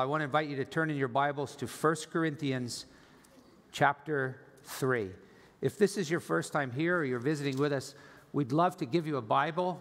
I 0.00 0.06
want 0.06 0.22
to 0.22 0.24
invite 0.24 0.48
you 0.48 0.56
to 0.56 0.64
turn 0.64 0.88
in 0.88 0.96
your 0.96 1.08
Bibles 1.08 1.54
to 1.56 1.66
1 1.66 1.96
Corinthians 2.10 2.86
chapter 3.70 4.40
3. 4.64 5.10
If 5.60 5.76
this 5.76 5.98
is 5.98 6.10
your 6.10 6.20
first 6.20 6.54
time 6.54 6.70
here 6.70 6.96
or 6.96 7.04
you're 7.04 7.18
visiting 7.18 7.58
with 7.58 7.70
us, 7.70 7.94
we'd 8.32 8.50
love 8.50 8.78
to 8.78 8.86
give 8.86 9.06
you 9.06 9.18
a 9.18 9.22
Bible. 9.22 9.78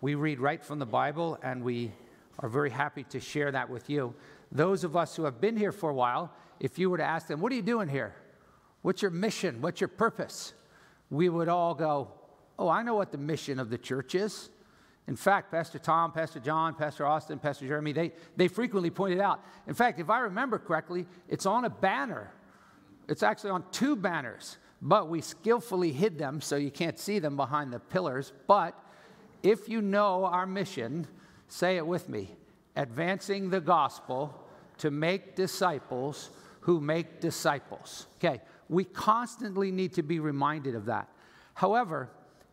We 0.00 0.16
read 0.16 0.40
right 0.40 0.60
from 0.60 0.80
the 0.80 0.86
Bible 0.86 1.38
and 1.44 1.62
we 1.62 1.92
are 2.40 2.48
very 2.48 2.70
happy 2.70 3.04
to 3.10 3.20
share 3.20 3.52
that 3.52 3.70
with 3.70 3.88
you. 3.88 4.12
Those 4.50 4.82
of 4.82 4.96
us 4.96 5.14
who 5.14 5.22
have 5.22 5.40
been 5.40 5.56
here 5.56 5.70
for 5.70 5.90
a 5.90 5.94
while, 5.94 6.32
if 6.58 6.76
you 6.76 6.90
were 6.90 6.98
to 6.98 7.04
ask 7.04 7.28
them, 7.28 7.40
What 7.40 7.52
are 7.52 7.54
you 7.54 7.62
doing 7.62 7.88
here? 7.88 8.16
What's 8.82 9.02
your 9.02 9.12
mission? 9.12 9.60
What's 9.60 9.80
your 9.80 9.86
purpose? 9.86 10.52
We 11.10 11.28
would 11.28 11.48
all 11.48 11.74
go, 11.74 12.08
Oh, 12.58 12.68
I 12.68 12.82
know 12.82 12.96
what 12.96 13.12
the 13.12 13.18
mission 13.18 13.60
of 13.60 13.70
the 13.70 13.78
church 13.78 14.16
is. 14.16 14.50
In 15.08 15.16
fact, 15.16 15.50
Pastor 15.50 15.78
Tom, 15.78 16.12
Pastor 16.12 16.40
John, 16.40 16.74
Pastor 16.74 17.04
Austin, 17.04 17.38
Pastor 17.38 17.66
Jeremy, 17.66 17.92
they, 17.92 18.12
they 18.36 18.48
frequently 18.48 18.90
pointed 18.90 19.20
out. 19.20 19.44
In 19.66 19.74
fact, 19.74 19.98
if 19.98 20.08
I 20.08 20.20
remember 20.20 20.58
correctly, 20.58 21.06
it's 21.28 21.46
on 21.46 21.64
a 21.64 21.70
banner. 21.70 22.30
It's 23.08 23.22
actually 23.22 23.50
on 23.50 23.64
two 23.72 23.96
banners, 23.96 24.58
but 24.80 25.08
we 25.08 25.20
skillfully 25.20 25.90
hid 25.90 26.18
them 26.18 26.40
so 26.40 26.56
you 26.56 26.70
can't 26.70 26.98
see 26.98 27.18
them 27.18 27.36
behind 27.36 27.72
the 27.72 27.80
pillars. 27.80 28.32
But 28.46 28.78
if 29.42 29.68
you 29.68 29.82
know 29.82 30.26
our 30.26 30.46
mission, 30.46 31.08
say 31.48 31.76
it 31.76 31.86
with 31.86 32.08
me 32.08 32.36
advancing 32.76 33.50
the 33.50 33.60
gospel 33.60 34.34
to 34.78 34.90
make 34.90 35.34
disciples 35.34 36.30
who 36.60 36.80
make 36.80 37.20
disciples. 37.20 38.06
Okay, 38.18 38.40
we 38.68 38.84
constantly 38.84 39.70
need 39.70 39.94
to 39.94 40.02
be 40.02 40.20
reminded 40.20 40.74
of 40.74 40.86
that. 40.86 41.08
However, 41.54 42.10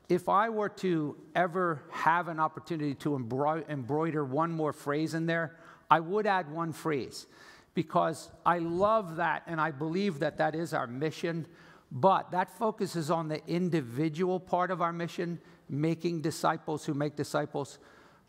if 0.09 0.29
I 0.29 0.49
were 0.49 0.69
to 0.69 1.17
ever 1.35 1.83
have 1.91 2.27
an 2.27 2.39
opportunity 2.39 2.93
to 2.95 3.15
embroider 3.15 4.23
one 4.23 4.51
more 4.51 4.73
phrase 4.73 5.13
in 5.13 5.25
there, 5.25 5.57
I 5.89 5.99
would 5.99 6.25
add 6.25 6.49
one 6.51 6.71
phrase 6.71 7.27
because 7.73 8.29
I 8.45 8.59
love 8.59 9.17
that 9.17 9.43
and 9.47 9.59
I 9.59 9.71
believe 9.71 10.19
that 10.19 10.37
that 10.37 10.55
is 10.55 10.73
our 10.73 10.87
mission. 10.87 11.45
But 11.91 12.31
that 12.31 12.57
focuses 12.57 13.11
on 13.11 13.27
the 13.27 13.45
individual 13.47 14.39
part 14.39 14.71
of 14.71 14.81
our 14.81 14.93
mission, 14.93 15.39
making 15.69 16.21
disciples 16.21 16.85
who 16.85 16.93
make 16.93 17.15
disciples. 17.15 17.79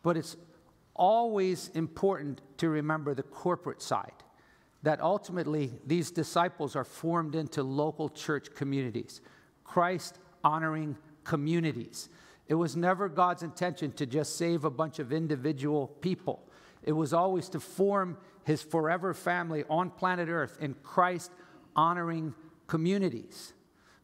But 0.02 0.16
it's 0.16 0.36
always 0.94 1.68
important 1.74 2.40
to 2.58 2.68
remember 2.68 3.14
the 3.14 3.22
corporate 3.22 3.82
side 3.82 4.12
that 4.82 5.00
ultimately 5.00 5.72
these 5.86 6.10
disciples 6.10 6.76
are 6.76 6.84
formed 6.84 7.34
into 7.34 7.62
local 7.62 8.08
church 8.08 8.54
communities, 8.54 9.20
Christ 9.64 10.18
honoring 10.44 10.96
communities. 11.28 12.08
It 12.46 12.54
was 12.54 12.74
never 12.74 13.06
God's 13.10 13.42
intention 13.42 13.92
to 13.92 14.06
just 14.06 14.38
save 14.38 14.64
a 14.64 14.70
bunch 14.70 14.98
of 14.98 15.12
individual 15.12 15.88
people. 16.00 16.42
It 16.82 16.92
was 16.92 17.12
always 17.12 17.50
to 17.50 17.60
form 17.60 18.16
his 18.44 18.62
forever 18.62 19.12
family 19.12 19.62
on 19.68 19.90
planet 19.90 20.30
Earth 20.30 20.56
in 20.58 20.72
Christ 20.82 21.30
honoring 21.76 22.34
communities. 22.66 23.52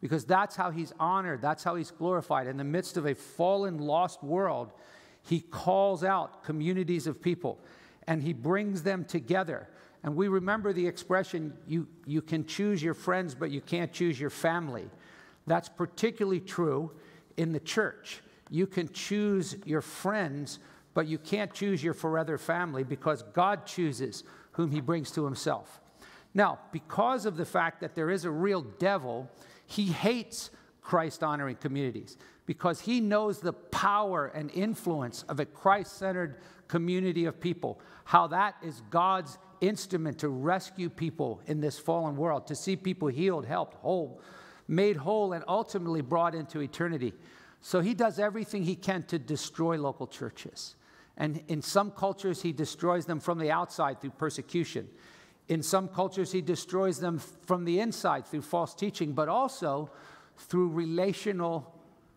Because 0.03 0.27
that's 0.27 0.55
how 0.55 0.71
he's 0.71 0.93
honored, 1.01 1.41
that's 1.41 1.65
how 1.65 1.77
he's 1.77 1.91
glorified. 1.91 2.47
In 2.47 2.59
the 2.59 2.65
midst 2.65 2.99
of 2.99 3.07
a 3.07 3.15
fallen, 3.15 3.79
lost 3.79 4.23
world, 4.23 4.75
he 5.23 5.41
calls 5.41 6.05
out 6.05 6.45
communities 6.45 7.07
of 7.07 7.23
people 7.23 7.59
and 8.07 8.23
he 8.23 8.35
brings 8.35 8.83
them 8.83 9.07
together. 9.07 9.67
And 10.03 10.15
we 10.15 10.29
remember 10.29 10.75
the 10.75 10.87
expression 10.87 11.55
you, 11.67 11.89
you 12.05 12.21
can 12.21 12.45
choose 12.45 12.83
your 12.83 12.93
friends, 12.93 13.35
but 13.35 13.51
you 13.51 13.63
can't 13.63 13.91
choose 13.91 14.21
your 14.21 14.29
family. 14.29 14.91
That's 15.47 15.71
particularly 15.71 16.41
true 16.41 16.91
in 17.37 17.53
the 17.53 17.61
church. 17.61 18.21
You 18.51 18.67
can 18.67 18.93
choose 18.93 19.57
your 19.65 19.81
friends, 19.81 20.59
but 20.93 21.07
you 21.07 21.19
can't 21.19 21.53
choose 21.53 21.83
your 21.83 21.95
forever 21.95 22.39
family 22.39 22.85
because 22.85 23.23
God 23.33 23.67
chooses 23.67 24.25
whom 24.53 24.71
he 24.71 24.81
brings 24.81 25.11
to 25.13 25.25
himself. 25.25 25.81
Now, 26.35 26.59
because 26.73 27.27
of 27.27 27.37
the 27.37 27.45
fact 27.45 27.81
that 27.81 27.95
there 27.95 28.11
is 28.11 28.25
a 28.25 28.31
real 28.31 28.63
devil, 28.63 29.31
he 29.67 29.87
hates 29.87 30.51
Christ 30.83 31.23
honoring 31.23 31.57
communities 31.57 32.17
because 32.47 32.81
he 32.81 33.01
knows 33.01 33.41
the 33.41 33.53
power 33.53 34.27
and 34.27 34.51
influence 34.51 35.23
of 35.29 35.41
a 35.41 35.47
Christ 35.47 35.97
centered 35.97 36.37
community 36.69 37.25
of 37.25 37.41
people, 37.41 37.81
how 38.05 38.27
that 38.29 38.57
is 38.63 38.83
God's 38.91 39.39
instrument 39.61 40.19
to 40.19 40.29
rescue 40.29 40.91
people 40.91 41.41
in 41.47 41.61
this 41.61 41.79
fallen 41.79 42.17
world, 42.17 42.47
to 42.49 42.55
see 42.55 42.77
people 42.77 43.09
healed, 43.09 43.47
helped, 43.47 43.75
whole, 43.75 44.21
made 44.69 44.97
whole, 44.97 45.33
and 45.33 45.45
ultimately 45.47 46.01
brought 46.01 46.35
into 46.35 46.61
eternity. 46.61 47.13
So 47.61 47.81
he 47.81 47.95
does 47.95 48.19
everything 48.19 48.65
he 48.65 48.77
can 48.77 49.03
to 49.05 49.19
destroy 49.19 49.77
local 49.79 50.07
churches. 50.07 50.77
And 51.17 51.43
in 51.49 51.63
some 51.63 51.91
cultures, 51.91 52.43
he 52.43 52.53
destroys 52.53 53.07
them 53.07 53.21
from 53.21 53.39
the 53.39 53.51
outside 53.51 54.01
through 54.01 54.11
persecution. 54.11 54.89
In 55.49 55.63
some 55.63 55.89
cultures, 55.89 56.33
he 56.33 56.41
destroys 56.41 56.99
them 56.99 57.19
from 57.19 57.65
the 57.65 57.81
inside 57.81 58.27
through 58.27 58.43
false 58.43 58.75
teaching, 58.75 59.13
but 59.13 59.29
also 59.29 59.91
through 60.37 60.71
relational 60.71 61.73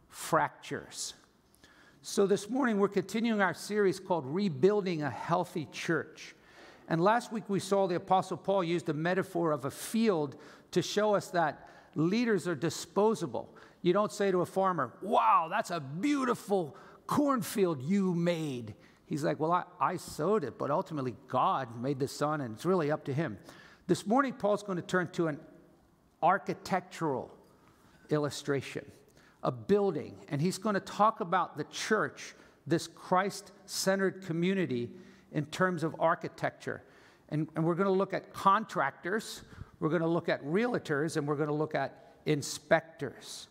fractures. 0.10 1.14
So 2.02 2.26
this 2.26 2.50
morning, 2.50 2.80
we're 2.80 2.88
continuing 2.88 3.42
our 3.42 3.54
series 3.54 4.00
called 4.00 4.26
Rebuilding 4.26 5.04
a 5.04 5.10
Healthy 5.10 5.68
Church. 5.72 6.36
And 6.88 7.02
last 7.02 7.34
week, 7.34 7.44
we 7.50 7.60
saw 7.60 7.86
the 7.86 7.96
Apostle 7.96 8.38
Paul 8.38 8.64
use 8.64 8.84
the 8.84 8.94
metaphor 8.94 9.52
of 9.52 9.66
a 9.66 9.72
field 9.72 10.38
to 10.72 10.82
show 10.82 11.16
us 11.16 11.28
that 11.32 11.70
leaders 11.96 12.48
are 12.48 12.56
disposable. 12.56 13.50
You 13.82 13.94
don't 13.94 14.12
say 14.12 14.32
to 14.32 14.42
a 14.42 14.46
farmer, 14.46 14.94
Wow, 15.02 15.48
that's 15.50 15.72
a 15.72 15.80
beautiful 15.80 16.76
cornfield 17.06 17.82
you 17.82 18.14
made. 18.14 18.76
He's 19.06 19.24
like, 19.24 19.40
Well, 19.40 19.52
I, 19.52 19.64
I 19.80 19.98
sowed 19.98 20.44
it, 20.44 20.58
but 20.58 20.72
ultimately 20.72 21.16
God 21.28 21.82
made 21.82 22.00
the 22.00 22.08
sun, 22.08 22.42
and 22.42 22.56
it's 22.56 22.66
really 22.66 22.92
up 22.92 23.06
to 23.06 23.14
him. 23.14 23.38
This 23.88 24.06
morning, 24.06 24.34
Paul's 24.34 24.64
going 24.64 24.78
to 24.78 24.82
turn 24.86 25.10
to 25.12 25.28
an 25.28 25.40
architectural 26.22 27.32
illustration, 28.10 28.86
a 29.44 29.52
building, 29.52 30.16
and 30.28 30.42
he's 30.42 30.58
going 30.58 30.76
to 30.76 30.82
talk 30.82 31.22
about 31.22 31.58
the 31.58 31.64
church, 31.66 32.36
this 32.66 32.88
Christ 32.88 33.52
centered 33.66 34.26
community, 34.26 34.90
in 35.32 35.46
terms 35.46 35.84
of 35.84 35.96
architecture. 36.00 36.84
And, 37.30 37.48
and 37.56 37.66
we're 37.66 37.76
going 37.76 37.88
to 37.88 37.92
look 37.92 38.14
at 38.14 38.34
contractors, 38.34 39.42
we're 39.80 39.90
going 39.90 40.02
to 40.02 40.08
look 40.08 40.30
at 40.30 40.44
realtors, 40.44 41.18
and 41.18 41.28
we're 41.28 41.36
going 41.36 41.50
to 41.50 41.54
look 41.54 41.76
at 41.76 42.14
inspectors. 42.26 43.48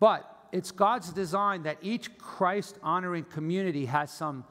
But 0.00 0.28
it's 0.52 0.70
God's 0.70 1.12
design 1.12 1.62
that 1.62 1.78
each 1.80 2.16
Christ 2.18 2.78
honoring 2.82 3.24
community 3.24 3.86
has 3.86 4.10
some, 4.10 4.44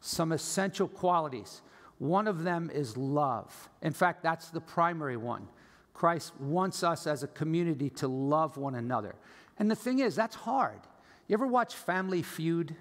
some 0.00 0.32
essential 0.32 0.88
qualities. 0.88 1.62
One 1.98 2.28
of 2.28 2.44
them 2.44 2.70
is 2.72 2.96
love. 2.96 3.70
In 3.82 3.92
fact, 3.92 4.22
that's 4.22 4.50
the 4.50 4.60
primary 4.60 5.16
one. 5.16 5.48
Christ 5.94 6.38
wants 6.38 6.82
us 6.82 7.06
as 7.06 7.22
a 7.22 7.28
community 7.28 7.88
to 7.90 8.08
love 8.08 8.58
one 8.58 8.74
another. 8.74 9.14
And 9.58 9.70
the 9.70 9.76
thing 9.76 10.00
is, 10.00 10.14
that's 10.14 10.36
hard. 10.36 10.80
You 11.26 11.34
ever 11.34 11.46
watch 11.46 11.74
Family 11.74 12.22
Feud? 12.22 12.76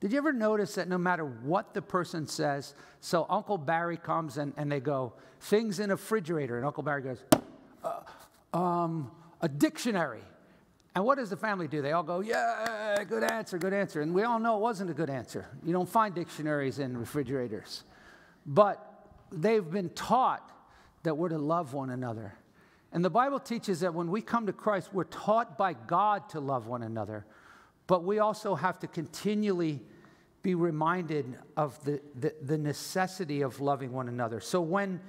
Did 0.00 0.12
you 0.12 0.18
ever 0.18 0.32
notice 0.32 0.76
that 0.76 0.88
no 0.88 0.98
matter 0.98 1.24
what 1.24 1.74
the 1.74 1.82
person 1.82 2.26
says, 2.26 2.74
so 3.00 3.26
Uncle 3.28 3.58
Barry 3.58 3.96
comes 3.96 4.38
and, 4.38 4.52
and 4.56 4.70
they 4.70 4.80
go, 4.80 5.12
things 5.40 5.80
in 5.80 5.90
a 5.90 5.94
refrigerator, 5.94 6.56
and 6.56 6.64
Uncle 6.64 6.84
Barry 6.84 7.02
goes, 7.02 7.24
uh, 7.82 8.56
um, 8.56 9.10
a 9.40 9.48
dictionary. 9.48 10.22
And 10.94 11.04
what 11.04 11.18
does 11.18 11.30
the 11.30 11.36
family 11.36 11.68
do? 11.68 11.82
They 11.82 11.92
all 11.92 12.02
go, 12.02 12.20
yeah, 12.20 13.02
good 13.08 13.24
answer, 13.24 13.58
good 13.58 13.72
answer. 13.72 14.00
And 14.00 14.14
we 14.14 14.22
all 14.22 14.38
know 14.38 14.56
it 14.56 14.60
wasn't 14.60 14.90
a 14.90 14.94
good 14.94 15.10
answer. 15.10 15.46
You 15.64 15.72
don't 15.72 15.88
find 15.88 16.14
dictionaries 16.14 16.78
in 16.78 16.96
refrigerators. 16.96 17.84
But 18.46 18.84
they've 19.30 19.68
been 19.68 19.90
taught 19.90 20.50
that 21.02 21.16
we're 21.16 21.28
to 21.28 21.38
love 21.38 21.74
one 21.74 21.90
another. 21.90 22.34
And 22.92 23.04
the 23.04 23.10
Bible 23.10 23.38
teaches 23.38 23.80
that 23.80 23.94
when 23.94 24.10
we 24.10 24.22
come 24.22 24.46
to 24.46 24.52
Christ, 24.52 24.90
we're 24.92 25.04
taught 25.04 25.58
by 25.58 25.74
God 25.74 26.28
to 26.30 26.40
love 26.40 26.66
one 26.66 26.82
another. 26.82 27.26
But 27.88 28.04
we 28.04 28.20
also 28.20 28.54
have 28.54 28.78
to 28.80 28.86
continually 28.86 29.80
be 30.42 30.54
reminded 30.54 31.36
of 31.56 31.82
the, 31.84 32.00
the, 32.14 32.32
the 32.40 32.56
necessity 32.56 33.42
of 33.42 33.60
loving 33.60 33.92
one 33.92 34.08
another. 34.08 34.38
So 34.40 34.60
when 34.60 35.00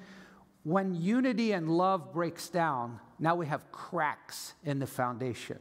when 0.63 0.93
unity 0.93 1.53
and 1.53 1.69
love 1.69 2.11
breaks 2.11 2.49
down, 2.49 2.99
now 3.17 3.35
we 3.35 3.47
have 3.47 3.71
cracks 3.71 4.53
in 4.65 4.79
the 4.79 4.87
foundation. 4.87 5.57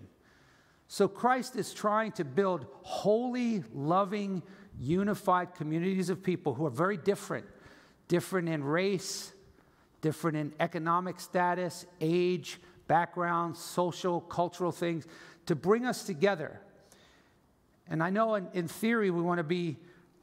So 0.88 1.06
Christ 1.06 1.55
is 1.55 1.73
trying 1.73 2.12
to 2.12 2.25
build 2.25 2.67
holy, 2.82 3.62
loving, 3.73 4.43
unified 4.79 5.55
communities 5.55 6.11
of 6.11 6.23
people 6.23 6.55
who 6.55 6.67
are 6.67 6.71
very 6.71 6.97
different 6.97 7.47
different 8.09 8.49
in 8.49 8.64
race, 8.64 9.32
different 10.00 10.37
in 10.37 10.53
economic 10.61 11.21
status, 11.21 11.85
age, 12.00 12.59
background, 12.87 13.55
social, 13.55 14.23
cultural 14.23 14.73
things 14.73 15.06
to 15.44 15.55
bring 15.55 15.85
us 15.85 16.05
together. 16.05 16.59
And 17.90 18.02
I 18.02 18.11
know 18.11 18.35
in, 18.35 18.49
in 18.52 18.69
theory 18.69 19.11
we 19.11 19.20
want 19.20 19.38
to 19.38 19.44
be 19.44 19.76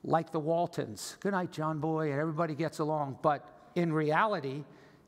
like 0.03 0.31
the 0.31 0.39
Waltons. 0.39 1.17
Good 1.19 1.31
night, 1.31 1.51
John 1.51 1.79
Boy, 1.79 2.11
and 2.11 2.19
everybody 2.19 2.53
gets 2.53 2.79
along. 2.79 3.19
But 3.21 3.47
in 3.75 3.91
reality, 3.91 4.63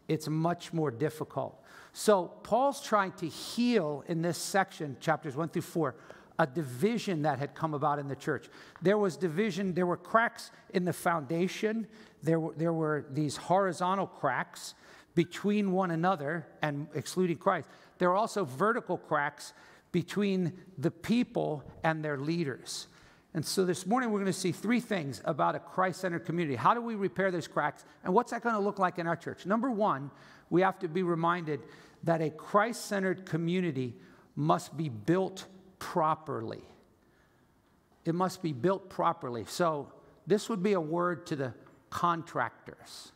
it's 0.07 0.27
much 0.27 0.73
more 0.73 0.91
difficult. 0.91 1.63
So, 1.93 2.25
Paul's 2.43 2.81
trying 2.81 3.13
to 3.13 3.27
heal 3.27 4.03
in 4.07 4.21
this 4.21 4.37
section, 4.37 4.97
chapters 4.99 5.35
one 5.35 5.49
through 5.49 5.63
four, 5.63 5.95
a 6.39 6.45
division 6.45 7.23
that 7.23 7.39
had 7.39 7.55
come 7.55 7.73
about 7.73 7.97
in 7.99 8.07
the 8.07 8.15
church. 8.15 8.49
There 8.81 8.97
was 8.97 9.17
division, 9.17 9.73
there 9.73 9.87
were 9.87 9.97
cracks 9.97 10.51
in 10.73 10.85
the 10.85 10.93
foundation, 10.93 11.87
there 12.21 12.39
were, 12.39 12.53
there 12.55 12.73
were 12.73 13.05
these 13.11 13.37
horizontal 13.37 14.07
cracks 14.07 14.75
between 15.15 15.71
one 15.71 15.89
another 15.89 16.45
and 16.61 16.87
excluding 16.93 17.37
Christ. 17.37 17.67
There 17.97 18.09
were 18.09 18.15
also 18.15 18.45
vertical 18.45 18.97
cracks 18.97 19.53
between 19.91 20.53
the 20.77 20.91
people 20.91 21.63
and 21.83 22.03
their 22.03 22.17
leaders. 22.17 22.87
And 23.33 23.45
so 23.45 23.65
this 23.65 23.85
morning 23.85 24.11
we're 24.11 24.19
going 24.19 24.31
to 24.31 24.39
see 24.39 24.51
three 24.51 24.79
things 24.79 25.21
about 25.25 25.55
a 25.55 25.59
Christ 25.59 26.01
centered 26.01 26.25
community. 26.25 26.55
How 26.55 26.73
do 26.73 26.81
we 26.81 26.95
repair 26.95 27.29
those 27.29 27.47
cracks? 27.47 27.85
And 28.03 28.13
what's 28.13 28.31
that 28.31 28.41
going 28.41 28.55
to 28.55 28.61
look 28.61 28.79
like 28.79 28.99
in 28.99 29.07
our 29.07 29.15
church? 29.15 29.45
Number 29.45 29.69
one, 29.69 30.11
we 30.49 30.61
have 30.61 30.79
to 30.79 30.87
be 30.87 31.03
reminded 31.03 31.61
that 32.03 32.21
a 32.21 32.29
Christ 32.29 32.85
centered 32.85 33.25
community 33.25 33.95
must 34.35 34.75
be 34.77 34.89
built 34.89 35.45
properly. 35.79 36.63
It 38.05 38.15
must 38.15 38.41
be 38.41 38.53
built 38.53 38.89
properly. 38.89 39.45
So, 39.47 39.91
this 40.25 40.49
would 40.49 40.61
be 40.61 40.73
a 40.73 40.81
word 40.81 41.25
to 41.27 41.35
the 41.35 41.53
contractors. 41.89 43.11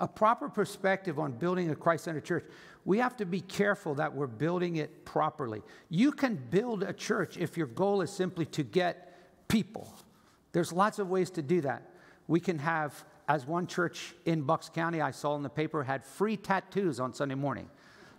A 0.00 0.08
proper 0.08 0.48
perspective 0.48 1.18
on 1.18 1.32
building 1.32 1.70
a 1.70 1.76
Christ 1.76 2.04
centered 2.04 2.24
church, 2.24 2.44
we 2.86 2.98
have 2.98 3.16
to 3.16 3.26
be 3.26 3.40
careful 3.40 3.96
that 3.96 4.14
we're 4.14 4.28
building 4.28 4.76
it 4.76 5.04
properly. 5.04 5.60
You 5.90 6.12
can 6.12 6.36
build 6.36 6.84
a 6.84 6.92
church 6.92 7.36
if 7.36 7.56
your 7.56 7.66
goal 7.66 8.00
is 8.00 8.10
simply 8.10 8.46
to 8.46 8.62
get 8.62 9.12
people. 9.48 9.92
There's 10.52 10.72
lots 10.72 11.00
of 11.00 11.10
ways 11.10 11.28
to 11.32 11.42
do 11.42 11.60
that. 11.62 11.82
We 12.28 12.38
can 12.38 12.60
have, 12.60 13.04
as 13.28 13.44
one 13.44 13.66
church 13.66 14.14
in 14.24 14.42
Bucks 14.42 14.68
County 14.68 15.00
I 15.00 15.10
saw 15.10 15.34
in 15.34 15.42
the 15.42 15.48
paper, 15.48 15.82
had 15.82 16.04
free 16.04 16.36
tattoos 16.36 17.00
on 17.00 17.12
Sunday 17.12 17.34
morning. 17.34 17.68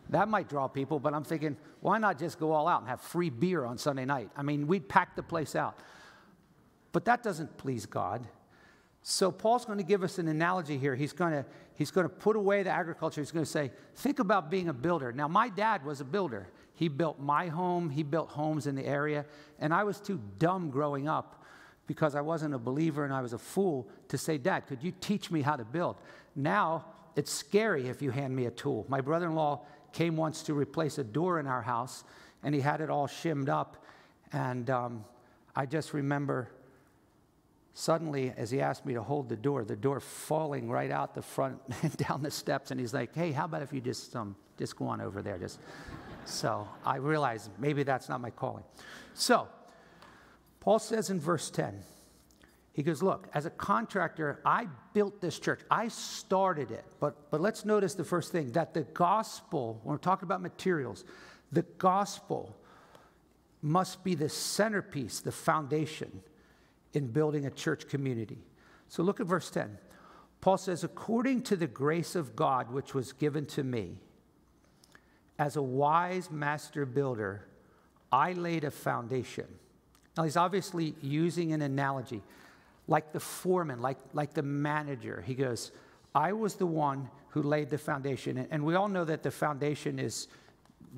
That 0.09 0.27
might 0.27 0.49
draw 0.49 0.67
people, 0.67 0.99
but 0.99 1.13
I'm 1.13 1.23
thinking, 1.23 1.55
why 1.79 1.97
not 1.97 2.19
just 2.19 2.37
go 2.37 2.51
all 2.51 2.67
out 2.67 2.81
and 2.81 2.89
have 2.89 2.99
free 2.99 3.29
beer 3.29 3.63
on 3.63 3.77
Sunday 3.77 4.05
night? 4.05 4.31
I 4.35 4.43
mean, 4.43 4.67
we'd 4.67 4.89
pack 4.89 5.15
the 5.15 5.23
place 5.23 5.55
out. 5.55 5.79
But 6.91 7.05
that 7.05 7.23
doesn't 7.23 7.57
please 7.57 7.85
God. 7.85 8.27
So 9.09 9.31
Paul's 9.31 9.63
going 9.63 9.77
to 9.77 9.86
give 9.86 10.04
us 10.04 10.18
an 10.18 10.27
analogy 10.27 10.77
here. 10.77 10.94
He's 10.94 11.13
going 11.13 11.31
to, 11.31 11.45
he's 11.75 11.92
going 11.92 12.04
to 12.04 12.13
put 12.13 12.36
away 12.36 12.63
the 12.63 12.71
agriculture. 12.71 13.21
He's 13.21 13.31
going 13.31 13.45
to 13.45 13.50
say, 13.50 13.71
think 13.95 14.19
about 14.19 14.51
being 14.51 14.68
a 14.68 14.74
builder. 14.74 15.13
Now, 15.13 15.30
my 15.30 15.48
dad 15.48 15.86
was 15.86 16.01
a 16.01 16.04
builder. 16.04 16.50
He 16.74 16.89
built 16.89 17.18
my 17.18 17.48
home, 17.48 17.89
he 17.89 18.04
built 18.04 18.27
homes 18.27 18.68
in 18.68 18.75
the 18.75 18.86
area, 18.86 19.25
and 19.59 19.74
I 19.74 19.86
was 19.86 20.01
too 20.01 20.19
dumb 20.39 20.69
growing 20.71 21.07
up 21.07 21.45
because 21.88 22.15
I 22.15 22.21
wasn't 22.21 22.54
a 22.54 22.57
believer 22.57 23.06
and 23.06 23.13
I 23.13 23.21
was 23.21 23.31
a 23.31 23.38
fool 23.38 23.88
to 24.09 24.18
say, 24.18 24.38
Dad, 24.38 24.68
could 24.68 24.83
you 24.83 24.92
teach 25.00 25.31
me 25.31 25.42
how 25.42 25.56
to 25.56 25.63
build? 25.63 25.95
Now, 26.36 26.88
it's 27.15 27.31
scary 27.31 27.88
if 27.88 28.01
you 28.01 28.12
hand 28.12 28.36
me 28.36 28.48
a 28.48 28.51
tool. 28.51 28.86
My 28.89 29.00
brother 29.00 29.27
in 29.27 29.36
law 29.36 29.62
came 29.94 30.18
once 30.18 30.44
to 30.44 30.53
replace 30.53 30.98
a 30.98 31.06
door 31.06 31.39
in 31.39 31.48
our 31.48 31.62
house, 31.62 32.03
and 32.44 32.53
he 32.53 32.60
had 32.60 32.81
it 32.81 32.89
all 32.89 33.07
shimmed 33.07 33.48
up. 33.48 33.86
And 34.33 34.69
um, 34.69 35.06
I 35.56 35.65
just 35.65 35.94
remember 35.94 36.50
suddenly, 37.77 38.33
as 38.35 38.50
he 38.50 38.59
asked 38.59 38.88
me 38.88 38.95
to 38.95 39.03
hold 39.03 39.29
the 39.29 39.35
door, 39.35 39.63
the 39.63 39.75
door 39.75 40.00
falling 40.00 40.68
right 40.68 40.89
out 40.89 41.13
the 41.13 41.21
front 41.21 41.62
and 41.83 41.95
down 42.07 42.24
the 42.24 42.31
steps. 42.31 42.71
And 42.71 42.79
he's 42.79 42.94
like, 42.94 43.13
"Hey, 43.13 43.31
how 43.31 43.45
about 43.45 43.62
if 43.62 43.71
you 43.71 43.79
just 43.79 44.15
um, 44.15 44.35
just 44.57 44.75
go 44.75 44.88
on 44.88 45.00
over 45.00 45.21
there?" 45.21 45.38
Just 45.38 45.59
so 46.25 46.68
I 46.83 46.97
realized 46.97 47.51
maybe 47.59 47.83
that's 47.83 48.09
not 48.09 48.19
my 48.19 48.31
calling. 48.31 48.63
So 49.13 49.47
Paul 50.59 50.79
says 50.79 51.12
in 51.12 51.19
verse 51.19 51.50
10. 51.51 51.83
He 52.74 52.83
goes, 52.83 53.01
Look, 53.01 53.27
as 53.33 53.45
a 53.45 53.50
contractor, 53.50 54.39
I 54.45 54.68
built 54.94 55.21
this 55.21 55.39
church. 55.39 55.62
I 55.71 55.88
started 55.88 56.69
it. 56.69 56.85
But, 57.00 57.31
but 57.31 57.41
let's 57.41 57.65
notice 57.65 57.95
the 57.95 58.03
first 58.03 58.31
thing 58.31 58.51
that 58.51 58.74
the 58.74 58.83
gospel, 58.83 59.79
when 59.83 59.94
we're 59.94 59.97
talking 59.97 60.27
about 60.27 60.41
materials, 60.41 61.06
the 61.51 61.63
gospel 61.79 62.56
must 63.63 64.03
be 64.03 64.13
the 64.13 64.29
centerpiece, 64.29 65.21
the 65.21 65.31
foundation 65.31 66.21
in 66.97 67.07
building 67.07 67.45
a 67.45 67.51
church 67.51 67.88
community. 67.88 68.39
So 68.89 69.03
look 69.03 69.19
at 69.19 69.27
verse 69.27 69.51
10. 69.51 69.77
Paul 70.41 70.57
says, 70.57 70.83
According 70.83 71.44
to 71.44 71.55
the 71.55 71.67
grace 71.67 72.15
of 72.15 72.35
God 72.35 72.71
which 72.71 72.95
was 72.95 73.13
given 73.13 73.45
to 73.47 73.63
me, 73.63 73.97
as 75.38 75.55
a 75.55 75.61
wise 75.61 76.31
master 76.31 76.88
builder, 76.88 77.45
I 78.11 78.33
laid 78.33 78.63
a 78.63 78.71
foundation. 78.71 79.45
Now, 80.17 80.23
he's 80.23 80.38
obviously 80.38 80.95
using 81.01 81.53
an 81.53 81.61
analogy 81.61 82.23
like 82.88 83.11
the 83.11 83.19
foreman, 83.19 83.79
like, 83.79 84.00
like 84.13 84.33
the 84.33 84.41
manager. 84.41 85.23
He 85.27 85.35
goes, 85.35 85.71
I 86.15 86.33
was 86.33 86.55
the 86.55 86.65
one 86.65 87.09
who 87.29 87.43
laid 87.43 87.69
the 87.69 87.77
foundation. 87.77 88.47
And 88.50 88.65
we 88.65 88.73
all 88.73 88.88
know 88.88 89.05
that 89.05 89.21
the 89.21 89.29
foundation 89.29 90.00
is 90.00 90.27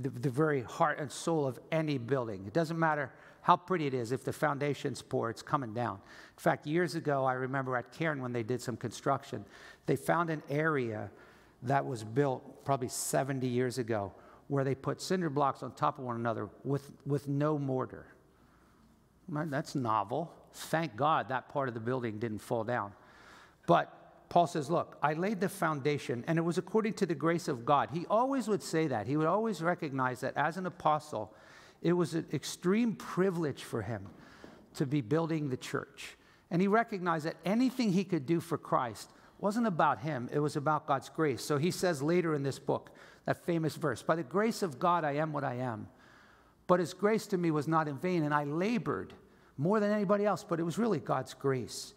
the, 0.02 0.10
the, 0.10 0.30
very 0.30 0.62
heart 0.62 1.00
and 1.00 1.12
soul 1.12 1.46
of 1.46 1.60
any 1.74 1.98
building. 1.98 2.46
It 2.48 2.54
doesn't 2.54 2.80
matter 2.80 3.12
how 3.42 3.56
pretty 3.56 3.88
it 3.88 3.94
is, 3.94 4.12
if 4.12 4.24
the 4.24 4.34
foundation's 4.34 5.02
poor, 5.02 5.30
it's 5.30 5.42
coming 5.42 5.74
down. 5.74 5.96
In 5.96 6.42
fact, 6.42 6.68
years 6.68 6.96
ago, 6.96 7.26
I 7.26 7.34
remember 7.34 7.76
at 7.76 7.92
Cairn 7.92 8.22
when 8.22 8.34
they 8.34 8.44
did 8.44 8.62
some 8.62 8.78
construction, 8.78 9.46
they 9.86 9.96
found 9.96 10.30
an 10.30 10.44
area 10.50 11.10
that 11.64 11.86
was 11.86 12.04
built 12.04 12.64
probably 12.66 12.88
70 12.88 13.48
years 13.48 13.78
ago 13.78 14.14
where 14.48 14.64
they 14.64 14.76
put 14.76 15.02
cinder 15.02 15.30
blocks 15.30 15.64
on 15.64 15.72
top 15.74 16.00
of 16.00 16.06
one 16.06 16.16
another 16.16 16.50
with, 16.64 16.92
with 17.06 17.28
no 17.28 17.58
mortar. 17.58 18.06
That's 19.30 19.76
novel. 19.76 20.34
Thank 20.52 20.96
God 20.96 21.30
that 21.30 21.50
part 21.50 21.68
of 21.68 21.76
the 21.76 21.80
building 21.80 22.18
didn't 22.20 22.40
fall 22.40 22.64
down. 22.64 22.94
But 23.68 23.94
Paul 24.30 24.48
says, 24.48 24.70
Look, 24.70 24.98
I 25.04 25.14
laid 25.14 25.40
the 25.40 25.50
foundation, 25.50 26.24
and 26.28 26.38
it 26.38 26.42
was 26.42 26.58
according 26.58 26.94
to 26.94 27.06
the 27.06 27.16
grace 27.16 27.48
of 27.48 27.66
God. 27.66 27.90
He 27.92 28.06
always 28.10 28.48
would 28.48 28.64
say 28.64 28.88
that. 28.88 29.06
He 29.08 29.18
would 29.18 29.28
always 29.28 29.62
recognize 29.62 30.22
that 30.22 30.36
as 30.36 30.58
an 30.58 30.66
apostle, 30.66 31.34
it 31.82 31.94
was 31.94 32.14
an 32.14 32.26
extreme 32.34 32.96
privilege 32.96 33.64
for 33.64 33.82
him 33.82 34.08
to 34.76 34.86
be 34.86 35.02
building 35.02 35.50
the 35.50 35.58
church. 35.58 36.18
And 36.52 36.62
he 36.62 36.68
recognized 36.68 37.26
that 37.26 37.38
anything 37.46 37.92
he 37.92 38.04
could 38.04 38.26
do 38.26 38.40
for 38.40 38.58
Christ 38.58 39.12
wasn't 39.40 39.68
about 39.68 40.00
him, 40.00 40.30
it 40.34 40.40
was 40.40 40.56
about 40.56 40.86
God's 40.86 41.10
grace. 41.10 41.44
So 41.44 41.58
he 41.58 41.72
says 41.72 42.02
later 42.02 42.36
in 42.36 42.44
this 42.44 42.60
book, 42.60 42.92
that 43.26 43.46
famous 43.46 43.76
verse, 43.76 44.02
By 44.02 44.16
the 44.16 44.24
grace 44.24 44.62
of 44.62 44.80
God, 44.80 45.06
I 45.06 45.14
am 45.14 45.32
what 45.32 45.44
I 45.44 45.56
am. 45.56 45.88
But 46.68 46.80
his 46.80 46.94
grace 46.94 47.26
to 47.28 47.38
me 47.38 47.52
was 47.52 47.68
not 47.68 47.88
in 47.88 47.98
vain, 47.98 48.24
and 48.24 48.34
I 48.34 48.44
labored 48.44 49.14
more 49.58 49.80
than 49.80 49.92
anybody 49.92 50.26
else, 50.26 50.44
but 50.48 50.60
it 50.60 50.64
was 50.64 50.78
really 50.78 51.00
God's 51.00 51.34
grace. 51.34 51.94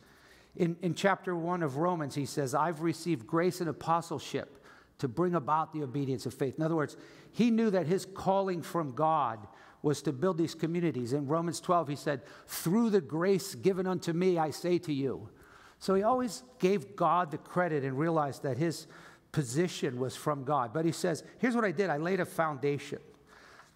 In, 0.56 0.76
in 0.82 0.94
chapter 0.94 1.34
one 1.34 1.62
of 1.62 1.76
Romans, 1.76 2.14
he 2.14 2.26
says, 2.26 2.54
I've 2.54 2.80
received 2.80 3.26
grace 3.26 3.60
and 3.60 3.68
apostleship 3.68 4.64
to 4.98 5.08
bring 5.08 5.34
about 5.34 5.72
the 5.72 5.82
obedience 5.82 6.26
of 6.26 6.34
faith. 6.34 6.56
In 6.58 6.62
other 6.62 6.76
words, 6.76 6.96
he 7.32 7.50
knew 7.50 7.70
that 7.70 7.86
his 7.86 8.04
calling 8.04 8.62
from 8.62 8.92
God 8.92 9.46
was 9.82 10.00
to 10.02 10.12
build 10.12 10.38
these 10.38 10.54
communities. 10.54 11.12
In 11.12 11.26
Romans 11.26 11.60
12, 11.60 11.88
he 11.88 11.96
said, 11.96 12.22
Through 12.46 12.90
the 12.90 13.00
grace 13.00 13.54
given 13.54 13.86
unto 13.86 14.12
me, 14.12 14.38
I 14.38 14.50
say 14.50 14.78
to 14.78 14.92
you. 14.92 15.28
So 15.78 15.94
he 15.94 16.04
always 16.04 16.44
gave 16.60 16.94
God 16.94 17.32
the 17.32 17.38
credit 17.38 17.82
and 17.82 17.98
realized 17.98 18.44
that 18.44 18.56
his 18.56 18.86
position 19.32 19.98
was 19.98 20.14
from 20.14 20.44
God. 20.44 20.72
But 20.72 20.84
he 20.84 20.92
says, 20.92 21.24
Here's 21.38 21.56
what 21.56 21.64
I 21.64 21.72
did 21.72 21.90
I 21.90 21.96
laid 21.96 22.20
a 22.20 22.24
foundation. 22.24 23.00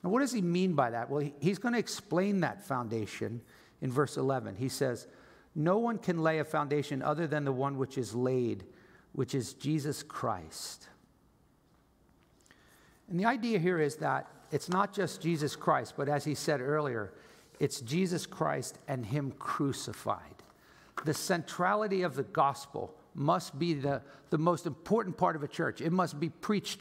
Now, 0.04 0.10
what 0.10 0.20
does 0.20 0.32
he 0.32 0.42
mean 0.42 0.74
by 0.74 0.90
that? 0.90 1.10
Well, 1.10 1.28
he's 1.40 1.58
going 1.58 1.72
to 1.72 1.80
explain 1.80 2.40
that 2.40 2.62
foundation 2.62 3.40
in 3.80 3.90
verse 3.90 4.16
11. 4.16 4.54
He 4.54 4.68
says, 4.68 5.08
No 5.56 5.78
one 5.78 5.98
can 5.98 6.22
lay 6.22 6.38
a 6.38 6.44
foundation 6.44 7.02
other 7.02 7.26
than 7.26 7.44
the 7.44 7.52
one 7.52 7.76
which 7.76 7.98
is 7.98 8.14
laid, 8.14 8.64
which 9.12 9.34
is 9.34 9.54
Jesus 9.54 10.04
Christ. 10.04 10.88
And 13.08 13.18
the 13.18 13.24
idea 13.24 13.58
here 13.58 13.80
is 13.80 13.96
that 13.96 14.28
it's 14.50 14.68
not 14.68 14.92
just 14.92 15.20
Jesus 15.20 15.56
Christ, 15.56 15.94
but 15.96 16.08
as 16.08 16.24
he 16.24 16.34
said 16.34 16.60
earlier, 16.60 17.12
it's 17.58 17.80
Jesus 17.80 18.26
Christ 18.26 18.78
and 18.88 19.04
Him 19.04 19.32
crucified. 19.38 20.20
The 21.04 21.14
centrality 21.14 22.02
of 22.02 22.14
the 22.14 22.22
gospel 22.22 22.94
must 23.14 23.58
be 23.58 23.74
the, 23.74 24.02
the 24.30 24.38
most 24.38 24.66
important 24.66 25.16
part 25.16 25.36
of 25.36 25.42
a 25.42 25.48
church. 25.48 25.80
It 25.80 25.92
must 25.92 26.20
be 26.20 26.28
preached 26.28 26.80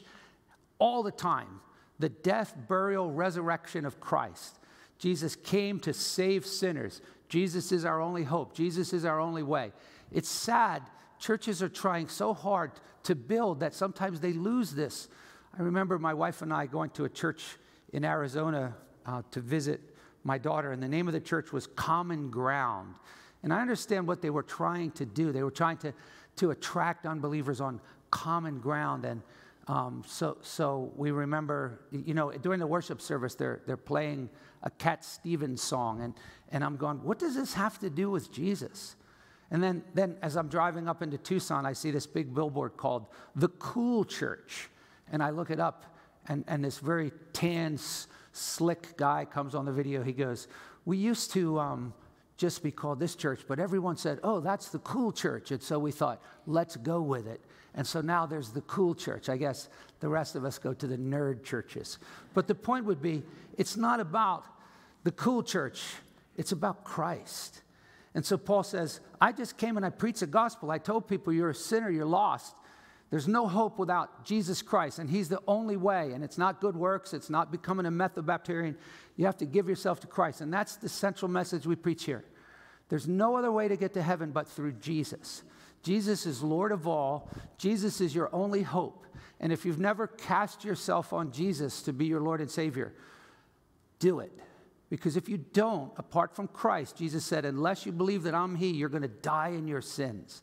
all 0.79 1.03
the 1.03 1.11
time 1.11 1.61
the 1.97 2.09
death, 2.09 2.53
burial, 2.67 3.09
resurrection 3.09 3.85
of 3.85 4.01
Christ. 4.01 4.59
Jesus 4.97 5.35
came 5.35 5.79
to 5.79 5.93
save 5.93 6.45
sinners. 6.45 7.01
Jesus 7.29 7.71
is 7.71 7.85
our 7.85 8.01
only 8.01 8.23
hope. 8.23 8.53
Jesus 8.53 8.91
is 8.91 9.05
our 9.05 9.19
only 9.19 9.43
way. 9.43 9.71
It's 10.11 10.27
sad. 10.27 10.83
Churches 11.19 11.63
are 11.63 11.69
trying 11.69 12.09
so 12.09 12.33
hard 12.33 12.71
to 13.03 13.15
build 13.15 13.61
that 13.61 13.73
sometimes 13.73 14.19
they 14.19 14.33
lose 14.33 14.71
this. 14.71 15.07
I 15.57 15.61
remember 15.61 15.97
my 15.97 16.13
wife 16.13 16.41
and 16.41 16.51
I 16.51 16.65
going 16.65 16.89
to 16.91 17.05
a 17.05 17.09
church 17.09 17.41
in 17.93 18.03
Arizona 18.03 18.75
uh, 19.05 19.21
to 19.31 19.39
visit 19.39 19.79
my 20.25 20.37
daughter, 20.37 20.73
and 20.73 20.83
the 20.83 20.87
name 20.87 21.07
of 21.07 21.13
the 21.13 21.21
church 21.21 21.53
was 21.53 21.65
Common 21.65 22.29
Ground. 22.29 22.95
And 23.41 23.53
I 23.53 23.61
understand 23.61 24.05
what 24.05 24.21
they 24.21 24.31
were 24.31 24.43
trying 24.43 24.91
to 24.91 25.05
do. 25.05 25.31
They 25.31 25.43
were 25.43 25.51
trying 25.51 25.77
to, 25.77 25.93
to 26.37 26.51
attract 26.51 27.05
unbelievers 27.05 27.61
on 27.61 27.79
common 28.11 28.59
ground. 28.59 29.05
And 29.05 29.21
um, 29.67 30.03
so, 30.05 30.37
so 30.41 30.91
we 30.97 31.11
remember, 31.11 31.79
you 31.91 32.13
know, 32.13 32.31
during 32.31 32.59
the 32.59 32.67
worship 32.67 32.99
service, 32.99 33.35
they're, 33.35 33.61
they're 33.65 33.77
playing 33.77 34.29
a 34.63 34.69
Cat 34.71 35.05
Stevens 35.05 35.61
song. 35.61 36.01
And, 36.01 36.15
and 36.49 36.65
I'm 36.65 36.75
going, 36.75 37.01
what 37.01 37.17
does 37.17 37.35
this 37.35 37.53
have 37.53 37.79
to 37.79 37.89
do 37.89 38.09
with 38.09 38.29
Jesus? 38.29 38.95
And 39.51 39.63
then, 39.63 39.83
then 39.93 40.17
as 40.21 40.35
I'm 40.35 40.49
driving 40.49 40.89
up 40.89 41.01
into 41.01 41.17
Tucson, 41.17 41.65
I 41.65 41.73
see 41.73 41.91
this 41.91 42.07
big 42.07 42.33
billboard 42.33 42.75
called 42.75 43.05
The 43.35 43.47
Cool 43.47 44.03
Church. 44.03 44.69
And 45.11 45.21
I 45.21 45.29
look 45.29 45.49
it 45.49 45.59
up, 45.59 45.85
and, 46.27 46.43
and 46.47 46.63
this 46.63 46.79
very 46.79 47.11
tan, 47.33 47.77
slick 48.31 48.97
guy 48.97 49.25
comes 49.25 49.55
on 49.55 49.65
the 49.65 49.71
video. 49.71 50.03
He 50.03 50.13
goes, 50.13 50.47
We 50.83 50.97
used 50.97 51.31
to 51.31 51.59
um, 51.59 51.93
just 52.37 52.63
be 52.63 52.71
called 52.71 52.99
this 52.99 53.15
church, 53.15 53.41
but 53.47 53.59
everyone 53.59 53.97
said, 53.97 54.19
Oh, 54.23 54.39
that's 54.39 54.69
the 54.69 54.79
cool 54.79 55.11
church. 55.11 55.51
And 55.51 55.61
so 55.61 55.79
we 55.79 55.91
thought, 55.91 56.21
Let's 56.45 56.75
go 56.75 57.01
with 57.01 57.27
it. 57.27 57.41
And 57.75 57.85
so 57.85 58.01
now 58.01 58.25
there's 58.25 58.49
the 58.49 58.61
cool 58.61 58.95
church. 58.95 59.27
I 59.29 59.37
guess 59.37 59.67
the 59.99 60.07
rest 60.07 60.35
of 60.35 60.45
us 60.45 60.57
go 60.57 60.73
to 60.73 60.87
the 60.87 60.97
nerd 60.97 61.43
churches. 61.43 61.99
But 62.33 62.47
the 62.47 62.55
point 62.55 62.85
would 62.85 63.01
be, 63.01 63.21
it's 63.57 63.75
not 63.75 63.99
about 63.99 64.45
the 65.03 65.11
cool 65.11 65.43
church, 65.43 65.83
it's 66.37 66.51
about 66.51 66.83
Christ. 66.83 67.61
And 68.13 68.25
so 68.25 68.37
Paul 68.37 68.63
says, 68.63 69.01
I 69.19 69.33
just 69.33 69.57
came 69.57 69.75
and 69.75 69.85
I 69.85 69.89
preached 69.89 70.21
the 70.21 70.27
gospel. 70.27 70.71
I 70.71 70.77
told 70.77 71.05
people 71.07 71.33
you're 71.33 71.49
a 71.49 71.55
sinner, 71.55 71.89
you're 71.89 72.05
lost. 72.05 72.55
There's 73.11 73.27
no 73.27 73.47
hope 73.47 73.77
without 73.77 74.25
Jesus 74.25 74.61
Christ, 74.61 74.99
and 74.99 75.09
He's 75.09 75.29
the 75.29 75.41
only 75.47 75.77
way. 75.77 76.11
And 76.13 76.23
it's 76.23 76.37
not 76.37 76.59
good 76.59 76.75
works, 76.75 77.13
it's 77.13 77.29
not 77.29 77.51
becoming 77.51 77.85
a 77.85 77.91
Methobaptarian. 77.91 78.75
You 79.15 79.25
have 79.25 79.37
to 79.37 79.45
give 79.45 79.69
yourself 79.69 79.99
to 80.01 80.07
Christ. 80.07 80.41
And 80.41 80.53
that's 80.53 80.75
the 80.75 80.89
central 80.89 81.29
message 81.29 81.65
we 81.65 81.75
preach 81.75 82.05
here. 82.05 82.25
There's 82.89 83.07
no 83.07 83.35
other 83.35 83.51
way 83.51 83.67
to 83.67 83.77
get 83.77 83.93
to 83.93 84.01
heaven 84.01 84.31
but 84.31 84.47
through 84.47 84.73
Jesus. 84.73 85.43
Jesus 85.83 86.25
is 86.25 86.41
Lord 86.41 86.71
of 86.71 86.87
all, 86.87 87.29
Jesus 87.57 88.01
is 88.01 88.15
your 88.15 88.29
only 88.33 88.63
hope. 88.63 89.05
And 89.39 89.53
if 89.53 89.65
you've 89.65 89.79
never 89.79 90.07
cast 90.07 90.63
yourself 90.63 91.13
on 91.13 91.31
Jesus 91.31 91.83
to 91.83 91.93
be 91.93 92.05
your 92.05 92.21
Lord 92.21 92.41
and 92.41 92.49
Savior, 92.49 92.93
do 93.99 94.19
it. 94.19 94.31
Because 94.89 95.17
if 95.17 95.29
you 95.29 95.37
don't, 95.37 95.91
apart 95.97 96.35
from 96.35 96.47
Christ, 96.47 96.97
Jesus 96.97 97.25
said, 97.25 97.45
unless 97.45 97.85
you 97.85 97.91
believe 97.91 98.23
that 98.23 98.35
I'm 98.35 98.55
He, 98.55 98.69
you're 98.69 98.89
going 98.89 99.01
to 99.01 99.07
die 99.07 99.49
in 99.49 99.67
your 99.67 99.81
sins. 99.81 100.41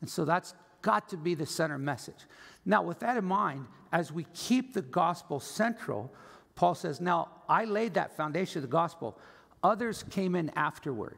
And 0.00 0.08
so 0.08 0.24
that's 0.24 0.54
got 0.82 1.08
to 1.10 1.16
be 1.16 1.34
the 1.34 1.46
center 1.46 1.78
message. 1.78 2.26
Now, 2.64 2.82
with 2.82 3.00
that 3.00 3.16
in 3.16 3.24
mind, 3.24 3.66
as 3.92 4.12
we 4.12 4.26
keep 4.34 4.74
the 4.74 4.82
gospel 4.82 5.40
central, 5.40 6.12
Paul 6.54 6.74
says, 6.74 7.00
Now, 7.00 7.28
I 7.48 7.64
laid 7.64 7.94
that 7.94 8.16
foundation 8.16 8.58
of 8.58 8.62
the 8.62 8.72
gospel. 8.72 9.18
Others 9.62 10.04
came 10.10 10.34
in 10.34 10.50
afterward. 10.56 11.16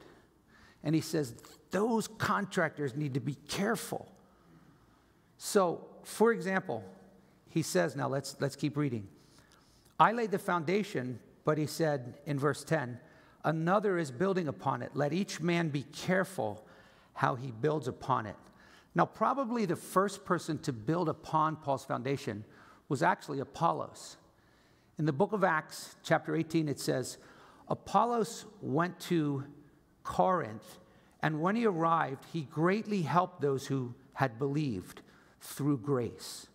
And 0.83 0.95
he 0.95 1.01
says, 1.01 1.35
Those 1.71 2.09
contractors 2.09 2.95
need 2.97 3.15
to 3.15 3.21
be 3.21 3.37
careful. 3.49 4.11
So, 5.39 5.87
for 6.05 6.33
example, 6.33 6.85
he 7.49 7.63
says, 7.63 7.97
Now 7.97 8.09
let's, 8.09 8.37
let's 8.41 8.57
keep 8.57 8.77
reading. 8.77 9.09
I 9.99 10.13
laid 10.13 10.31
the 10.31 10.39
foundation, 10.39 11.19
but 11.45 11.59
he 11.59 11.67
said 11.67 12.15
in 12.27 12.39
verse 12.39 12.65
10, 12.65 12.99
Another 13.45 13.99
is 13.99 14.11
building 14.11 14.49
upon 14.49 14.83
it. 14.83 14.93
Let 14.95 15.13
each 15.13 15.41
man 15.41 15.69
be 15.69 15.83
careful 15.93 16.65
how 17.15 17.35
he 17.35 17.51
builds 17.51 17.89
upon 17.89 18.27
it. 18.27 18.37
Now, 18.95 19.07
probably 19.07 19.65
the 19.65 19.77
first 19.77 20.25
person 20.25 20.59
to 20.61 20.73
build 20.73 21.09
upon 21.09 21.57
Paul's 21.57 21.85
foundation 21.85 22.45
was 22.89 23.03
actually 23.03 23.41
Apollos. 23.41 24.17
In 24.99 25.07
the 25.07 25.13
book 25.13 25.33
of 25.33 25.45
Acts, 25.45 25.97
chapter 26.03 26.37
18, 26.37 26.69
it 26.69 26.79
says, 26.79 27.17
Apollos 27.69 28.45
went 28.61 29.01
to 29.01 29.45
Corinth, 30.03 30.79
and 31.23 31.41
when 31.41 31.57
he 31.57 31.65
arrived, 31.65 32.25
he 32.33 32.43
greatly 32.43 33.03
helped 33.03 33.41
those 33.41 33.67
who 33.67 33.95
had 34.15 34.39
believed 34.39 35.01
through 35.41 35.79
grace. 35.79 36.49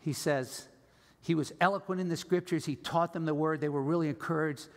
He 0.00 0.12
says, 0.12 0.66
he 1.20 1.36
was 1.36 1.52
eloquent 1.60 2.00
in 2.00 2.08
the 2.08 2.16
scriptures, 2.16 2.64
he 2.64 2.74
taught 2.74 3.12
them 3.12 3.24
the 3.24 3.34
word, 3.34 3.60
they 3.60 3.68
were 3.68 3.82
really 3.82 4.08
encouraged. 4.08 4.68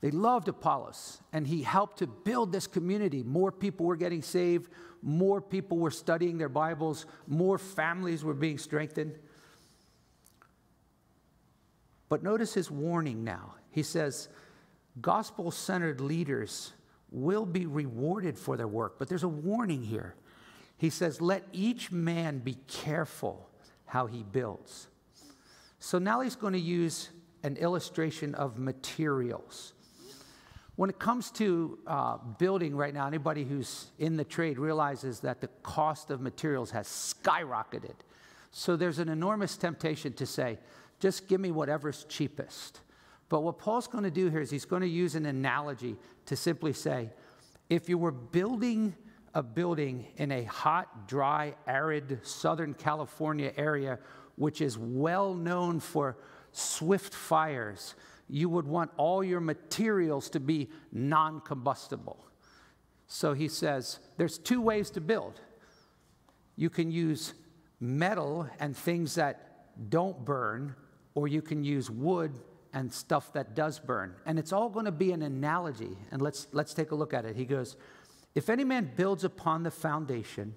They 0.00 0.10
loved 0.10 0.48
Apollos, 0.48 1.20
and 1.30 1.46
he 1.46 1.62
helped 1.62 1.98
to 1.98 2.06
build 2.06 2.52
this 2.52 2.66
community. 2.66 3.22
More 3.22 3.52
people 3.52 3.84
were 3.84 3.96
getting 3.96 4.22
saved, 4.22 4.70
more 5.02 5.40
people 5.40 5.78
were 5.78 5.90
studying 5.90 6.38
their 6.38 6.48
Bibles, 6.48 7.06
more 7.26 7.58
families 7.58 8.24
were 8.24 8.34
being 8.34 8.58
strengthened. 8.58 9.18
But 12.08 12.22
notice 12.22 12.54
his 12.54 12.70
warning 12.70 13.24
now. 13.24 13.54
He 13.70 13.82
says, 13.82 14.28
Gospel 15.00 15.50
centered 15.50 16.00
leaders 16.00 16.72
will 17.10 17.46
be 17.46 17.66
rewarded 17.66 18.38
for 18.38 18.56
their 18.56 18.68
work, 18.68 18.98
but 18.98 19.08
there's 19.08 19.22
a 19.22 19.28
warning 19.28 19.82
here. 19.82 20.14
He 20.76 20.90
says, 20.90 21.20
Let 21.20 21.44
each 21.52 21.92
man 21.92 22.38
be 22.38 22.56
careful 22.66 23.48
how 23.86 24.06
he 24.06 24.22
builds. 24.22 24.88
So 25.78 25.98
now 25.98 26.20
he's 26.20 26.36
going 26.36 26.52
to 26.52 26.60
use 26.60 27.10
an 27.42 27.56
illustration 27.56 28.34
of 28.34 28.58
materials. 28.58 29.72
When 30.76 30.88
it 30.88 30.98
comes 30.98 31.30
to 31.32 31.78
uh, 31.86 32.16
building 32.38 32.74
right 32.74 32.94
now, 32.94 33.06
anybody 33.06 33.44
who's 33.44 33.90
in 33.98 34.16
the 34.16 34.24
trade 34.24 34.58
realizes 34.58 35.20
that 35.20 35.40
the 35.40 35.48
cost 35.62 36.10
of 36.10 36.20
materials 36.20 36.70
has 36.70 36.86
skyrocketed. 36.86 37.96
So 38.50 38.76
there's 38.76 38.98
an 38.98 39.08
enormous 39.08 39.56
temptation 39.56 40.12
to 40.14 40.26
say, 40.26 40.58
just 40.98 41.28
give 41.28 41.40
me 41.40 41.50
whatever's 41.50 42.04
cheapest. 42.08 42.80
But 43.28 43.42
what 43.42 43.58
Paul's 43.58 43.86
going 43.86 44.04
to 44.04 44.10
do 44.10 44.28
here 44.28 44.40
is 44.40 44.50
he's 44.50 44.64
going 44.64 44.82
to 44.82 44.88
use 44.88 45.14
an 45.14 45.26
analogy 45.26 45.96
to 46.26 46.36
simply 46.36 46.72
say, 46.72 47.10
if 47.68 47.88
you 47.88 47.98
were 47.98 48.10
building 48.10 48.94
a 49.34 49.42
building 49.42 50.06
in 50.16 50.32
a 50.32 50.42
hot, 50.44 51.06
dry, 51.06 51.54
arid 51.66 52.18
Southern 52.22 52.74
California 52.74 53.52
area, 53.56 53.98
which 54.36 54.60
is 54.60 54.76
well 54.76 55.34
known 55.34 55.78
for 55.78 56.16
swift 56.52 57.14
fires, 57.14 57.94
you 58.30 58.48
would 58.48 58.66
want 58.66 58.90
all 58.96 59.22
your 59.24 59.40
materials 59.40 60.30
to 60.30 60.40
be 60.40 60.68
non 60.92 61.40
combustible. 61.40 62.24
So 63.06 63.32
he 63.34 63.48
says 63.48 63.98
there's 64.16 64.38
two 64.38 64.60
ways 64.60 64.90
to 64.90 65.00
build. 65.00 65.40
You 66.56 66.70
can 66.70 66.90
use 66.90 67.34
metal 67.80 68.48
and 68.60 68.76
things 68.76 69.14
that 69.16 69.90
don't 69.90 70.24
burn, 70.24 70.74
or 71.14 71.26
you 71.26 71.42
can 71.42 71.64
use 71.64 71.90
wood 71.90 72.38
and 72.72 72.92
stuff 72.92 73.32
that 73.32 73.54
does 73.54 73.78
burn. 73.78 74.14
And 74.26 74.38
it's 74.38 74.52
all 74.52 74.68
going 74.68 74.84
to 74.84 74.92
be 74.92 75.12
an 75.12 75.22
analogy. 75.22 75.96
And 76.12 76.22
let's, 76.22 76.46
let's 76.52 76.74
take 76.74 76.92
a 76.92 76.94
look 76.94 77.12
at 77.12 77.24
it. 77.24 77.34
He 77.34 77.44
goes, 77.44 77.76
If 78.34 78.48
any 78.48 78.62
man 78.62 78.92
builds 78.96 79.24
upon 79.24 79.62
the 79.62 79.70
foundation, 79.70 80.56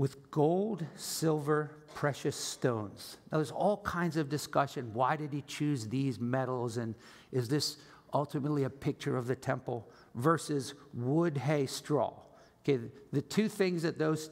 with 0.00 0.30
gold, 0.30 0.82
silver, 0.94 1.70
precious 1.92 2.34
stones. 2.34 3.18
Now, 3.30 3.36
there's 3.36 3.50
all 3.50 3.76
kinds 3.82 4.16
of 4.16 4.30
discussion. 4.30 4.94
Why 4.94 5.14
did 5.14 5.30
he 5.30 5.42
choose 5.42 5.88
these 5.88 6.18
metals? 6.18 6.78
And 6.78 6.94
is 7.32 7.50
this 7.50 7.76
ultimately 8.14 8.64
a 8.64 8.70
picture 8.70 9.18
of 9.18 9.26
the 9.26 9.36
temple 9.36 9.86
versus 10.14 10.72
wood, 10.94 11.36
hay, 11.36 11.66
straw? 11.66 12.14
Okay, 12.62 12.80
the 13.12 13.20
two 13.20 13.46
things 13.46 13.82
that 13.82 13.98
those 13.98 14.30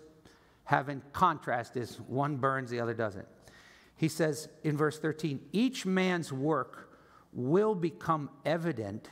have 0.64 0.88
in 0.88 1.02
contrast 1.12 1.76
is 1.76 2.00
one 2.06 2.38
burns, 2.38 2.70
the 2.70 2.80
other 2.80 2.94
doesn't. 2.94 3.28
He 3.94 4.08
says 4.08 4.48
in 4.64 4.74
verse 4.74 4.98
13, 4.98 5.38
each 5.52 5.84
man's 5.84 6.32
work 6.32 6.98
will 7.34 7.74
become 7.74 8.30
evident, 8.46 9.10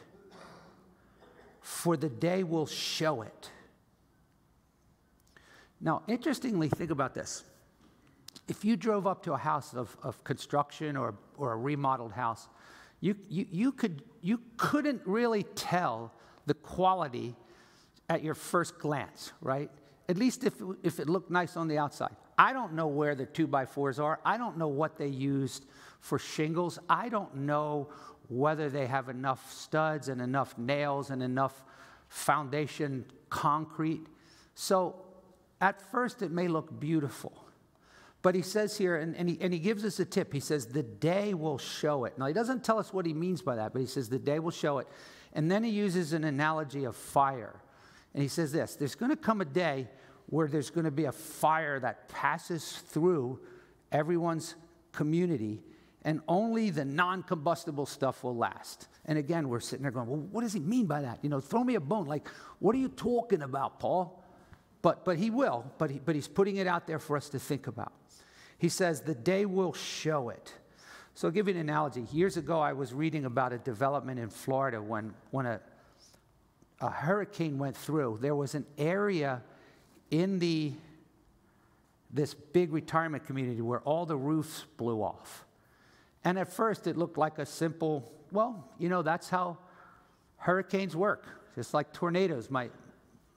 for 1.61 1.99
the 1.99 2.09
day 2.09 2.45
will 2.45 2.67
show 2.67 3.21
it. 3.21 3.51
Now, 5.81 6.03
interestingly, 6.07 6.69
think 6.69 6.91
about 6.91 7.15
this. 7.15 7.45
If 8.49 8.65
you 8.65 8.77
drove 8.77 9.07
up 9.07 9.23
to 9.25 9.33
a 9.33 9.39
house 9.39 9.75
of, 9.75 9.97
of 10.03 10.23
construction 10.25 10.97
or, 10.97 11.15
or 11.37 11.53
a 11.53 11.57
remodeled 11.57 12.13
house, 12.13 12.49
you, 13.01 13.17
you, 13.29 13.47
you, 13.51 13.73
could, 13.73 14.03
you 14.23 14.41
couldn't 14.57 15.03
really 15.05 15.43
tell 15.43 16.13
the 16.47 16.55
quality 16.55 17.35
at 18.09 18.23
your 18.23 18.35
first 18.35 18.79
glance, 18.79 19.33
right? 19.41 19.71
At 20.09 20.17
least 20.17 20.45
if, 20.45 20.55
if 20.83 21.01
it 21.01 21.09
looked 21.09 21.31
nice 21.31 21.57
on 21.57 21.69
the 21.69 21.79
outside. 21.79 22.15
I 22.39 22.53
don't 22.53 22.75
know 22.75 22.87
where 22.87 23.15
the 23.15 23.27
two 23.27 23.47
by 23.47 23.67
fours 23.67 23.99
are. 23.99 24.21
I 24.25 24.37
don't 24.37 24.59
know 24.59 24.69
what 24.69 24.97
they 24.97 25.09
used 25.09 25.65
for 26.01 26.19
shingles. 26.19 26.79
I 26.89 27.09
don't 27.09 27.35
know 27.35 27.89
whether 28.29 28.69
they 28.69 28.87
have 28.87 29.09
enough 29.09 29.53
studs 29.53 30.09
and 30.09 30.21
enough 30.21 30.57
nails 30.59 31.11
and 31.11 31.23
enough 31.23 31.63
foundation 32.09 33.05
concrete. 33.31 34.07
So 34.55 35.06
at 35.61 35.81
first, 35.91 36.23
it 36.23 36.31
may 36.31 36.49
look 36.49 36.79
beautiful. 36.79 37.33
But 38.23 38.35
he 38.35 38.43
says 38.43 38.77
here, 38.77 38.97
and, 38.97 39.15
and, 39.17 39.29
he, 39.29 39.39
and 39.41 39.53
he 39.53 39.59
gives 39.59 39.85
us 39.85 40.01
a 40.01 40.05
tip. 40.05 40.33
He 40.33 40.41
says, 40.41 40.67
the 40.67 40.83
day 40.83 41.33
will 41.35 41.59
show 41.59 42.05
it. 42.05 42.19
Now, 42.19 42.27
he 42.27 42.33
doesn't 42.33 42.65
tell 42.65 42.79
us 42.79 42.93
what 42.93 43.07
he 43.07 43.15
means 43.15 43.41
by 43.41 43.57
that, 43.57 43.73
but 43.73 43.81
he 43.81 43.87
says, 43.87 44.09
the 44.09 44.19
day 44.19 44.39
will 44.39 44.51
show 44.51 44.79
it. 44.79 44.89
And 45.33 45.51
then 45.51 45.63
he 45.63 45.71
uses 45.71 46.13
an 46.13 46.25
analogy 46.25 46.85
of 46.85 46.97
fire. 46.97 47.61
And 48.15 48.23
he 48.23 48.29
says 48.29 48.51
this 48.51 48.75
there's 48.77 48.95
going 48.95 49.11
to 49.11 49.17
come 49.17 49.41
a 49.41 49.45
day 49.45 49.89
where 50.27 50.49
there's 50.49 50.71
going 50.71 50.87
to 50.87 50.91
be 50.91 51.05
a 51.05 51.13
fire 51.13 51.79
that 51.81 52.09
passes 52.09 52.73
through 52.89 53.39
everyone's 53.93 54.57
community, 54.93 55.63
and 56.03 56.21
only 56.27 56.71
the 56.71 56.85
non 56.85 57.23
combustible 57.23 57.87
stuff 57.87 58.25
will 58.25 58.37
last. 58.37 58.89
And 59.05 59.19
again, 59.19 59.49
we're 59.49 59.61
sitting 59.61 59.83
there 59.83 59.93
going, 59.93 60.09
well, 60.09 60.19
what 60.19 60.41
does 60.41 60.53
he 60.53 60.61
mean 60.61 60.87
by 60.87 61.03
that? 61.03 61.21
You 61.23 61.29
know, 61.29 61.41
throw 61.41 61.63
me 61.63 61.77
a 61.77 61.81
bone. 61.81 62.07
Like, 62.07 62.27
what 62.59 62.75
are 62.75 62.79
you 62.79 62.89
talking 62.89 63.43
about, 63.43 63.79
Paul? 63.79 64.25
But, 64.87 65.05
but 65.05 65.17
he 65.17 65.31
will, 65.31 65.65
but, 65.79 65.91
he, 65.91 65.99
but 65.99 66.15
he's 66.15 66.29
putting 66.29 66.59
it 66.59 66.69
out 66.69 66.87
there 66.87 67.01
for 67.01 67.17
us 67.17 67.29
to 67.31 67.41
think 67.41 67.67
about. 67.67 67.93
He 68.57 68.69
says, 68.69 69.01
the 69.01 69.17
day 69.17 69.45
will 69.45 69.73
show 69.73 70.29
it. 70.29 70.55
So 71.15 71.27
I'll 71.27 71.33
give 71.33 71.49
you 71.49 71.55
an 71.55 71.61
analogy. 71.61 72.07
Years 72.13 72.37
ago, 72.37 72.61
I 72.61 72.73
was 72.73 72.95
reading 72.95 73.25
about 73.25 73.53
a 73.53 73.59
development 73.59 74.21
in 74.21 74.29
Florida 74.29 74.81
when, 74.81 75.13
when 75.33 75.45
a, 75.45 75.61
a 76.81 76.89
hurricane 76.89 77.59
went 77.59 77.77
through. 77.77 78.19
There 78.21 78.37
was 78.37 78.55
an 78.55 78.65
area 78.79 79.43
in 80.13 80.39
the, 80.39 80.73
this 82.13 82.35
big 82.35 82.73
retirement 82.73 83.27
community 83.27 83.63
where 83.63 83.81
all 83.81 84.07
the 84.07 84.17
roofs 84.17 84.67
blew 84.77 85.03
off. 85.03 85.47
And 86.23 86.39
at 86.39 86.53
first, 86.53 86.87
it 86.87 86.97
looked 86.97 87.19
like 87.19 87.41
a 87.41 87.47
simple, 87.47 88.13
well, 88.31 88.71
you 88.79 88.89
know, 88.89 89.03
that's 89.03 89.29
how 89.29 89.59
hurricanes 90.37 90.95
work, 90.95 91.27
just 91.57 91.75
like 91.75 91.93
tornadoes. 91.93 92.53
My, 92.53 92.71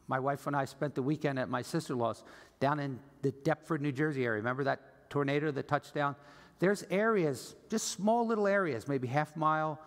my 0.10 0.20
wife 0.20 0.48
and 0.48 0.56
I 0.56 0.66
spent 0.66 0.96
the 0.96 1.04
weekend 1.04 1.40
at 1.40 1.50
my 1.50 1.62
sister 1.62 1.94
in 1.94 2.00
law's 2.00 2.24
down 2.60 2.80
in 2.80 3.00
the 3.22 3.32
Deptford, 3.32 3.80
New 3.80 3.92
Jersey 3.92 4.26
area. 4.26 4.40
Remember 4.40 4.64
that 4.66 5.10
tornado 5.10 5.52
that 5.52 5.68
touched 5.68 5.94
down? 5.94 6.16
There's 6.58 6.84
areas, 6.90 7.56
just 7.70 7.90
small 7.90 8.28
little 8.28 8.48
areas, 8.48 8.88
maybe 8.88 9.08
half 9.08 9.38
mile, 9.38 9.80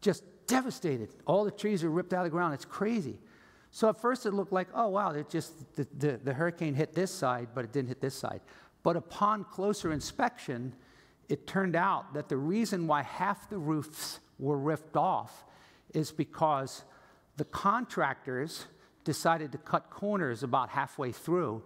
just 0.00 0.24
devastated. 0.46 1.08
All 1.24 1.44
the 1.44 1.50
trees 1.50 1.82
are 1.84 1.88
ripped 1.88 2.12
out 2.12 2.18
of 2.18 2.24
the 2.24 2.30
ground. 2.30 2.52
It's 2.52 2.64
crazy. 2.64 3.16
So 3.70 3.88
at 3.88 4.00
first 4.00 4.26
it 4.26 4.32
looked 4.32 4.52
like, 4.52 4.68
oh, 4.74 4.88
wow, 4.88 5.12
it 5.12 5.30
just 5.30 5.74
the, 5.76 5.86
the, 5.98 6.20
the 6.22 6.34
hurricane 6.34 6.74
hit 6.74 6.92
this 6.92 7.10
side, 7.10 7.48
but 7.54 7.64
it 7.64 7.72
didn't 7.72 7.88
hit 7.88 8.00
this 8.00 8.14
side. 8.14 8.40
But 8.82 8.96
upon 8.96 9.44
closer 9.44 9.92
inspection, 9.92 10.74
it 11.28 11.46
turned 11.46 11.76
out 11.76 12.12
that 12.14 12.28
the 12.28 12.36
reason 12.36 12.86
why 12.86 13.02
half 13.02 13.48
the 13.48 13.58
roofs 13.58 14.18
were 14.38 14.58
ripped 14.58 14.96
off 14.96 15.44
is 15.94 16.12
because 16.12 16.84
the 17.36 17.44
contractors 17.46 18.66
decided 19.04 19.52
to 19.52 19.58
cut 19.58 19.90
corners 19.90 20.42
about 20.42 20.70
halfway 20.70 21.12
through. 21.12 21.62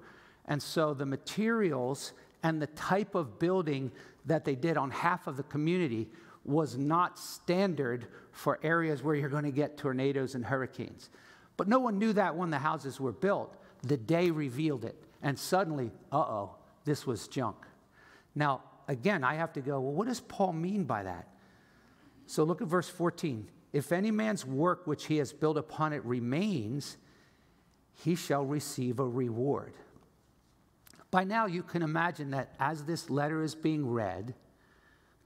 And 0.46 0.62
so 0.62 0.94
the 0.94 1.06
materials 1.06 2.12
and 2.42 2.60
the 2.60 2.66
type 2.68 3.14
of 3.14 3.38
building 3.38 3.92
that 4.26 4.44
they 4.44 4.54
did 4.54 4.76
on 4.76 4.90
half 4.90 5.26
of 5.26 5.36
the 5.36 5.42
community 5.42 6.08
was 6.44 6.76
not 6.76 7.18
standard 7.18 8.06
for 8.32 8.58
areas 8.62 9.02
where 9.02 9.14
you're 9.14 9.28
going 9.28 9.44
to 9.44 9.50
get 9.50 9.76
tornadoes 9.76 10.34
and 10.34 10.44
hurricanes. 10.44 11.10
But 11.56 11.68
no 11.68 11.78
one 11.78 11.98
knew 11.98 12.12
that 12.14 12.36
when 12.36 12.50
the 12.50 12.58
houses 12.58 13.00
were 13.00 13.12
built. 13.12 13.56
The 13.82 13.96
day 13.96 14.30
revealed 14.30 14.84
it. 14.84 14.96
And 15.22 15.38
suddenly, 15.38 15.90
uh 16.12 16.18
oh, 16.18 16.54
this 16.84 17.06
was 17.06 17.28
junk. 17.28 17.56
Now, 18.34 18.62
again, 18.86 19.24
I 19.24 19.34
have 19.34 19.52
to 19.54 19.60
go, 19.60 19.80
well, 19.80 19.92
what 19.92 20.06
does 20.06 20.20
Paul 20.20 20.52
mean 20.52 20.84
by 20.84 21.02
that? 21.02 21.28
So 22.26 22.44
look 22.44 22.62
at 22.62 22.68
verse 22.68 22.88
14. 22.88 23.50
If 23.72 23.92
any 23.92 24.10
man's 24.10 24.46
work 24.46 24.86
which 24.86 25.06
he 25.06 25.18
has 25.18 25.32
built 25.32 25.56
upon 25.56 25.92
it 25.92 26.04
remains, 26.04 26.96
he 28.04 28.14
shall 28.14 28.44
receive 28.44 29.00
a 29.00 29.06
reward. 29.06 29.74
By 31.10 31.24
now, 31.24 31.46
you 31.46 31.62
can 31.62 31.82
imagine 31.82 32.30
that 32.30 32.54
as 32.60 32.84
this 32.84 33.10
letter 33.10 33.42
is 33.42 33.54
being 33.54 33.88
read, 33.88 34.34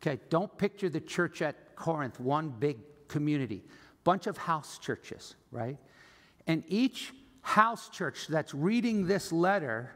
okay, 0.00 0.20
don't 0.30 0.56
picture 0.56 0.88
the 0.88 1.00
church 1.00 1.42
at 1.42 1.76
Corinth, 1.76 2.18
one 2.18 2.48
big 2.50 2.78
community, 3.08 3.62
bunch 4.04 4.26
of 4.26 4.36
house 4.36 4.78
churches, 4.78 5.34
right? 5.50 5.76
And 6.46 6.62
each 6.68 7.12
house 7.42 7.88
church 7.88 8.26
that's 8.28 8.54
reading 8.54 9.06
this 9.06 9.32
letter, 9.32 9.92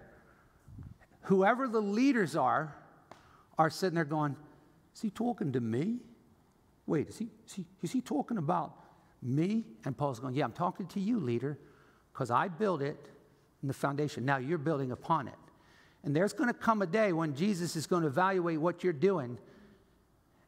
whoever 1.23 1.68
the 1.68 1.80
leaders 1.80 2.37
are, 2.37 2.76
are 3.56 3.71
sitting 3.71 3.95
there 3.95 4.04
going, 4.04 4.37
Is 4.95 5.00
he 5.00 5.11
talking 5.11 5.52
to 5.52 5.61
me? 5.61 5.99
Wait, 6.87 7.09
is 7.09 7.18
he, 7.18 7.28
is 7.47 7.54
he, 7.54 7.64
is 7.83 7.92
he 7.92 8.00
talking 8.00 8.37
about 8.37 8.75
me? 9.23 9.64
And 9.85 9.97
Paul's 9.97 10.21
going, 10.21 10.35
Yeah, 10.35 10.45
I'm 10.45 10.52
talking 10.52 10.87
to 10.88 11.00
you, 11.00 11.21
leader, 11.21 11.59
because 12.16 12.30
I 12.30 12.49
built 12.49 12.80
it 12.80 13.11
in 13.61 13.68
the 13.68 13.75
foundation. 13.75 14.25
Now 14.25 14.38
you're 14.38 14.56
building 14.56 14.90
upon 14.90 15.28
it. 15.28 15.35
And 16.02 16.16
there's 16.16 16.32
going 16.32 16.49
to 16.49 16.58
come 16.58 16.80
a 16.80 16.87
day 16.87 17.12
when 17.12 17.35
Jesus 17.35 17.76
is 17.76 17.87
going 17.87 18.02
to 18.02 18.08
evaluate 18.08 18.58
what 18.58 18.82
you're 18.82 18.94
doing. 18.94 19.37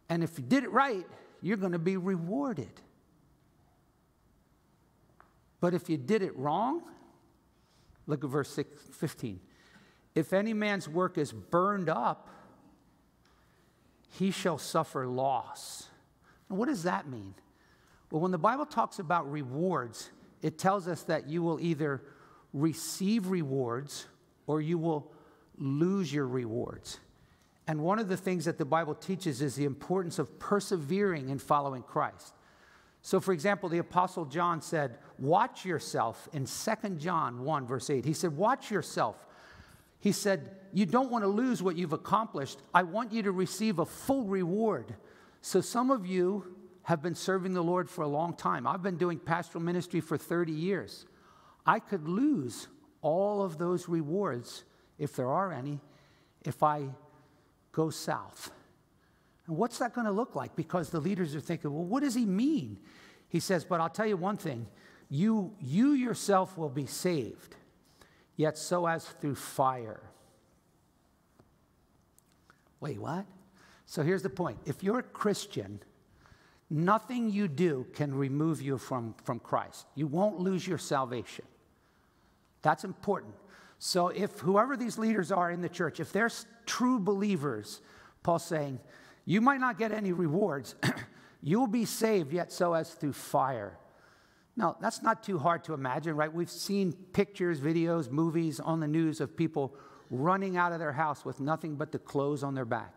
And 0.08 0.25
if 0.25 0.38
you 0.38 0.44
did 0.44 0.64
it 0.64 0.70
right, 0.70 1.04
you're 1.42 1.58
going 1.58 1.72
to 1.72 1.78
be 1.78 1.98
rewarded. 1.98 2.70
But 5.60 5.75
if 5.75 5.90
you 5.90 5.98
did 5.98 6.22
it 6.22 6.34
wrong, 6.38 6.80
look 8.06 8.25
at 8.25 8.30
verse 8.30 8.48
6, 8.48 8.70
15. 8.92 9.38
If 10.14 10.32
any 10.32 10.54
man's 10.54 10.88
work 10.88 11.18
is 11.18 11.32
burned 11.32 11.90
up, 11.90 12.30
he 14.12 14.30
shall 14.30 14.56
suffer 14.56 15.06
loss. 15.06 15.88
And 16.48 16.56
what 16.56 16.68
does 16.68 16.84
that 16.84 17.06
mean? 17.06 17.34
Well, 18.10 18.22
when 18.22 18.30
the 18.30 18.38
Bible 18.38 18.64
talks 18.64 19.00
about 19.00 19.30
rewards, 19.30 20.08
it 20.42 20.59
tells 20.59 20.88
us 20.88 21.02
that 21.04 21.28
you 21.28 21.42
will 21.42 21.61
either 21.61 22.02
receive 22.52 23.28
rewards 23.28 24.07
or 24.47 24.61
you 24.61 24.78
will 24.78 25.12
lose 25.57 26.12
your 26.12 26.26
rewards. 26.26 27.00
And 27.66 27.80
one 27.80 27.99
of 27.99 28.09
the 28.09 28.16
things 28.16 28.47
that 28.47 28.57
the 28.57 28.64
Bible 28.64 28.95
teaches 28.95 29.43
is 29.43 29.54
the 29.54 29.65
importance 29.65 30.19
of 30.19 30.39
persevering 30.39 31.28
in 31.28 31.39
following 31.39 31.82
Christ. 31.82 32.34
So, 33.02 33.21
for 33.21 33.32
example, 33.32 33.69
the 33.69 33.78
Apostle 33.78 34.25
John 34.25 34.62
said, 34.62 34.99
Watch 35.19 35.65
yourself 35.65 36.28
in 36.32 36.47
2 36.47 36.89
John 36.97 37.45
1, 37.45 37.67
verse 37.67 37.91
8. 37.91 38.04
He 38.04 38.12
said, 38.12 38.36
Watch 38.36 38.71
yourself 38.71 39.26
he 40.00 40.12
said, 40.12 40.50
You 40.73 40.86
don't 40.86 41.10
want 41.10 41.25
to 41.25 41.28
lose 41.28 41.62
what 41.62 41.76
you've 41.76 41.93
accomplished. 41.93 42.58
I 42.73 42.82
want 42.84 43.12
you 43.12 43.23
to 43.25 43.32
receive 43.32 43.78
a 43.78 43.86
full 43.86 44.25
reward. 44.25 44.95
So 45.41 45.60
some 45.60 45.91
of 45.91 46.06
you 46.06 46.56
have 46.88 47.02
been 47.02 47.14
serving 47.14 47.52
the 47.52 47.62
Lord 47.62 47.90
for 47.90 48.00
a 48.00 48.08
long 48.08 48.32
time. 48.32 48.66
I've 48.66 48.82
been 48.82 48.96
doing 48.96 49.18
pastoral 49.18 49.62
ministry 49.62 50.00
for 50.00 50.16
30 50.16 50.52
years. 50.52 51.04
I 51.66 51.80
could 51.80 52.08
lose 52.08 52.66
all 53.02 53.42
of 53.42 53.58
those 53.58 53.90
rewards, 53.90 54.64
if 54.98 55.14
there 55.14 55.28
are 55.28 55.52
any, 55.52 55.80
if 56.46 56.62
I 56.62 56.88
go 57.72 57.90
south. 57.90 58.50
And 59.46 59.58
what's 59.58 59.76
that 59.80 59.92
going 59.92 60.06
to 60.06 60.12
look 60.12 60.34
like? 60.34 60.56
Because 60.56 60.88
the 60.88 60.98
leaders 60.98 61.34
are 61.34 61.40
thinking, 61.40 61.74
well, 61.74 61.84
what 61.84 62.02
does 62.02 62.14
he 62.14 62.24
mean? 62.24 62.78
He 63.28 63.38
says, 63.38 63.66
but 63.66 63.82
I'll 63.82 63.90
tell 63.90 64.06
you 64.06 64.16
one 64.16 64.38
thing 64.38 64.66
you, 65.10 65.52
you 65.60 65.92
yourself 65.92 66.56
will 66.56 66.70
be 66.70 66.86
saved 66.86 67.54
yet 68.36 68.56
so 68.56 68.86
as 68.86 69.04
through 69.04 69.34
fire. 69.34 70.00
Wait, 72.80 72.98
what? 72.98 73.26
So 73.84 74.02
here's 74.02 74.22
the 74.22 74.30
point 74.30 74.58
if 74.64 74.82
you're 74.82 75.00
a 75.00 75.02
Christian, 75.02 75.82
nothing 76.71 77.31
you 77.31 77.49
do 77.49 77.87
can 77.95 78.15
remove 78.15 78.61
you 78.61 78.78
from, 78.78 79.15
from 79.25 79.39
Christ. 79.39 79.87
You 79.95 80.07
won't 80.07 80.39
lose 80.39 80.67
your 80.67 80.78
salvation. 80.78 81.45
That's 82.63 82.85
important. 82.85 83.35
So 83.78 84.09
if 84.09 84.39
whoever 84.41 84.76
these 84.76 84.99
leaders 84.99 85.31
are 85.31 85.50
in 85.50 85.61
the 85.61 85.69
church, 85.69 86.00
if 86.00 86.13
they're 86.13 86.31
true 86.67 86.99
believers, 86.99 87.81
Paul's 88.23 88.45
saying, 88.45 88.81
you 89.25 89.41
might 89.41 89.61
not 89.61 89.78
get 89.78 89.93
any 89.93 90.13
rewards. 90.13 90.75
You'll 91.43 91.69
be 91.69 91.85
saved, 91.85 92.33
yet 92.33 92.50
so 92.50 92.75
as 92.75 92.91
through 92.91 93.13
fire. 93.13 93.78
Now, 94.57 94.76
that's 94.81 95.02
not 95.02 95.23
too 95.23 95.39
hard 95.39 95.63
to 95.65 95.75
imagine, 95.75 96.17
right? 96.17 96.33
We've 96.33 96.50
seen 96.50 96.93
pictures, 96.93 97.61
videos, 97.61 98.11
movies 98.11 98.59
on 98.59 98.81
the 98.81 98.89
news 98.89 99.21
of 99.21 99.37
people 99.37 99.75
running 100.11 100.57
out 100.57 100.73
of 100.73 100.81
their 100.81 100.93
house 100.93 101.25
with 101.25 101.39
nothing 101.39 101.76
but 101.76 101.93
the 101.93 101.99
clothes 101.99 102.43
on 102.43 102.54
their 102.54 102.65
back. 102.65 102.93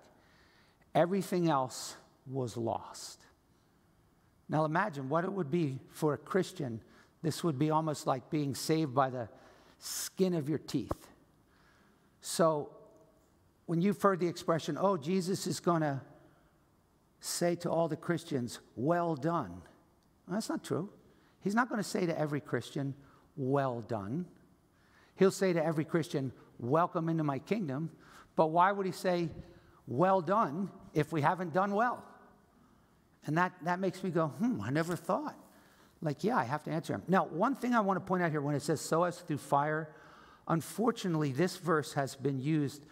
Everything 0.96 1.50
else 1.50 1.96
was 2.26 2.58
lost. 2.58 3.21
Now, 4.52 4.66
imagine 4.66 5.08
what 5.08 5.24
it 5.24 5.32
would 5.32 5.50
be 5.50 5.80
for 5.92 6.14
a 6.14 6.18
Christian. 6.18 6.82
This 7.24 7.42
would 7.42 7.58
be 7.58 7.72
almost 7.72 8.06
like 8.06 8.30
being 8.30 8.54
saved 8.54 8.94
by 8.94 9.10
the 9.10 9.30
skin 9.80 10.34
of 10.34 10.50
your 10.50 10.58
teeth. 10.58 11.08
So, 12.20 12.70
when 13.66 13.82
you've 13.82 14.02
heard 14.02 14.20
the 14.20 14.28
expression, 14.28 14.78
oh, 14.80 14.98
Jesus 14.98 15.48
is 15.48 15.62
going 15.62 15.82
to 15.82 16.02
say 17.22 17.56
to 17.56 17.72
all 17.72 17.88
the 17.88 17.96
Christians, 17.96 18.60
well 18.76 19.16
done, 19.16 19.62
well, 20.28 20.36
that's 20.36 20.50
not 20.50 20.66
true. 20.66 20.90
He's 21.40 21.56
not 21.56 21.70
going 21.70 21.82
to 21.82 21.88
say 21.88 22.06
to 22.06 22.20
every 22.20 22.42
Christian, 22.42 22.94
Well 23.38 23.82
done. 23.82 24.26
He'll 25.16 25.32
say 25.32 25.54
to 25.54 25.64
every 25.64 25.86
Christian, 25.86 26.34
Welcome 26.60 27.08
into 27.08 27.24
my 27.24 27.40
kingdom. 27.40 27.90
But 28.36 28.48
why 28.48 28.74
would 28.74 28.86
he 28.86 28.92
say, 28.92 29.30
Well 29.88 30.22
done, 30.22 30.70
if 30.94 31.14
we 31.14 31.22
haven't 31.22 31.54
done 31.54 31.74
well? 31.74 32.04
And 33.26 33.38
that, 33.38 33.54
that 33.64 33.80
makes 33.80 34.04
me 34.04 34.10
go, 34.10 34.28
Hmm, 34.28 34.62
I 34.62 34.70
never 34.70 34.96
thought. 34.96 35.38
Like, 36.02 36.24
yeah, 36.24 36.38
I 36.38 36.46
have 36.46 36.64
to 36.64 36.72
answer 36.72 36.94
him. 36.94 37.04
Now, 37.08 37.26
one 37.26 37.56
thing 37.56 37.76
I 37.76 37.80
want 37.82 37.98
to 37.98 38.06
point 38.06 38.24
out 38.24 38.32
here 38.32 38.42
when 38.42 38.56
it 38.56 38.64
says, 38.64 38.82
So 38.82 39.04
as 39.04 39.20
through 39.20 39.38
fire, 39.38 39.90
unfortunately, 40.48 41.32
this 41.32 41.58
verse 41.58 41.94
has 41.94 42.16
been 42.16 42.40
used 42.40 42.84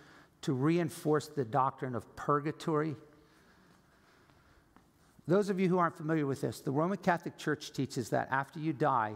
to 0.42 0.54
reinforce 0.54 1.28
the 1.28 1.44
doctrine 1.44 1.96
of 1.96 2.15
purgatory 2.15 2.96
those 5.30 5.52
of 5.52 5.60
you 5.60 5.70
who 5.70 5.78
aren't 5.78 5.96
familiar 5.96 6.26
with 6.26 6.42
this, 6.42 6.60
the 6.60 6.72
Roman 6.72 6.98
Catholic 6.98 7.38
Church 7.38 7.72
teaches 7.72 8.10
that 8.10 8.30
after 8.32 8.60
you 8.60 8.74
die, 8.74 9.13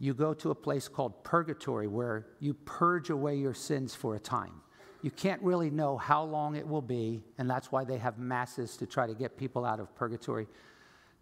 you 0.00 0.12
go 0.12 0.34
to 0.34 0.50
a 0.50 0.56
place 0.56 0.88
called 0.88 1.22
purgatory 1.22 1.86
where 1.86 2.26
you 2.40 2.52
purge 2.52 3.10
away 3.10 3.36
your 3.36 3.54
sins 3.54 3.94
for 3.94 4.16
a 4.16 4.18
time. 4.18 4.60
You 5.04 5.10
can't 5.10 5.42
really 5.42 5.68
know 5.68 5.98
how 5.98 6.22
long 6.24 6.56
it 6.56 6.66
will 6.66 6.80
be, 6.80 7.22
and 7.36 7.50
that's 7.50 7.70
why 7.70 7.84
they 7.84 7.98
have 7.98 8.16
masses 8.16 8.74
to 8.78 8.86
try 8.86 9.06
to 9.06 9.12
get 9.12 9.36
people 9.36 9.66
out 9.66 9.78
of 9.78 9.94
purgatory. 9.94 10.46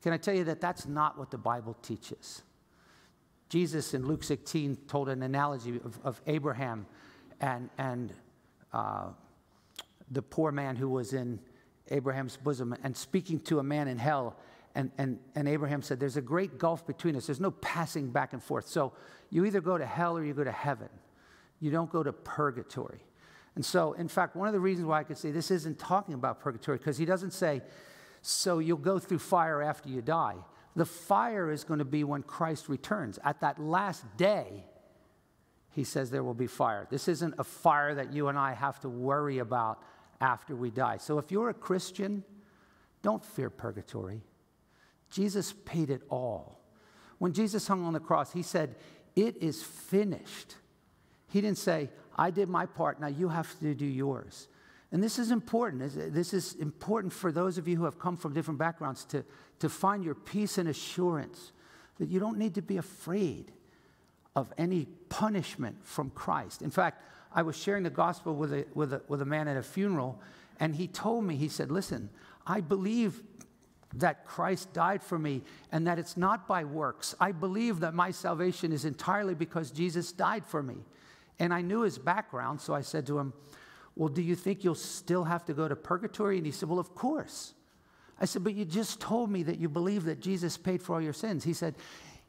Can 0.05 0.13
I 0.13 0.19
tell 0.19 0.37
you 0.37 0.45
that 0.45 0.61
that's 0.61 0.87
not 0.87 1.19
what 1.19 1.33
the 1.33 1.39
Bible 1.39 1.77
teaches? 1.83 2.43
Jesus 3.49 3.93
in 3.93 4.07
Luke 4.07 4.23
16 4.23 4.77
told 4.87 5.09
an 5.09 5.25
analogy 5.25 5.81
of, 5.85 5.99
of 6.05 6.23
Abraham 6.29 6.87
and, 7.41 7.71
and 7.77 8.13
uh, 8.73 9.07
the 10.13 10.23
poor 10.23 10.53
man 10.53 10.77
who 10.77 10.89
was 10.89 11.13
in 11.13 11.41
Abraham's 11.91 12.37
bosom 12.37 12.77
and 12.85 12.97
speaking 12.97 13.41
to 13.41 13.59
a 13.59 13.65
man 13.65 13.89
in 13.89 13.99
hell. 13.99 14.37
And, 14.77 14.93
and, 14.97 15.19
and 15.35 15.49
Abraham 15.49 15.83
said, 15.83 15.99
There's 15.99 16.17
a 16.17 16.23
great 16.23 16.57
gulf 16.57 16.87
between 16.87 17.17
us. 17.17 17.27
There's 17.27 17.41
no 17.41 17.51
passing 17.51 18.13
back 18.13 18.33
and 18.33 18.41
forth. 18.41 18.69
So 18.69 18.93
you 19.31 19.45
either 19.45 19.61
go 19.61 19.77
to 19.77 19.85
hell 19.85 20.17
or 20.17 20.25
you 20.25 20.35
go 20.35 20.45
to 20.45 20.53
heaven. 20.53 20.89
You 21.59 21.73
don't 21.73 21.91
go 21.91 22.05
to 22.05 22.13
purgatory. 22.13 23.01
And 23.55 23.65
so, 23.65 23.93
in 23.93 24.09
fact, 24.09 24.35
one 24.35 24.49
of 24.49 24.55
the 24.55 24.61
reasons 24.61 24.87
why 24.87 25.01
I 25.01 25.05
could 25.05 25.19
say 25.19 25.31
this 25.31 25.51
isn't 25.51 25.79
talking 25.79 26.15
about 26.15 26.41
purgatory, 26.41 26.79
because 26.79 26.99
he 26.99 27.05
doesn't 27.05 27.33
say, 27.33 27.63
so 28.23 28.61
you'll 28.61 28.79
go 28.79 28.99
through 28.99 29.19
fire 29.19 29.61
after 29.61 29.89
you 29.89 30.01
die. 30.01 30.37
The 30.75 30.87
fire 30.87 31.51
is 31.51 31.65
going 31.65 31.79
to 31.79 31.85
be 31.85 32.03
when 32.05 32.23
Christ 32.23 32.69
returns. 32.69 33.19
At 33.25 33.41
that 33.41 33.59
last 33.61 34.05
day, 34.17 34.65
he 35.71 35.85
says 35.85 36.11
there 36.11 36.23
will 36.23 36.35
be 36.35 36.47
fire. 36.47 36.87
This 36.91 37.09
isn't 37.09 37.35
a 37.39 37.45
fire 37.45 37.95
that 37.95 38.13
you 38.13 38.29
and 38.29 38.39
I 38.39 38.55
have 38.55 38.81
to 38.81 38.89
worry 38.89 39.39
about 39.39 39.83
after 40.21 40.55
we 40.55 40.71
die. 40.71 40.99
So 40.99 41.19
if 41.19 41.31
you're 41.31 41.51
a 41.51 41.55
Christian, 41.55 42.25
don't 43.03 43.25
fear 43.25 43.51
purgatory. 43.51 44.23
Jesus 45.11 45.53
paid 45.65 45.91
it 45.91 46.03
all. 46.09 46.61
When 47.19 47.33
Jesus 47.33 47.67
hung 47.67 47.85
on 47.85 47.93
the 47.93 48.01
cross, 48.01 48.33
he 48.33 48.43
said, 48.43 48.77
It 49.15 49.43
is 49.43 49.63
finished. 49.63 50.57
He 51.29 51.41
didn't 51.41 51.59
say, 51.59 51.91
I 52.17 52.31
did 52.31 52.49
my 52.49 52.67
part, 52.67 53.01
now 53.01 53.07
you 53.09 53.29
have 53.29 53.59
to 53.61 53.75
do 53.75 53.87
yours. 53.87 54.49
And 54.93 55.03
this 55.03 55.19
is 55.19 55.31
important. 55.31 56.13
This 56.13 56.35
is 56.35 56.55
important 56.55 57.13
for 57.13 57.33
those 57.33 57.57
of 57.57 57.67
you 57.67 57.77
who 57.77 57.85
have 57.85 57.99
come 57.99 58.17
from 58.17 58.35
different 58.35 58.59
backgrounds 58.59 59.05
to, 59.07 59.25
to 59.61 59.69
find 59.71 60.05
your 60.05 60.15
peace 60.15 60.59
and 60.59 60.69
assurance 60.69 61.53
that 61.99 62.09
you 62.09 62.21
don't 62.21 62.37
need 62.37 62.55
to 62.57 62.63
be 62.63 62.77
afraid 62.77 63.53
of 64.37 64.53
any 64.59 64.87
punishment 65.09 65.77
from 65.83 66.11
Christ. 66.11 66.63
In 66.63 66.71
fact, 66.71 67.03
I 67.35 67.43
was 67.43 67.57
sharing 67.57 67.85
the 67.85 67.91
gospel 67.91 68.35
with 68.35 68.53
a, 68.53 68.67
with 68.75 68.93
a, 68.93 69.03
with 69.09 69.23
a 69.23 69.25
man 69.27 69.49
at 69.49 69.57
a 69.57 69.63
funeral, 69.63 70.21
and 70.61 70.75
he 70.75 70.87
told 70.89 71.25
me, 71.25 71.37
he 71.37 71.49
said, 71.49 71.71
Listen, 71.71 72.11
I 72.47 72.61
believe 72.61 73.23
that 73.95 74.25
Christ 74.27 74.73
died 74.73 75.03
for 75.03 75.19
me 75.19 75.43
and 75.71 75.87
that 75.87 75.99
it's 75.99 76.17
not 76.17 76.49
by 76.49 76.65
works. 76.65 77.15
I 77.21 77.33
believe 77.33 77.81
that 77.81 77.95
my 77.95 78.11
salvation 78.11 78.73
is 78.73 78.85
entirely 78.85 79.35
because 79.35 79.71
Jesus 79.71 80.13
died 80.13 80.47
for 80.47 80.63
me. 80.63 80.77
And 81.39 81.53
I 81.53 81.61
knew 81.61 81.81
his 81.81 81.99
background, 81.99 82.61
so 82.61 82.75
I 82.75 82.83
said 82.83 83.07
to 83.07 83.19
him, 83.19 83.33
Well, 83.97 84.09
do 84.09 84.23
you 84.23 84.35
think 84.35 84.65
you'll 84.65 84.75
still 84.75 85.25
have 85.25 85.45
to 85.47 85.55
go 85.55 85.69
to 85.69 85.77
purgatory? 85.77 86.37
And 86.37 86.47
he 86.47 86.53
said, 86.53 86.69
Well, 86.69 86.79
of 86.79 86.95
course. 86.95 87.55
I 88.21 88.25
said, 88.25 88.45
But 88.45 88.55
you 88.55 88.65
just 88.65 89.01
told 89.01 89.31
me 89.31 89.43
that 89.45 89.59
you 89.59 89.69
believe 89.69 90.05
that 90.05 90.21
Jesus 90.21 90.57
paid 90.57 90.83
for 90.83 90.95
all 90.95 91.01
your 91.01 91.13
sins. 91.13 91.45
He 91.45 91.53
said, 91.53 91.75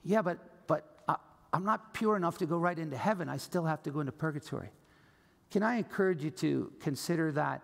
Yeah, 0.03 0.21
but, 0.21 0.67
but 0.67 1.03
I, 1.07 1.15
I'm 1.51 1.63
not 1.63 1.93
pure 1.93 2.15
enough 2.15 2.37
to 2.39 2.45
go 2.45 2.57
right 2.57 2.77
into 2.77 2.97
heaven. 2.97 3.29
I 3.29 3.37
still 3.37 3.65
have 3.65 3.83
to 3.83 3.91
go 3.91 3.99
into 3.99 4.11
purgatory. 4.11 4.69
Can 5.51 5.61
I 5.61 5.75
encourage 5.75 6.23
you 6.23 6.31
to 6.31 6.71
consider 6.79 7.31
that? 7.33 7.61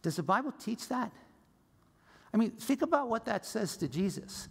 Does 0.00 0.16
the 0.16 0.22
Bible 0.22 0.52
teach 0.52 0.88
that? 0.88 1.12
I 2.32 2.36
mean, 2.36 2.52
think 2.52 2.82
about 2.82 3.08
what 3.08 3.24
that 3.26 3.44
says 3.44 3.76
to 3.78 3.88
Jesus. 3.88 4.48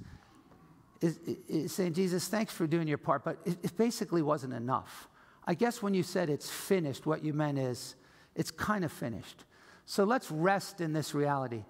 It's, 1.02 1.74
saying, 1.74 1.94
Jesus, 1.94 2.28
thanks 2.28 2.52
for 2.54 2.66
doing 2.66 2.88
your 2.88 2.98
part, 2.98 3.24
but 3.24 3.40
it, 3.46 3.58
it 3.64 3.78
basically 3.78 4.22
wasn't 4.22 4.54
enough. 4.54 5.08
I 5.48 5.54
guess 5.54 5.82
when 5.82 5.94
you 5.94 6.04
said 6.04 6.30
it's 6.30 6.50
finished, 6.50 7.06
what 7.06 7.24
you 7.24 7.34
meant 7.34 7.58
is 7.58 7.96
it's 8.36 8.52
kind 8.52 8.84
of 8.84 8.92
finished. 8.92 9.46
So 9.86 10.04
let's 10.04 10.30
rest 10.30 10.82
in 10.82 10.92
this 10.92 11.16
reality 11.16 11.64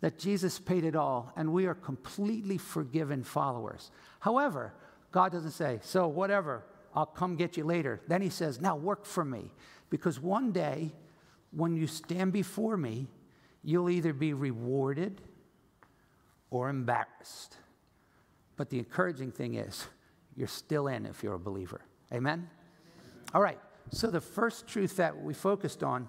that 0.00 0.18
Jesus 0.18 0.60
paid 0.60 0.84
it 0.84 0.94
all 0.94 1.32
and 1.36 1.52
we 1.52 1.66
are 1.66 1.74
completely 1.74 2.58
forgiven 2.58 3.24
followers. 3.24 3.90
However, 4.20 4.72
God 5.10 5.32
doesn't 5.32 5.50
say, 5.50 5.80
so 5.82 6.06
whatever, 6.06 6.64
I'll 6.94 7.06
come 7.06 7.34
get 7.34 7.56
you 7.56 7.64
later. 7.64 8.00
Then 8.06 8.22
he 8.22 8.30
says, 8.30 8.60
now 8.60 8.76
work 8.76 9.04
for 9.04 9.24
me. 9.24 9.50
Because 9.90 10.20
one 10.20 10.52
day, 10.52 10.92
when 11.50 11.74
you 11.74 11.88
stand 11.88 12.32
before 12.32 12.76
me, 12.76 13.08
you'll 13.64 13.90
either 13.90 14.12
be 14.12 14.32
rewarded 14.32 15.20
or 16.50 16.68
embarrassed. 16.68 17.56
But 18.56 18.70
the 18.70 18.78
encouraging 18.78 19.32
thing 19.32 19.54
is, 19.54 19.86
you're 20.36 20.46
still 20.46 20.86
in 20.86 21.06
if 21.06 21.22
you're 21.22 21.34
a 21.34 21.38
believer. 21.38 21.80
Amen? 22.12 22.48
All 23.34 23.42
right, 23.42 23.58
so 23.90 24.06
the 24.06 24.20
first 24.20 24.68
truth 24.68 24.96
that 24.96 25.20
we 25.20 25.34
focused 25.34 25.82
on 25.82 26.08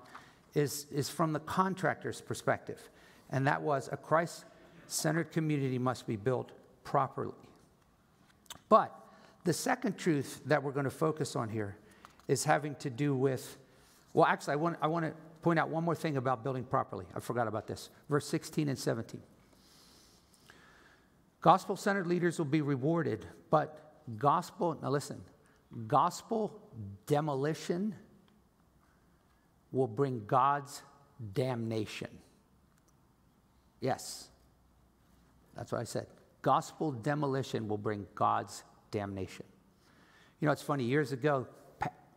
is, 0.53 0.85
is 0.91 1.09
from 1.09 1.33
the 1.33 1.39
contractor's 1.39 2.21
perspective, 2.21 2.79
and 3.31 3.47
that 3.47 3.59
was 3.59 3.89
a 3.91 3.97
Christ 3.97 4.45
centered 4.85 5.31
community 5.31 5.79
must 5.79 6.05
be 6.05 6.17
built 6.17 6.51
properly. 6.83 7.33
But 8.69 8.95
the 9.43 9.53
second 9.53 9.97
truth 9.97 10.41
that 10.45 10.61
we're 10.61 10.71
going 10.71 10.85
to 10.85 10.91
focus 10.91 11.35
on 11.35 11.49
here 11.49 11.77
is 12.27 12.43
having 12.43 12.75
to 12.75 12.91
do 12.91 13.15
with, 13.15 13.57
well, 14.13 14.27
actually, 14.27 14.53
I 14.53 14.57
want, 14.57 14.77
I 14.79 14.87
want 14.87 15.05
to 15.05 15.13
point 15.41 15.57
out 15.57 15.69
one 15.69 15.83
more 15.83 15.95
thing 15.95 16.17
about 16.17 16.43
building 16.43 16.63
properly. 16.63 17.05
I 17.15 17.19
forgot 17.19 17.47
about 17.47 17.65
this. 17.65 17.89
Verse 18.07 18.27
16 18.27 18.69
and 18.69 18.77
17. 18.77 19.19
Gospel 21.41 21.75
centered 21.75 22.05
leaders 22.05 22.37
will 22.37 22.45
be 22.45 22.61
rewarded, 22.61 23.25
but 23.49 24.03
gospel, 24.17 24.77
now 24.81 24.89
listen, 24.89 25.21
Gospel 25.87 26.59
demolition 27.05 27.95
will 29.71 29.87
bring 29.87 30.23
God's 30.25 30.81
damnation. 31.33 32.09
Yes, 33.81 34.29
that's 35.55 35.71
what 35.71 35.81
I 35.81 35.83
said. 35.83 36.07
Gospel 36.41 36.91
demolition 36.91 37.67
will 37.67 37.77
bring 37.77 38.05
God's 38.15 38.63
damnation. 38.91 39.45
You 40.39 40.45
know, 40.47 40.51
it's 40.51 40.61
funny, 40.61 40.83
years 40.83 41.11
ago, 41.11 41.47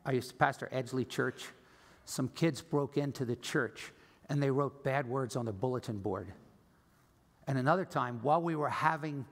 I 0.05 0.13
used 0.13 0.31
to 0.31 0.37
pastor 0.37 0.69
Edgley 0.73 1.09
Church. 1.09 1.47
Some 2.05 2.29
kids 2.29 2.63
broke 2.63 2.97
into 2.97 3.25
the 3.25 3.37
church 3.37 3.93
and 4.29 4.43
they 4.43 4.51
wrote 4.51 4.85
bad 4.85 5.09
words 5.09 5.37
on 5.37 5.45
the 5.45 5.53
bulletin 5.53 5.99
board. 5.99 6.33
And 7.47 7.59
another 7.59 7.85
time, 7.85 8.21
while 8.23 8.43
we 8.43 8.57
were 8.57 8.69
having 8.69 9.25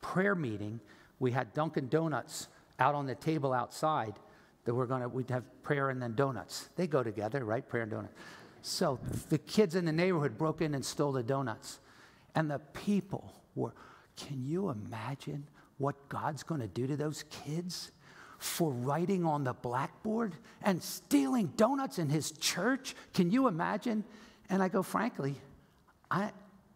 prayer 0.00 0.34
meeting, 0.34 0.80
we 1.18 1.32
had 1.32 1.52
Dunkin' 1.52 1.88
Donuts 1.88 2.48
out 2.78 2.94
on 2.94 3.06
the 3.06 3.14
table 3.14 3.52
outside 3.52 4.14
that 4.64 4.74
we're 4.74 4.86
going 4.86 5.02
to, 5.02 5.08
we'd 5.08 5.30
have 5.30 5.44
prayer 5.62 5.90
and 5.90 6.00
then 6.00 6.14
donuts. 6.14 6.68
They 6.76 6.86
go 6.86 7.02
together, 7.02 7.44
right? 7.44 7.66
Prayer 7.66 7.82
and 7.82 7.92
donuts. 7.92 8.14
So 8.62 8.98
the 9.28 9.38
kids 9.38 9.74
in 9.74 9.84
the 9.84 9.92
neighborhood 9.92 10.38
broke 10.38 10.62
in 10.62 10.74
and 10.74 10.84
stole 10.84 11.12
the 11.12 11.22
donuts. 11.22 11.80
And 12.34 12.50
the 12.50 12.58
people 12.58 13.34
were, 13.54 13.74
can 14.16 14.42
you 14.44 14.70
imagine 14.70 15.46
what 15.78 16.08
God's 16.08 16.42
going 16.42 16.60
to 16.60 16.68
do 16.68 16.86
to 16.86 16.96
those 16.96 17.24
kids 17.24 17.92
for 18.38 18.72
writing 18.72 19.24
on 19.24 19.44
the 19.44 19.52
blackboard 19.52 20.34
and 20.62 20.82
stealing 20.82 21.52
donuts 21.56 21.98
in 21.98 22.08
his 22.08 22.32
church? 22.32 22.94
Can 23.12 23.30
you 23.30 23.48
imagine? 23.48 24.04
And 24.48 24.62
I 24.62 24.68
go, 24.68 24.82
frankly, 24.82 25.36
I, 26.10 26.30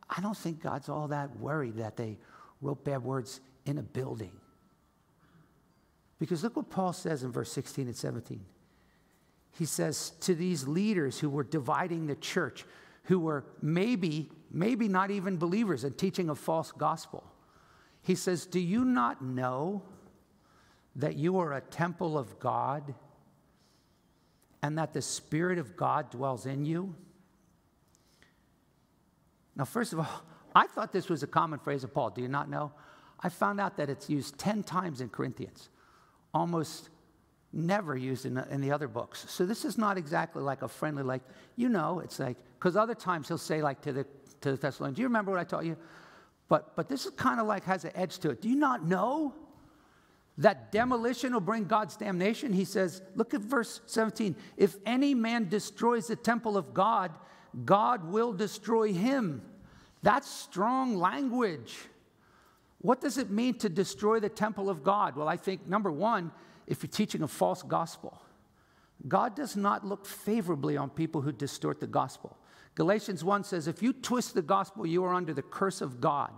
I 0.09 0.21
don't 0.21 0.37
think 0.37 0.63
God's 0.63 0.89
all 0.89 1.09
that 1.09 1.39
worried 1.39 1.77
that 1.77 1.97
they 1.97 2.19
wrote 2.61 2.85
bad 2.85 3.03
words 3.03 3.41
in 3.67 3.79
a 3.79 3.83
building. 3.83 4.33
Because 6.19 6.43
look 6.43 6.57
what 6.57 6.71
Paul 6.71 6.93
says 6.93 7.23
in 7.23 7.31
verse 7.31 7.53
16 7.53 7.87
and 7.87 7.97
17. 7.97 8.45
He 9.53 9.65
says 9.65 10.11
to 10.21 10.35
these 10.35 10.67
leaders 10.67 11.19
who 11.19 11.31
were 11.31 11.45
dividing 11.45 12.07
the 12.07 12.17
church, 12.17 12.65
who 13.05 13.19
were 13.19 13.45
maybe, 13.63 14.31
maybe 14.51 14.89
not 14.89 15.11
even 15.11 15.37
believers 15.37 15.85
and 15.85 15.97
teaching 15.97 16.29
a 16.29 16.35
false 16.35 16.73
gospel. 16.73 17.25
He 18.03 18.15
says, 18.15 18.47
Do 18.47 18.61
you 18.61 18.85
not 18.85 19.23
know 19.23 19.83
that 20.97 21.17
you 21.17 21.39
are 21.39 21.53
a 21.53 21.61
temple 21.61 22.19
of 22.19 22.39
God 22.39 22.95
and 24.63 24.79
that 24.79 24.93
the 24.93 25.03
Spirit 25.03 25.59
of 25.59 25.77
God 25.77 26.11
dwells 26.11 26.47
in 26.47 26.65
you? 26.65 26.95
Now, 29.57 29.65
first 29.65 29.93
of 29.93 30.01
all, 30.01 30.23
I 30.55 30.67
thought 30.67 30.93
this 30.93 31.09
was 31.09 31.23
a 31.23 31.27
common 31.27 31.59
phrase 31.59 31.85
of 31.85 31.93
Paul. 31.93 32.11
Do 32.11 32.23
you 32.23 32.29
not 32.29 32.49
know? 32.49 32.73
I 33.21 33.29
found 33.29 33.61
out 33.61 33.77
that 33.77 33.91
it's 33.91 34.09
used 34.09 34.39
10 34.39 34.63
times 34.63 35.01
in 35.01 35.09
Corinthians 35.09 35.69
almost 36.39 36.91
never 37.53 37.97
used 37.97 38.27
in 38.27 38.35
the, 38.35 38.47
in 38.53 38.61
the 38.61 38.71
other 38.71 38.89
books. 38.89 39.25
So 39.29 39.45
this 39.45 39.65
is 39.65 39.77
not 39.77 39.99
exactly 39.99 40.43
like 40.43 40.63
a 40.63 40.69
friendly, 40.69 41.03
like, 41.03 41.23
you 41.57 41.69
know, 41.69 42.01
it's 42.01 42.19
like, 42.19 42.37
because 42.59 42.77
other 42.77 42.95
times 42.95 43.29
he'll 43.29 43.39
say, 43.39 43.63
like, 43.63 43.81
to 43.83 43.93
the, 43.93 44.05
to 44.41 44.53
the 44.53 44.57
Thessalonians, 44.57 44.97
do 44.97 45.03
you 45.03 45.09
remember 45.09 45.31
what 45.31 45.41
I 45.41 45.45
taught 45.45 45.65
you? 45.65 45.77
But, 46.49 46.77
but 46.77 46.89
this 46.89 47.05
is 47.05 47.13
kind 47.13 47.41
of 47.41 47.47
like 47.47 47.65
has 47.65 47.85
an 47.85 47.93
edge 47.95 48.19
to 48.21 48.31
it. 48.31 48.41
Do 48.41 48.49
you 48.49 48.57
not 48.57 48.87
know 48.87 49.35
that 50.39 50.73
demolition 50.73 51.33
will 51.33 51.41
bring 51.41 51.65
God's 51.65 51.97
damnation? 51.97 52.53
He 52.53 52.65
says, 52.65 53.03
look 53.15 53.35
at 53.35 53.41
verse 53.41 53.81
17. 53.87 54.35
If 54.57 54.77
any 54.87 55.15
man 55.15 55.49
destroys 55.49 56.07
the 56.07 56.17
temple 56.17 56.57
of 56.57 56.73
God, 56.73 57.13
God 57.65 58.05
will 58.05 58.33
destroy 58.33 58.93
him. 58.93 59.43
That's 60.03 60.31
strong 60.31 60.97
language. 60.97 61.77
What 62.81 63.01
does 63.01 63.19
it 63.19 63.31
mean 63.31 63.55
to 63.59 63.69
destroy 63.69 64.21
the 64.21 64.29
temple 64.29 64.71
of 64.71 64.85
God? 64.85 65.17
Well, 65.17 65.29
I 65.29 65.37
think 65.37 65.67
number 65.67 65.91
one, 65.91 66.31
if 66.67 66.83
you're 66.83 66.91
teaching 66.91 67.23
a 67.23 67.29
false 67.29 67.63
gospel, 67.63 68.23
God 69.07 69.35
does 69.35 69.57
not 69.57 69.85
look 69.85 70.07
favorably 70.07 70.77
on 70.77 70.91
people 70.91 71.21
who 71.21 71.33
distort 71.33 71.81
the 71.81 71.87
gospel. 71.87 72.37
Galatians 72.75 73.25
1 73.25 73.45
says, 73.45 73.67
if 73.67 73.83
you 73.83 73.93
twist 73.93 74.35
the 74.35 74.43
gospel, 74.43 74.87
you 74.87 75.05
are 75.05 75.15
under 75.15 75.35
the 75.35 75.43
curse 75.43 75.81
of 75.81 76.01
God. 76.01 76.33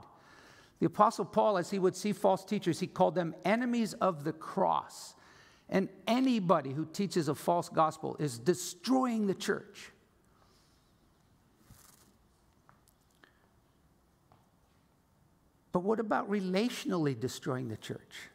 The 0.79 0.87
Apostle 0.87 1.26
Paul, 1.26 1.59
as 1.59 1.70
he 1.70 1.79
would 1.79 1.94
see 1.94 2.12
false 2.12 2.42
teachers, 2.44 2.81
he 2.81 2.87
called 2.87 3.14
them 3.14 3.35
enemies 3.44 3.92
of 3.94 4.24
the 4.24 4.33
cross. 4.33 5.14
And 5.68 5.90
anybody 6.07 6.72
who 6.72 6.87
teaches 6.87 7.29
a 7.29 7.35
false 7.35 7.68
gospel 7.68 8.16
is 8.18 8.38
destroying 8.38 9.26
the 9.26 9.35
church. 9.35 9.90
But 15.73 15.81
what 15.81 16.01
about 16.01 16.31
relationally 16.31 17.19
destroying 17.19 17.69
the 17.69 17.77
church? 17.77 18.29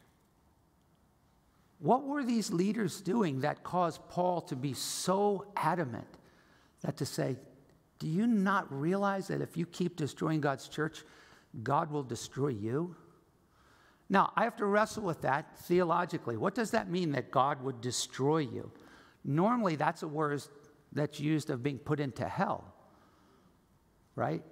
What 1.78 2.04
were 2.04 2.24
these 2.24 2.50
leaders 2.50 3.00
doing 3.00 3.40
that 3.40 3.62
caused 3.62 4.00
Paul 4.08 4.40
to 4.42 4.56
be 4.56 4.72
so 4.72 5.46
adamant 5.56 6.06
that 6.80 6.96
to 6.98 7.06
say, 7.06 7.36
do 7.98 8.06
you 8.06 8.26
not 8.26 8.66
realize 8.72 9.28
that 9.28 9.42
if 9.42 9.56
you 9.56 9.66
keep 9.66 9.96
destroying 9.96 10.40
God's 10.40 10.68
church, 10.68 11.04
God 11.62 11.90
will 11.90 12.02
destroy 12.02 12.48
you? 12.48 12.96
Now, 14.08 14.32
I 14.36 14.44
have 14.44 14.56
to 14.56 14.66
wrestle 14.66 15.02
with 15.02 15.22
that 15.22 15.58
theologically. 15.60 16.36
What 16.36 16.54
does 16.54 16.70
that 16.70 16.90
mean 16.90 17.12
that 17.12 17.30
God 17.30 17.62
would 17.62 17.80
destroy 17.80 18.38
you? 18.38 18.70
Normally, 19.24 19.76
that's 19.76 20.02
a 20.02 20.08
word 20.08 20.42
that's 20.92 21.18
used 21.18 21.50
of 21.50 21.62
being 21.62 21.78
put 21.78 21.98
into 21.98 22.26
hell, 22.26 22.72
right? 24.14 24.42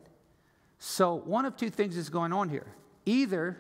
So, 0.86 1.14
one 1.14 1.46
of 1.46 1.56
two 1.56 1.70
things 1.70 1.96
is 1.96 2.10
going 2.10 2.34
on 2.34 2.50
here. 2.50 2.66
Either 3.06 3.56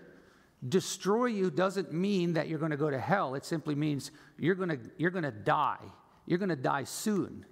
destroy 0.68 1.24
you 1.24 1.50
doesn't 1.50 1.90
mean 1.90 2.34
that 2.34 2.48
you're 2.48 2.58
going 2.58 2.70
to 2.70 2.76
go 2.76 2.90
to 2.90 2.98
hell, 2.98 3.34
it 3.34 3.46
simply 3.46 3.74
means 3.74 4.10
you're 4.38 4.54
going 4.54 4.68
to, 4.68 4.78
you're 4.98 5.10
going 5.10 5.24
to 5.24 5.30
die. 5.30 5.78
You're 6.26 6.38
going 6.38 6.50
to 6.50 6.54
die 6.56 6.84
soon. 6.84 7.46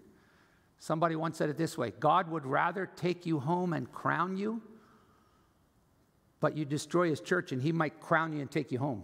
Somebody 0.78 1.16
once 1.16 1.38
said 1.38 1.48
it 1.48 1.56
this 1.56 1.78
way 1.78 1.90
God 1.98 2.30
would 2.30 2.44
rather 2.44 2.84
take 2.84 3.24
you 3.24 3.40
home 3.40 3.72
and 3.72 3.90
crown 3.90 4.36
you, 4.36 4.60
but 6.38 6.54
you 6.54 6.66
destroy 6.66 7.08
his 7.08 7.22
church 7.22 7.50
and 7.50 7.62
he 7.62 7.72
might 7.72 7.98
crown 7.98 8.34
you 8.34 8.42
and 8.42 8.50
take 8.50 8.72
you 8.72 8.78
home. 8.78 9.02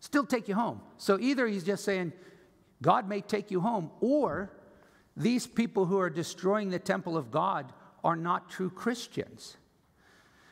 Still 0.00 0.24
take 0.24 0.48
you 0.48 0.54
home. 0.54 0.80
So 0.96 1.18
either 1.20 1.46
he's 1.46 1.64
just 1.64 1.84
saying, 1.84 2.14
God 2.80 3.06
may 3.06 3.20
take 3.20 3.50
you 3.50 3.60
home, 3.60 3.90
or 4.00 4.50
these 5.14 5.46
people 5.46 5.84
who 5.84 6.00
are 6.00 6.08
destroying 6.08 6.70
the 6.70 6.78
temple 6.78 7.18
of 7.18 7.30
God 7.30 7.70
are 8.02 8.16
not 8.16 8.48
true 8.48 8.70
Christians. 8.70 9.57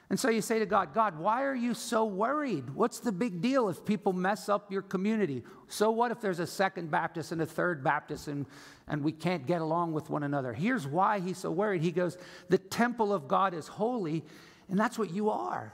And 0.08 0.20
so 0.20 0.30
you 0.30 0.40
say 0.40 0.60
to 0.60 0.66
God, 0.66 0.94
God, 0.94 1.18
why 1.18 1.42
are 1.42 1.54
you 1.54 1.74
so 1.74 2.04
worried? 2.04 2.70
What's 2.70 3.00
the 3.00 3.10
big 3.10 3.40
deal 3.40 3.68
if 3.68 3.84
people 3.84 4.12
mess 4.12 4.48
up 4.48 4.70
your 4.70 4.82
community? 4.82 5.42
So 5.66 5.90
what 5.90 6.12
if 6.12 6.20
there's 6.20 6.38
a 6.38 6.46
second 6.46 6.92
Baptist 6.92 7.32
and 7.32 7.42
a 7.42 7.46
third 7.46 7.82
Baptist 7.82 8.28
and, 8.28 8.46
and 8.86 9.02
we 9.02 9.10
can't 9.10 9.46
get 9.46 9.60
along 9.60 9.94
with 9.94 10.08
one 10.08 10.22
another? 10.22 10.52
Here's 10.52 10.86
why 10.86 11.18
he's 11.18 11.38
so 11.38 11.50
worried. 11.50 11.82
He 11.82 11.90
goes, 11.90 12.16
The 12.48 12.58
temple 12.58 13.12
of 13.12 13.26
God 13.26 13.52
is 13.52 13.66
holy, 13.66 14.24
and 14.68 14.78
that's 14.78 14.96
what 14.96 15.10
you 15.10 15.28
are. 15.30 15.72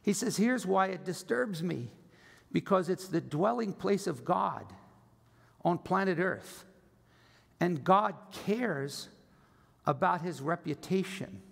He 0.00 0.14
says, 0.14 0.38
Here's 0.38 0.64
why 0.64 0.86
it 0.86 1.04
disturbs 1.04 1.62
me 1.62 1.90
because 2.50 2.88
it's 2.88 3.08
the 3.08 3.20
dwelling 3.20 3.74
place 3.74 4.06
of 4.06 4.24
God 4.24 4.72
on 5.62 5.76
planet 5.76 6.18
Earth. 6.18 6.64
And 7.60 7.84
God 7.84 8.14
cares 8.46 9.10
about 9.84 10.22
his 10.22 10.40
reputation. 10.40 11.42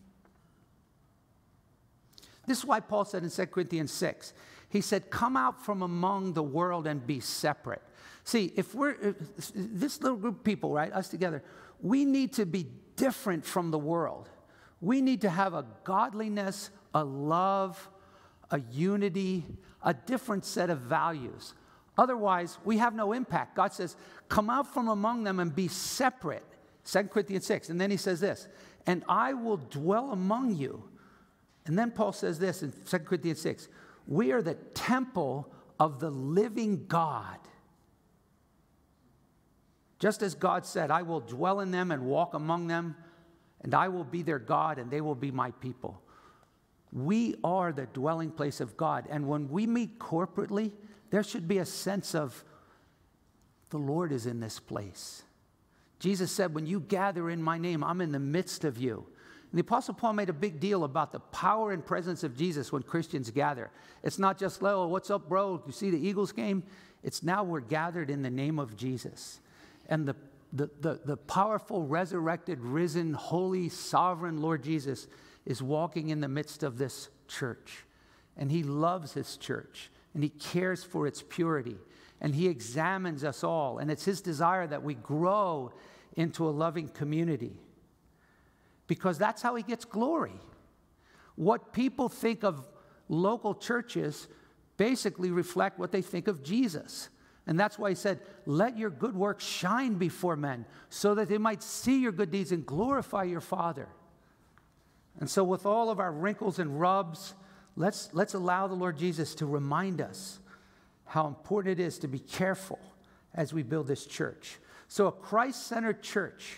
This 2.47 2.59
is 2.59 2.65
why 2.65 2.81
Paul 2.81 3.05
said 3.05 3.23
in 3.23 3.31
2 3.31 3.47
Corinthians 3.47 3.93
6, 3.93 4.33
he 4.69 4.81
said, 4.81 5.11
Come 5.11 5.37
out 5.37 5.65
from 5.65 5.83
among 5.83 6.33
the 6.33 6.43
world 6.43 6.87
and 6.87 7.07
be 7.07 7.21
separate. 7.21 7.83
See, 8.25 8.53
if 8.57 8.75
we're, 8.75 8.93
if 9.01 9.17
this 9.55 10.01
little 10.01 10.17
group 10.17 10.39
of 10.39 10.45
people, 10.45 10.73
right, 10.73 10.93
us 10.93 11.09
together, 11.09 11.43
we 11.81 12.05
need 12.05 12.33
to 12.35 12.47
be 12.47 12.67
different 12.97 13.45
from 13.45 13.71
the 13.71 13.79
world. 13.79 14.29
We 14.81 15.01
need 15.01 15.21
to 15.23 15.31
have 15.31 15.55
a 15.55 15.65
godliness, 15.85 16.71
a 16.95 17.05
love, 17.05 17.89
a 18.51 18.61
unity, 18.61 19.45
a 19.83 19.95
different 19.95 20.45
set 20.45 20.71
of 20.71 20.81
values. 20.81 21.55
Otherwise, 21.97 22.59
we 22.65 22.79
have 22.79 22.95
no 22.95 23.13
impact. 23.13 23.57
God 23.57 23.73
says, 23.73 23.97
Come 24.29 24.51
out 24.51 24.73
from 24.73 24.89
among 24.89 25.25
them 25.25 25.39
and 25.39 25.55
be 25.55 25.69
separate. 25.69 26.45
2 26.85 27.05
Corinthians 27.05 27.47
6. 27.47 27.71
And 27.71 27.81
then 27.81 27.91
he 27.91 27.97
says 27.97 28.21
this, 28.21 28.49
And 28.87 29.05
I 29.09 29.35
will 29.35 29.59
dwell 29.59 30.11
among 30.11 30.57
you 30.57 30.85
and 31.67 31.79
then 31.79 31.91
Paul 31.91 32.13
says 32.13 32.39
this 32.39 32.63
in 32.63 32.73
2 32.73 32.99
Corinthians 33.01 33.41
6 33.41 33.69
We 34.07 34.33
are 34.33 34.43
the 34.43 34.55
temple 34.55 35.51
of 35.81 36.01
the 36.01 36.11
living 36.11 36.87
God. 36.87 37.39
Just 39.99 40.23
as 40.23 40.35
God 40.35 40.67
said, 40.67 40.91
I 40.91 41.03
will 41.03 41.21
dwell 41.21 41.61
in 41.61 41.71
them 41.71 41.91
and 41.91 42.05
walk 42.05 42.35
among 42.35 42.67
them, 42.67 42.97
and 43.63 43.75
I 43.75 43.89
will 43.89 44.05
be 44.05 44.23
their 44.23 44.39
God, 44.39 44.79
and 44.79 44.91
they 44.91 45.01
will 45.01 45.15
be 45.15 45.31
my 45.31 45.51
people. 45.53 46.03
We 46.93 47.37
are 47.43 47.73
the 47.73 47.87
dwelling 47.87 48.31
place 48.31 48.61
of 48.61 48.77
God. 48.77 49.07
And 49.09 49.27
when 49.27 49.49
we 49.49 49.67
meet 49.67 49.99
corporately, 49.99 50.73
there 51.11 51.23
should 51.23 51.49
be 51.49 51.59
a 51.59 51.65
sense 51.65 52.15
of 52.15 52.45
the 53.71 53.79
Lord 53.79 54.13
is 54.13 54.27
in 54.27 54.41
this 54.41 54.61
place. 54.61 55.23
Jesus 55.99 56.31
said, 56.31 56.55
When 56.55 56.67
you 56.67 56.81
gather 56.81 57.31
in 57.31 57.43
my 57.43 57.57
name, 57.57 57.83
I'm 57.83 58.01
in 58.01 58.13
the 58.13 58.21
midst 58.21 58.65
of 58.65 58.79
you. 58.79 59.07
And 59.55 59.59
the 59.61 59.67
Apostle 59.69 59.95
Paul 59.95 60.15
made 60.15 60.31
a 60.31 60.33
big 60.33 60.59
deal 60.59 60.83
about 60.83 61.13
the 61.13 61.21
power 61.21 61.71
and 61.71 61.87
presence 61.87 62.25
of 62.25 62.37
Jesus 62.37 62.73
when 62.73 62.83
Christians 62.83 63.31
gather. 63.31 63.71
It's 64.03 64.19
not 64.19 64.37
just, 64.37 64.61
oh, 64.65 64.89
what's 64.89 65.11
up, 65.11 65.29
bro? 65.29 65.63
You 65.65 65.71
see 65.71 65.91
the 65.91 66.09
Eagles 66.09 66.33
game? 66.33 66.65
It's 67.05 67.23
now 67.23 67.45
we're 67.45 67.61
gathered 67.61 68.11
in 68.11 68.23
the 68.23 68.31
name 68.31 68.59
of 68.59 68.77
Jesus. 68.77 69.39
And 69.89 70.09
the, 70.09 70.17
the, 70.53 70.71
the, 70.81 71.01
the 71.05 71.17
powerful, 71.17 71.87
resurrected, 71.87 72.59
risen, 72.63 73.13
holy, 73.15 73.69
sovereign 73.69 74.43
Lord 74.43 74.65
Jesus 74.65 75.07
is 75.47 75.63
walking 75.63 76.09
in 76.09 76.21
the 76.21 76.27
midst 76.27 76.65
of 76.65 76.77
this 76.77 77.09
church. 77.29 77.85
And 78.37 78.51
he 78.51 78.65
loves 78.65 79.13
his 79.13 79.37
church, 79.37 79.93
and 80.15 80.25
he 80.25 80.31
cares 80.31 80.83
for 80.83 81.07
its 81.07 81.23
purity, 81.23 81.77
and 82.21 82.35
he 82.35 82.49
examines 82.49 83.23
us 83.23 83.45
all. 83.45 83.79
And 83.79 83.89
it's 83.89 84.05
his 84.05 84.21
desire 84.21 84.67
that 84.67 84.83
we 84.83 84.95
grow 84.95 85.71
into 86.17 86.45
a 86.45 86.51
loving 86.51 86.89
community 86.89 87.61
because 88.87 89.19
that's 89.19 89.43
how 89.43 89.55
he 89.55 89.63
gets 89.63 89.85
glory. 89.85 90.39
What 91.37 91.73
people 91.73 92.09
think 92.09 92.45
of 92.45 92.69
local 93.09 93.55
churches 93.55 94.29
basically 94.77 95.31
reflect 95.31 95.79
what 95.79 95.93
they 95.93 96.03
think 96.03 96.29
of 96.29 96.43
Jesus. 96.43 97.09
And 97.47 97.61
that's 97.61 97.79
why 97.79 97.91
he 97.91 97.95
said, 97.95 98.21
Let 98.47 98.79
your 98.79 98.91
good 98.91 99.15
works 99.15 99.45
shine 99.45 99.95
before 99.95 100.37
men, 100.37 100.65
so 100.89 101.15
that 101.15 101.29
they 101.29 101.39
might 101.39 101.63
see 101.63 102.01
your 102.01 102.13
good 102.13 102.31
deeds 102.31 102.53
and 102.53 102.65
glorify 102.65 103.25
your 103.25 103.41
Father. 103.41 103.89
And 105.21 105.29
so, 105.29 105.45
with 105.45 105.67
all 105.67 105.91
of 105.91 106.01
our 106.01 106.13
wrinkles 106.13 106.59
and 106.59 106.81
rubs, 106.81 107.35
let's, 107.77 108.09
let's 108.13 108.35
allow 108.35 108.67
the 108.67 108.75
Lord 108.75 108.97
Jesus 108.97 109.35
to 109.37 109.47
remind 109.47 110.01
us 110.01 110.39
how 111.05 111.27
important 111.27 111.79
it 111.79 111.83
is 111.83 111.99
to 111.99 112.09
be 112.09 112.19
careful 112.19 112.79
as 113.35 113.53
we 113.53 113.63
build 113.63 113.87
this 113.87 114.07
church. 114.07 114.59
So, 114.89 115.07
a 115.07 115.13
Christ 115.13 115.67
centered 115.67 116.03
church 116.03 116.57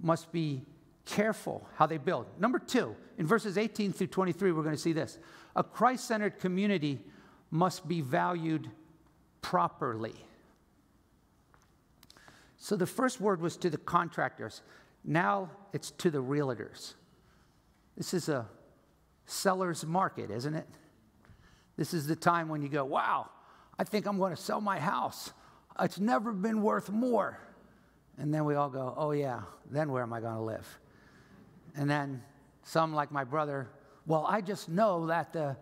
must 0.00 0.32
be 0.32 0.62
careful 1.10 1.66
how 1.74 1.86
they 1.86 1.98
build. 1.98 2.26
Number 2.38 2.58
two, 2.58 2.94
in 3.18 3.26
verses 3.26 3.58
18 3.58 3.92
through 3.92 4.06
23, 4.06 4.52
we're 4.52 4.62
going 4.62 4.74
to 4.74 4.80
see 4.80 4.92
this. 4.92 5.18
A 5.56 5.64
Christ 5.64 6.06
centered 6.06 6.38
community 6.38 7.00
must 7.50 7.88
be 7.88 8.00
valued 8.00 8.70
properly. 9.42 10.14
So 12.56 12.76
the 12.76 12.86
first 12.86 13.20
word 13.20 13.40
was 13.40 13.56
to 13.58 13.70
the 13.70 13.78
contractors. 13.78 14.62
Now 15.04 15.50
it's 15.72 15.90
to 15.92 16.10
the 16.10 16.22
realtors. 16.22 16.94
This 17.96 18.14
is 18.14 18.28
a 18.28 18.46
seller's 19.26 19.84
market, 19.84 20.30
isn't 20.30 20.54
it? 20.54 20.68
This 21.76 21.92
is 21.92 22.06
the 22.06 22.16
time 22.16 22.48
when 22.48 22.62
you 22.62 22.68
go, 22.68 22.84
wow, 22.84 23.30
I 23.78 23.84
think 23.84 24.06
I'm 24.06 24.18
going 24.18 24.34
to 24.34 24.40
sell 24.40 24.60
my 24.60 24.78
house. 24.78 25.32
It's 25.80 25.98
never 25.98 26.32
been 26.32 26.62
worth 26.62 26.90
more. 26.90 27.40
And 28.18 28.32
then 28.32 28.44
we 28.44 28.54
all 28.54 28.68
go, 28.68 28.94
oh, 28.96 29.12
yeah, 29.12 29.40
then 29.70 29.90
where 29.90 30.02
am 30.02 30.12
I 30.12 30.20
going 30.20 30.36
to 30.36 30.42
live? 30.42 30.79
And 31.76 31.88
then 31.88 32.22
some, 32.62 32.94
like 32.94 33.10
my 33.10 33.24
brother, 33.24 33.68
well, 34.06 34.26
I 34.28 34.40
just 34.40 34.68
know 34.68 35.06
that 35.06 35.32
the 35.32 35.56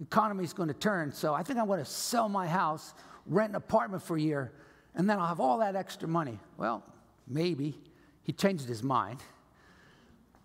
economy 0.00 0.44
is 0.44 0.52
going 0.52 0.68
to 0.68 0.74
turn, 0.74 1.12
so 1.12 1.34
I 1.34 1.42
think 1.42 1.58
I'm 1.58 1.66
going 1.66 1.78
to 1.78 1.84
sell 1.84 2.28
my 2.28 2.46
house, 2.46 2.94
rent 3.26 3.50
an 3.50 3.56
apartment 3.56 4.02
for 4.02 4.16
a 4.16 4.20
year, 4.20 4.52
and 4.94 5.08
then 5.08 5.18
I'll 5.18 5.26
have 5.26 5.40
all 5.40 5.58
that 5.58 5.76
extra 5.76 6.08
money. 6.08 6.38
Well, 6.56 6.84
maybe. 7.26 7.78
He 8.22 8.32
changed 8.32 8.66
his 8.66 8.82
mind. 8.82 9.20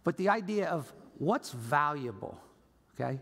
But 0.04 0.18
the 0.18 0.30
idea 0.30 0.68
of 0.68 0.92
what's 1.18 1.52
valuable, 1.52 2.40
okay? 3.00 3.20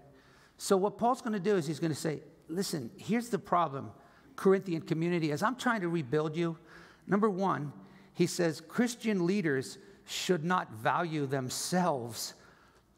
So, 0.57 0.77
what 0.77 0.97
Paul's 0.97 1.21
going 1.21 1.33
to 1.33 1.39
do 1.39 1.55
is 1.55 1.67
he's 1.67 1.79
going 1.79 1.93
to 1.93 1.99
say, 1.99 2.21
listen, 2.47 2.89
here's 2.97 3.29
the 3.29 3.39
problem, 3.39 3.91
Corinthian 4.35 4.81
community, 4.81 5.31
as 5.31 5.43
I'm 5.43 5.55
trying 5.55 5.81
to 5.81 5.89
rebuild 5.89 6.35
you. 6.35 6.57
Number 7.05 7.29
one, 7.29 7.71
he 8.13 8.25
says 8.25 8.61
Christian 8.61 9.25
leaders 9.25 9.77
should 10.07 10.43
not 10.43 10.71
value 10.71 11.25
themselves 11.25 12.33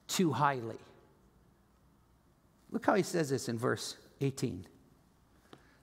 too 0.07 0.31
highly. 0.31 0.77
Look 2.71 2.85
how 2.85 2.93
he 2.93 3.03
says 3.03 3.29
this 3.29 3.49
in 3.49 3.57
verse 3.57 3.97
18. 4.21 4.65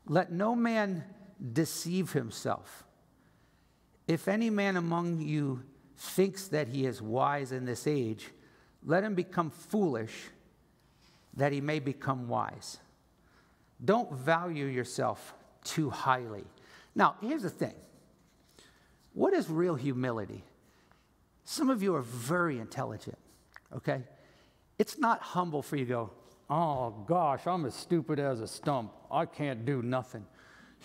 Let 0.07 0.31
no 0.31 0.55
man 0.55 1.05
deceive 1.53 2.12
himself. 2.12 2.85
If 4.07 4.29
any 4.29 4.51
man 4.51 4.77
among 4.77 5.21
you 5.21 5.62
thinks 5.97 6.49
that 6.49 6.69
he 6.69 6.87
is 6.87 7.03
wise 7.03 7.51
in 7.51 7.65
this 7.65 7.87
age, 7.87 8.31
let 8.85 9.03
him 9.03 9.15
become 9.15 9.51
foolish 9.51 10.29
that 11.35 11.53
he 11.53 11.61
may 11.61 11.81
become 11.81 12.29
wise. 12.29 12.79
Don't 13.85 14.12
value 14.12 14.67
yourself 14.67 15.35
too 15.65 15.91
highly. 15.91 16.45
Now, 16.95 17.17
here's 17.21 17.43
the 17.43 17.51
thing 17.51 17.75
what 19.12 19.33
is 19.33 19.51
real 19.51 19.75
humility? 19.75 20.45
Some 21.49 21.71
of 21.71 21.81
you 21.81 21.95
are 21.95 22.03
very 22.03 22.59
intelligent, 22.59 23.17
okay? 23.73 24.03
It's 24.81 24.99
not 24.99 25.23
humble 25.23 25.63
for 25.63 25.77
you 25.77 25.85
to 25.85 25.89
go, 25.89 26.11
oh 26.51 26.91
gosh, 27.07 27.47
I'm 27.47 27.65
as 27.65 27.75
stupid 27.75 28.19
as 28.19 28.41
a 28.41 28.49
stump. 28.49 28.93
I 29.13 29.27
can't 29.27 29.65
do 29.65 29.81
nothing. 29.81 30.27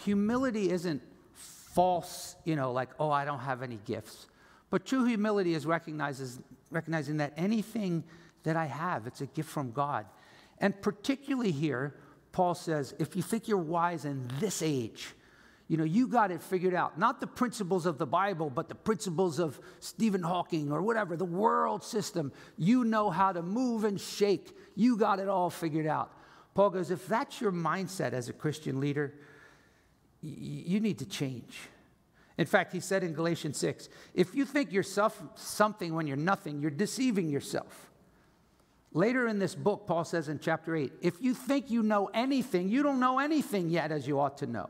Humility 0.05 0.69
isn't 0.69 1.01
false, 1.33 2.35
you 2.45 2.55
know, 2.55 2.71
like, 2.71 2.89
oh, 2.99 3.09
I 3.09 3.25
don't 3.25 3.39
have 3.39 3.63
any 3.63 3.79
gifts. 3.85 4.27
But 4.69 4.85
true 4.85 5.03
humility 5.03 5.55
is 5.55 5.65
recognizes, 5.65 6.39
recognizing 6.69 7.17
that 7.17 7.33
anything 7.37 8.03
that 8.43 8.55
I 8.55 8.67
have, 8.67 9.07
it's 9.07 9.21
a 9.21 9.25
gift 9.25 9.49
from 9.49 9.71
God. 9.71 10.05
And 10.59 10.79
particularly 10.79 11.51
here, 11.51 11.95
Paul 12.33 12.53
says, 12.53 12.93
if 12.99 13.15
you 13.15 13.23
think 13.23 13.47
you're 13.47 13.57
wise 13.57 14.05
in 14.05 14.29
this 14.39 14.61
age, 14.61 15.15
you 15.71 15.77
know, 15.77 15.85
you 15.85 16.05
got 16.05 16.31
it 16.31 16.41
figured 16.41 16.73
out. 16.73 16.99
Not 16.99 17.21
the 17.21 17.27
principles 17.27 17.85
of 17.85 17.97
the 17.97 18.05
Bible, 18.05 18.49
but 18.49 18.67
the 18.67 18.75
principles 18.75 19.39
of 19.39 19.57
Stephen 19.79 20.21
Hawking 20.21 20.69
or 20.69 20.81
whatever, 20.81 21.15
the 21.15 21.23
world 21.23 21.81
system. 21.81 22.33
You 22.57 22.83
know 22.83 23.09
how 23.09 23.31
to 23.31 23.41
move 23.41 23.85
and 23.85 23.97
shake. 23.97 24.53
You 24.75 24.97
got 24.97 25.19
it 25.19 25.29
all 25.29 25.49
figured 25.49 25.87
out. 25.87 26.11
Paul 26.55 26.71
goes, 26.71 26.91
if 26.91 27.07
that's 27.07 27.39
your 27.39 27.53
mindset 27.53 28.11
as 28.11 28.27
a 28.27 28.33
Christian 28.33 28.81
leader, 28.81 29.13
you 30.19 30.81
need 30.81 30.99
to 30.99 31.05
change. 31.05 31.57
In 32.37 32.47
fact, 32.47 32.73
he 32.73 32.81
said 32.81 33.01
in 33.01 33.13
Galatians 33.13 33.57
6 33.57 33.87
if 34.13 34.35
you 34.35 34.43
think 34.43 34.73
you're 34.73 34.83
something 34.83 35.95
when 35.95 36.05
you're 36.05 36.17
nothing, 36.17 36.59
you're 36.59 36.69
deceiving 36.69 37.29
yourself. 37.29 37.89
Later 38.91 39.25
in 39.25 39.39
this 39.39 39.55
book, 39.55 39.87
Paul 39.87 40.03
says 40.03 40.27
in 40.27 40.39
chapter 40.39 40.75
8 40.75 40.91
if 41.01 41.21
you 41.21 41.33
think 41.33 41.71
you 41.71 41.81
know 41.81 42.09
anything, 42.13 42.67
you 42.67 42.83
don't 42.83 42.99
know 42.99 43.19
anything 43.19 43.69
yet 43.69 43.93
as 43.93 44.05
you 44.05 44.19
ought 44.19 44.39
to 44.39 44.47
know. 44.47 44.69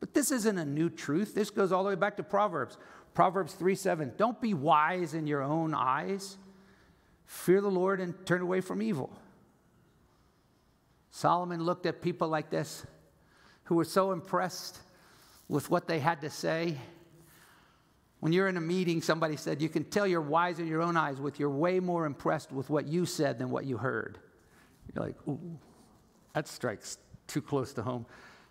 But 0.00 0.14
this 0.14 0.30
isn't 0.30 0.58
a 0.58 0.64
new 0.64 0.90
truth. 0.90 1.34
This 1.34 1.50
goes 1.50 1.72
all 1.72 1.82
the 1.82 1.88
way 1.88 1.94
back 1.94 2.16
to 2.18 2.22
Proverbs. 2.22 2.76
Proverbs 3.14 3.54
3 3.54 3.74
7. 3.74 4.12
Don't 4.16 4.40
be 4.40 4.54
wise 4.54 5.14
in 5.14 5.26
your 5.26 5.42
own 5.42 5.74
eyes. 5.74 6.36
Fear 7.24 7.62
the 7.62 7.70
Lord 7.70 8.00
and 8.00 8.14
turn 8.26 8.42
away 8.42 8.60
from 8.60 8.82
evil. 8.82 9.10
Solomon 11.10 11.62
looked 11.62 11.86
at 11.86 12.02
people 12.02 12.28
like 12.28 12.50
this 12.50 12.84
who 13.64 13.74
were 13.74 13.84
so 13.84 14.12
impressed 14.12 14.78
with 15.48 15.70
what 15.70 15.88
they 15.88 15.98
had 15.98 16.20
to 16.20 16.30
say. 16.30 16.76
When 18.20 18.32
you're 18.32 18.48
in 18.48 18.56
a 18.56 18.60
meeting, 18.60 19.02
somebody 19.02 19.36
said, 19.36 19.60
You 19.62 19.68
can 19.68 19.84
tell 19.84 20.06
you're 20.06 20.20
wise 20.20 20.58
in 20.58 20.66
your 20.66 20.82
own 20.82 20.96
eyes 20.96 21.20
with 21.20 21.40
you're 21.40 21.50
way 21.50 21.80
more 21.80 22.06
impressed 22.06 22.52
with 22.52 22.70
what 22.70 22.86
you 22.86 23.06
said 23.06 23.38
than 23.38 23.50
what 23.50 23.64
you 23.64 23.76
heard. 23.76 24.18
You're 24.94 25.06
like, 25.06 25.16
Ooh, 25.26 25.58
that 26.34 26.48
strikes 26.48 26.98
too 27.26 27.42
close 27.42 27.72
to 27.74 27.82
home. 27.82 28.06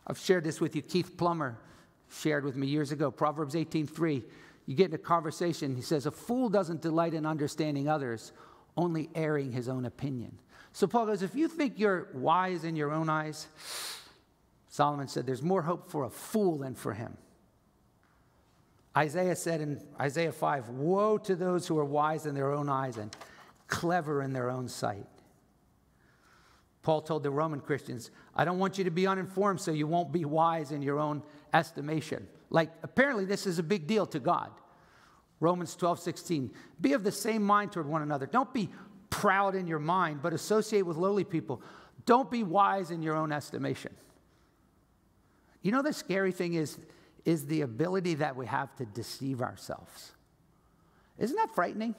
I've 0.07 0.19
shared 0.19 0.43
this 0.43 0.61
with 0.61 0.75
you. 0.75 0.81
Keith 0.81 1.17
Plummer 1.17 1.57
shared 2.09 2.45
with 2.45 2.55
me 2.55 2.67
years 2.67 2.91
ago, 2.91 3.11
Proverbs 3.11 3.55
18:3. 3.55 4.23
You 4.65 4.75
get 4.75 4.89
in 4.89 4.95
a 4.95 4.99
conversation, 4.99 5.75
he 5.75 5.81
says, 5.81 6.05
A 6.05 6.11
fool 6.11 6.49
doesn't 6.49 6.81
delight 6.81 7.13
in 7.13 7.25
understanding 7.25 7.87
others, 7.87 8.31
only 8.75 9.09
airing 9.13 9.51
his 9.51 9.69
own 9.69 9.85
opinion. 9.85 10.39
So 10.73 10.87
Paul 10.87 11.05
goes, 11.05 11.21
If 11.21 11.35
you 11.35 11.47
think 11.47 11.77
you're 11.77 12.07
wise 12.13 12.63
in 12.63 12.75
your 12.75 12.91
own 12.91 13.09
eyes, 13.09 13.47
Solomon 14.69 15.07
said, 15.07 15.25
There's 15.25 15.43
more 15.43 15.61
hope 15.61 15.89
for 15.89 16.03
a 16.03 16.09
fool 16.09 16.57
than 16.57 16.75
for 16.75 16.93
him. 16.93 17.17
Isaiah 18.97 19.35
said 19.35 19.61
in 19.61 19.81
Isaiah 19.99 20.31
5, 20.31 20.69
Woe 20.69 21.17
to 21.19 21.35
those 21.35 21.67
who 21.67 21.77
are 21.77 21.85
wise 21.85 22.25
in 22.25 22.33
their 22.33 22.51
own 22.51 22.69
eyes 22.69 22.97
and 22.97 23.15
clever 23.67 24.21
in 24.21 24.33
their 24.33 24.49
own 24.49 24.67
sight. 24.67 25.05
Paul 26.86 27.02
told 27.02 27.24
the 27.24 27.32
Roman 27.32 27.62
Christians, 27.62 28.12
I 28.36 28.45
don't 28.45 28.60
want 28.60 28.78
you 28.78 28.84
to 28.84 28.91
be 28.91 29.08
uninformed 29.08 29.60
so 29.60 29.71
you 29.71 29.88
won't 29.88 30.12
be 30.12 30.24
wise 30.24 30.71
in 30.71 30.84
your 30.84 31.00
own 31.00 31.24
estimation. 31.52 32.28
Like, 32.52 32.69
apparently, 32.84 33.26
this 33.26 33.48
is 33.48 33.58
a 33.58 33.63
big 33.63 33.88
deal 33.88 34.06
to 34.06 34.19
God. 34.19 34.52
Romans 35.39 35.76
12, 35.76 36.00
16. 36.00 36.52
Be 36.80 36.93
of 36.93 37.04
the 37.04 37.12
same 37.12 37.41
mind 37.41 37.71
toward 37.71 37.88
one 37.88 38.04
another. 38.04 38.28
Don't 38.28 38.54
be 38.54 38.69
proud 39.10 39.56
in 39.56 39.65
your 39.65 39.80
mind, 39.80 40.21
but 40.21 40.32
associate 40.32 40.84
with 40.84 40.95
lowly 40.95 41.24
people. 41.24 41.63
Don't 42.06 42.30
be 42.30 42.43
wise 42.43 42.91
in 42.91 43.02
your 43.02 43.15
own 43.15 43.32
estimation. 43.32 43.91
You 45.63 45.71
know, 45.71 45.82
the 45.82 45.91
scary 45.91 46.32
thing 46.32 46.54
is, 46.54 46.78
is 47.26 47.48
the 47.48 47.62
ability 47.62 48.13
that 48.15 48.36
we 48.36 48.45
have 48.45 48.76
to 48.76 48.86
deceive 48.86 49.41
ourselves. 49.41 50.12
Isn't 51.17 51.36
that 51.36 51.56
frightening? 51.56 51.95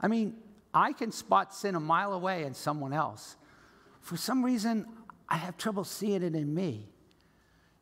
I 0.00 0.08
mean, 0.08 0.34
I 0.74 0.94
can 0.94 1.12
spot 1.12 1.54
sin 1.54 1.76
a 1.76 1.80
mile 1.80 2.12
away 2.12 2.42
in 2.42 2.54
someone 2.54 2.92
else. 2.92 3.36
For 4.00 4.16
some 4.16 4.44
reason, 4.44 4.86
I 5.28 5.36
have 5.36 5.56
trouble 5.56 5.84
seeing 5.84 6.22
it 6.22 6.34
in 6.34 6.54
me. 6.54 6.88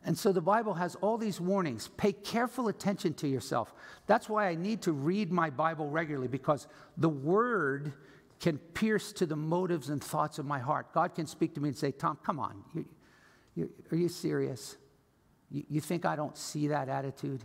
And 0.04 0.16
so 0.16 0.32
the 0.32 0.40
Bible 0.40 0.74
has 0.74 0.94
all 0.96 1.18
these 1.18 1.40
warnings. 1.40 1.88
Pay 1.96 2.12
careful 2.12 2.68
attention 2.68 3.14
to 3.14 3.28
yourself. 3.28 3.74
That's 4.06 4.28
why 4.28 4.48
I 4.48 4.54
need 4.54 4.82
to 4.82 4.92
read 4.92 5.32
my 5.32 5.50
Bible 5.50 5.90
regularly 5.90 6.28
because 6.28 6.66
the 6.96 7.08
Word 7.08 7.92
can 8.40 8.58
pierce 8.58 9.12
to 9.12 9.26
the 9.26 9.36
motives 9.36 9.88
and 9.88 10.02
thoughts 10.02 10.38
of 10.38 10.46
my 10.46 10.60
heart. 10.60 10.92
God 10.92 11.14
can 11.14 11.26
speak 11.26 11.54
to 11.54 11.60
me 11.60 11.70
and 11.70 11.76
say, 11.76 11.90
Tom, 11.90 12.18
come 12.22 12.38
on. 12.38 12.62
You, 12.74 12.84
you, 13.54 13.70
are 13.90 13.96
you 13.96 14.08
serious? 14.08 14.76
You, 15.50 15.64
you 15.68 15.80
think 15.80 16.06
I 16.06 16.14
don't 16.14 16.36
see 16.36 16.68
that 16.68 16.88
attitude? 16.88 17.44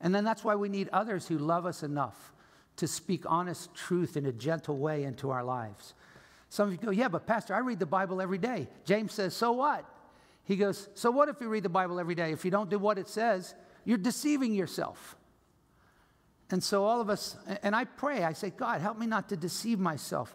And 0.00 0.14
then 0.14 0.24
that's 0.24 0.44
why 0.44 0.54
we 0.54 0.68
need 0.68 0.88
others 0.92 1.26
who 1.26 1.38
love 1.38 1.66
us 1.66 1.82
enough 1.82 2.32
to 2.76 2.86
speak 2.86 3.24
honest 3.26 3.74
truth 3.74 4.16
in 4.16 4.26
a 4.26 4.32
gentle 4.32 4.78
way 4.78 5.04
into 5.04 5.30
our 5.30 5.44
lives. 5.44 5.94
Some 6.50 6.68
of 6.68 6.72
you 6.72 6.78
go, 6.78 6.90
Yeah, 6.90 7.08
but 7.08 7.26
Pastor, 7.26 7.54
I 7.54 7.60
read 7.60 7.78
the 7.78 7.86
Bible 7.86 8.20
every 8.20 8.38
day. 8.38 8.68
James 8.84 9.14
says, 9.14 9.34
So 9.34 9.52
what? 9.52 9.86
He 10.44 10.56
goes, 10.56 10.88
So 10.94 11.10
what 11.10 11.28
if 11.28 11.40
you 11.40 11.48
read 11.48 11.62
the 11.62 11.70
Bible 11.70 11.98
every 11.98 12.14
day? 12.14 12.32
If 12.32 12.44
you 12.44 12.50
don't 12.50 12.68
do 12.68 12.78
what 12.78 12.98
it 12.98 13.08
says, 13.08 13.54
you're 13.84 13.96
deceiving 13.96 14.52
yourself. 14.52 15.16
And 16.50 16.62
so 16.62 16.84
all 16.84 17.00
of 17.00 17.08
us, 17.08 17.36
and 17.62 17.74
I 17.74 17.84
pray, 17.84 18.24
I 18.24 18.32
say, 18.32 18.50
God, 18.50 18.80
help 18.80 18.98
me 18.98 19.06
not 19.06 19.28
to 19.28 19.36
deceive 19.36 19.78
myself. 19.78 20.34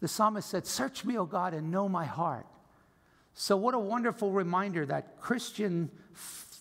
The 0.00 0.08
psalmist 0.08 0.50
said, 0.50 0.66
Search 0.66 1.04
me, 1.06 1.16
O 1.16 1.24
God, 1.24 1.54
and 1.54 1.70
know 1.70 1.88
my 1.88 2.04
heart. 2.04 2.46
So, 3.32 3.56
what 3.56 3.74
a 3.74 3.78
wonderful 3.78 4.30
reminder 4.30 4.84
that 4.86 5.18
Christian 5.18 5.90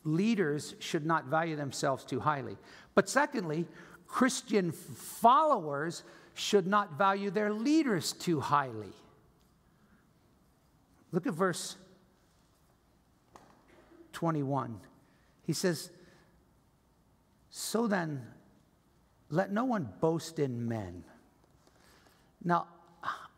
leaders 0.05 0.75
should 0.79 1.05
not 1.05 1.25
value 1.25 1.57
themselves 1.57 2.05
too 2.05 2.21
highly. 2.21 2.57
But 2.95 3.09
secondly, 3.09 3.67
Christian 4.07 4.71
followers 4.71 6.03
should 6.33 6.67
not 6.67 6.97
value 6.97 7.29
their 7.29 7.53
leaders 7.53 8.13
too 8.13 8.39
highly. 8.39 8.93
Look 11.11 11.27
at 11.27 11.33
verse 11.33 11.77
21. 14.13 14.79
He 15.43 15.53
says, 15.53 15.91
So 17.49 17.87
then, 17.87 18.25
let 19.29 19.51
no 19.51 19.65
one 19.65 19.89
boast 19.99 20.39
in 20.39 20.67
men. 20.67 21.03
Now, 22.43 22.67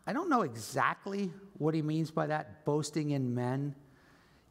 I 0.06 0.12
don't 0.12 0.30
know 0.30 0.42
exactly 0.42 1.32
what 1.58 1.74
he 1.74 1.82
means 1.82 2.10
by 2.10 2.26
that, 2.28 2.64
boasting 2.64 3.10
in 3.10 3.34
men. 3.34 3.74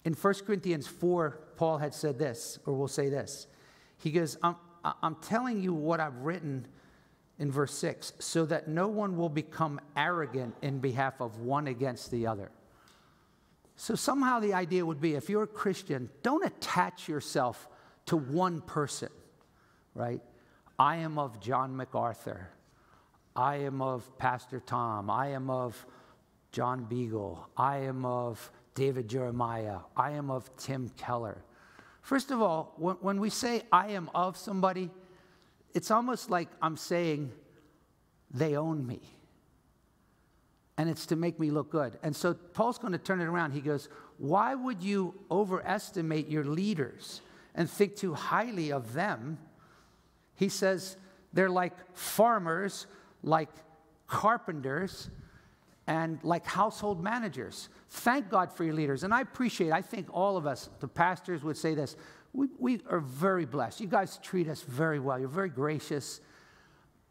In 0.04 0.14
1 0.14 0.34
Corinthians 0.46 0.88
4, 0.88 1.40
Paul 1.56 1.78
had 1.78 1.94
said 1.94 2.20
this, 2.20 2.60
or 2.66 2.74
will 2.74 2.88
say 2.88 3.10
this. 3.10 3.48
He 3.98 4.12
goes, 4.12 4.38
I'm, 4.44 4.56
I'm 5.02 5.16
telling 5.16 5.62
you 5.62 5.74
what 5.74 6.00
I've 6.00 6.18
written 6.18 6.68
in 7.39 7.52
verse 7.52 7.74
6, 7.74 8.13
so 8.19 8.45
that 8.45 8.67
no 8.67 8.88
one 8.88 9.17
will 9.17 9.30
become 9.30 9.80
arrogant 9.98 10.56
in 10.62 10.80
behalf 10.80 11.19
of 11.19 11.39
one 11.39 11.67
against 11.67 12.12
the 12.12 12.28
other. 12.28 12.52
So 13.76 13.95
somehow 13.95 14.39
the 14.39 14.54
idea 14.54 14.86
would 14.86 15.02
be 15.02 15.15
if 15.15 15.30
you're 15.30 15.43
a 15.43 15.48
Christian, 15.48 16.10
don't 16.24 16.45
attach 16.45 17.10
yourself 17.10 17.67
to 18.06 18.15
one 18.15 18.62
person, 18.62 19.10
right? 19.93 20.21
I 20.80 20.98
am 20.98 21.19
of 21.19 21.39
John 21.41 21.76
MacArthur. 21.76 22.50
I 23.36 23.58
am 23.58 23.82
of 23.82 24.17
Pastor 24.17 24.62
Tom. 24.62 25.10
I 25.10 25.28
am 25.30 25.50
of 25.50 25.86
John 26.52 26.86
Beagle. 26.86 27.50
I 27.58 27.80
am 27.80 28.06
of 28.06 28.50
David 28.76 29.10
Jeremiah. 29.10 29.80
I 29.95 30.12
am 30.12 30.32
of 30.32 30.56
Tim 30.56 30.89
Keller. 30.98 31.43
First 32.02 32.32
of 32.32 32.41
all, 32.41 32.74
when, 32.78 33.19
we 33.19 33.30
say 33.30 33.63
I 33.71 33.88
am 33.88 34.10
of 34.13 34.38
somebody, 34.38 34.89
it's 35.76 35.92
almost 35.92 36.32
like 36.32 36.48
I'm 36.62 36.78
saying 36.78 37.32
they 38.32 38.56
own 38.56 38.88
me. 38.88 39.02
And 40.78 40.90
it's 40.90 41.06
to 41.08 41.16
make 41.16 41.40
me 41.40 41.52
look 41.52 41.70
good. 41.70 41.98
And 42.02 42.16
so 42.16 42.34
Paul's 42.34 42.78
going 42.78 42.94
to 42.94 43.00
turn 43.00 43.22
it 43.22 43.26
around. 43.26 43.52
He 43.52 43.62
goes, 43.62 43.88
Why 44.18 44.56
would 44.56 44.82
you 44.82 45.14
overestimate 45.30 46.28
your 46.28 46.44
leaders 46.44 47.22
and 47.54 47.70
think 47.70 47.96
too 47.96 48.14
highly 48.14 48.72
of 48.72 48.94
them? 48.94 49.38
He 50.34 50.50
says, 50.50 50.98
They're 51.34 51.50
like 51.50 51.74
farmers 51.94 52.88
like 53.26 53.50
carpenters 54.08 55.10
and 55.88 56.20
like 56.24 56.46
household 56.46 57.04
managers. 57.04 57.70
Thank 57.90 58.30
God 58.30 58.52
for 58.52 58.64
your 58.64 58.74
leaders. 58.74 59.04
And 59.04 59.14
I 59.14 59.22
appreciate, 59.22 59.72
I 59.72 59.82
think 59.82 60.08
all 60.12 60.38
of 60.38 60.47
us, 60.47 60.70
the 60.80 60.88
pastors 60.88 61.43
would 61.43 61.58
say 61.58 61.76
this. 61.76 61.95
We, 62.36 62.48
we 62.60 62.82
are 62.90 63.00
very 63.00 63.46
blessed. 63.46 63.80
You 63.80 63.88
guys 63.88 64.20
treat 64.22 64.50
us 64.50 64.62
very 64.62 65.00
well. 65.00 65.18
You're 65.18 65.30
very 65.30 65.50
gracious. 65.50 66.20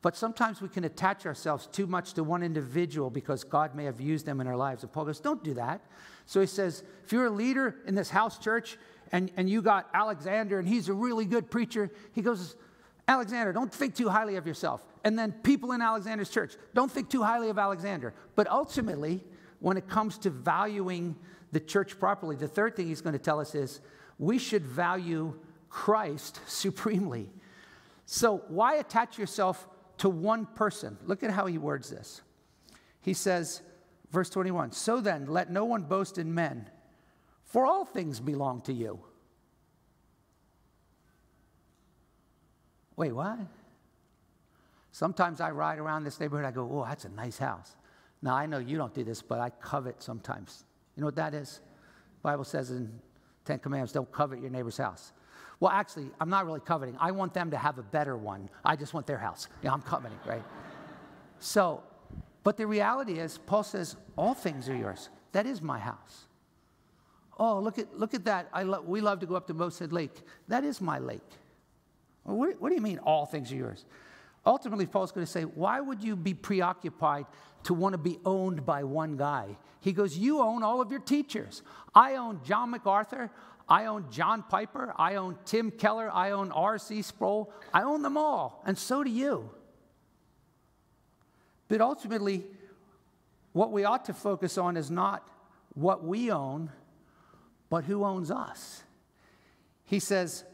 But 0.02 0.16
sometimes 0.16 0.60
we 0.60 0.68
can 0.68 0.84
attach 0.84 1.24
ourselves 1.24 1.66
too 1.66 1.86
much 1.86 2.12
to 2.14 2.24
one 2.24 2.42
individual 2.42 3.08
because 3.08 3.42
God 3.42 3.74
may 3.74 3.84
have 3.84 4.02
used 4.02 4.26
them 4.26 4.42
in 4.42 4.46
our 4.46 4.56
lives. 4.56 4.82
And 4.82 4.92
Paul 4.92 5.06
goes, 5.06 5.20
Don't 5.20 5.42
do 5.42 5.54
that. 5.54 5.80
So 6.26 6.42
he 6.42 6.46
says, 6.46 6.82
If 7.06 7.12
you're 7.12 7.26
a 7.26 7.30
leader 7.30 7.76
in 7.86 7.94
this 7.94 8.10
house 8.10 8.38
church 8.38 8.76
and, 9.12 9.30
and 9.38 9.48
you 9.48 9.62
got 9.62 9.88
Alexander 9.94 10.58
and 10.58 10.68
he's 10.68 10.90
a 10.90 10.92
really 10.92 11.24
good 11.24 11.50
preacher, 11.50 11.90
he 12.12 12.20
goes, 12.20 12.54
Alexander, 13.08 13.52
don't 13.52 13.72
think 13.72 13.94
too 13.94 14.10
highly 14.10 14.36
of 14.36 14.46
yourself. 14.46 14.84
And 15.04 15.18
then 15.18 15.32
people 15.32 15.72
in 15.72 15.80
Alexander's 15.80 16.28
church, 16.28 16.54
don't 16.74 16.92
think 16.92 17.08
too 17.08 17.22
highly 17.22 17.48
of 17.48 17.58
Alexander. 17.58 18.12
But 18.34 18.46
ultimately, 18.50 19.24
when 19.60 19.78
it 19.78 19.88
comes 19.88 20.18
to 20.18 20.30
valuing 20.30 21.16
the 21.52 21.60
church 21.60 21.98
properly, 21.98 22.36
the 22.36 22.48
third 22.48 22.76
thing 22.76 22.88
he's 22.88 23.00
going 23.00 23.14
to 23.14 23.18
tell 23.18 23.40
us 23.40 23.54
is 23.54 23.80
we 24.18 24.38
should 24.38 24.64
value 24.64 25.34
Christ 25.68 26.40
supremely. 26.46 27.30
So, 28.06 28.42
why 28.48 28.76
attach 28.76 29.18
yourself 29.18 29.66
to 29.98 30.08
one 30.08 30.46
person? 30.46 30.98
Look 31.04 31.22
at 31.22 31.30
how 31.30 31.46
he 31.46 31.58
words 31.58 31.90
this. 31.90 32.22
He 33.00 33.14
says, 33.14 33.62
verse 34.10 34.30
21 34.30 34.72
So 34.72 35.00
then, 35.00 35.26
let 35.26 35.50
no 35.50 35.64
one 35.64 35.82
boast 35.82 36.18
in 36.18 36.34
men, 36.34 36.70
for 37.44 37.66
all 37.66 37.84
things 37.84 38.20
belong 38.20 38.60
to 38.62 38.72
you. 38.72 39.00
Wait, 42.96 43.12
what? 43.12 43.38
Sometimes 44.92 45.40
I 45.40 45.50
ride 45.50 45.78
around 45.78 46.04
this 46.04 46.20
neighborhood, 46.20 46.46
I 46.46 46.52
go, 46.52 46.68
oh, 46.70 46.84
that's 46.84 47.04
a 47.04 47.08
nice 47.08 47.38
house. 47.38 47.74
Now, 48.22 48.36
I 48.36 48.46
know 48.46 48.58
you 48.58 48.76
don't 48.76 48.94
do 48.94 49.02
this, 49.02 49.20
but 49.20 49.40
I 49.40 49.50
covet 49.50 50.00
sometimes. 50.02 50.64
You 50.94 51.00
know 51.00 51.06
what 51.06 51.16
that 51.16 51.34
is? 51.34 51.60
The 52.22 52.22
Bible 52.22 52.44
says 52.44 52.70
in 52.70 53.00
Ten 53.44 53.58
Commandments, 53.58 53.92
don't 53.92 54.10
covet 54.10 54.40
your 54.40 54.50
neighbor's 54.50 54.76
house. 54.76 55.12
Well, 55.60 55.70
actually, 55.70 56.10
I'm 56.20 56.28
not 56.28 56.46
really 56.46 56.60
coveting. 56.60 56.96
I 56.98 57.10
want 57.12 57.32
them 57.34 57.50
to 57.50 57.56
have 57.56 57.78
a 57.78 57.82
better 57.82 58.16
one. 58.16 58.48
I 58.64 58.76
just 58.76 58.92
want 58.94 59.06
their 59.06 59.18
house. 59.18 59.48
Yeah, 59.62 59.72
I'm 59.72 59.82
coveting, 59.82 60.18
right? 60.26 60.42
so, 61.38 61.82
but 62.42 62.56
the 62.56 62.66
reality 62.66 63.18
is, 63.18 63.38
Paul 63.38 63.62
says, 63.62 63.96
all 64.16 64.34
things 64.34 64.68
are 64.68 64.76
yours. 64.76 65.08
That 65.32 65.46
is 65.46 65.62
my 65.62 65.78
house. 65.78 66.26
Oh, 67.38 67.58
look 67.58 67.78
at, 67.78 67.98
look 67.98 68.14
at 68.14 68.24
that. 68.26 68.48
I 68.52 68.62
lo- 68.62 68.82
we 68.86 69.00
love 69.00 69.20
to 69.20 69.26
go 69.26 69.34
up 69.34 69.46
to 69.48 69.54
Moosehead 69.54 69.92
Lake. 69.92 70.22
That 70.48 70.64
is 70.64 70.80
my 70.80 70.98
lake. 70.98 71.20
Well, 72.24 72.36
what, 72.36 72.60
what 72.60 72.68
do 72.68 72.74
you 72.74 72.80
mean, 72.80 72.98
all 72.98 73.26
things 73.26 73.50
are 73.52 73.56
yours? 73.56 73.84
Ultimately, 74.46 74.86
Paul's 74.86 75.12
going 75.12 75.24
to 75.24 75.30
say, 75.30 75.42
why 75.42 75.80
would 75.80 76.02
you 76.02 76.16
be 76.16 76.34
preoccupied 76.34 77.26
to 77.64 77.74
want 77.74 77.94
to 77.94 77.98
be 77.98 78.18
owned 78.24 78.66
by 78.66 78.84
one 78.84 79.16
guy? 79.16 79.56
He 79.80 79.92
goes, 79.92 80.16
You 80.16 80.40
own 80.40 80.62
all 80.62 80.80
of 80.80 80.90
your 80.90 81.00
teachers. 81.00 81.62
I 81.94 82.14
own 82.14 82.40
John 82.44 82.70
MacArthur. 82.70 83.30
I 83.68 83.86
own 83.86 84.06
John 84.10 84.42
Piper. 84.42 84.94
I 84.96 85.16
own 85.16 85.38
Tim 85.44 85.70
Keller. 85.70 86.10
I 86.12 86.30
own 86.30 86.52
R.C. 86.52 87.02
Sproul. 87.02 87.52
I 87.72 87.82
own 87.82 88.02
them 88.02 88.16
all, 88.16 88.62
and 88.66 88.78
so 88.78 89.04
do 89.04 89.10
you. 89.10 89.50
But 91.68 91.80
ultimately, 91.80 92.44
what 93.52 93.72
we 93.72 93.84
ought 93.84 94.04
to 94.06 94.14
focus 94.14 94.58
on 94.58 94.76
is 94.76 94.90
not 94.90 95.28
what 95.74 96.04
we 96.04 96.30
own, 96.30 96.70
but 97.70 97.84
who 97.84 98.04
owns 98.04 98.30
us. 98.30 98.82
He 99.84 99.98
says, 99.98 100.44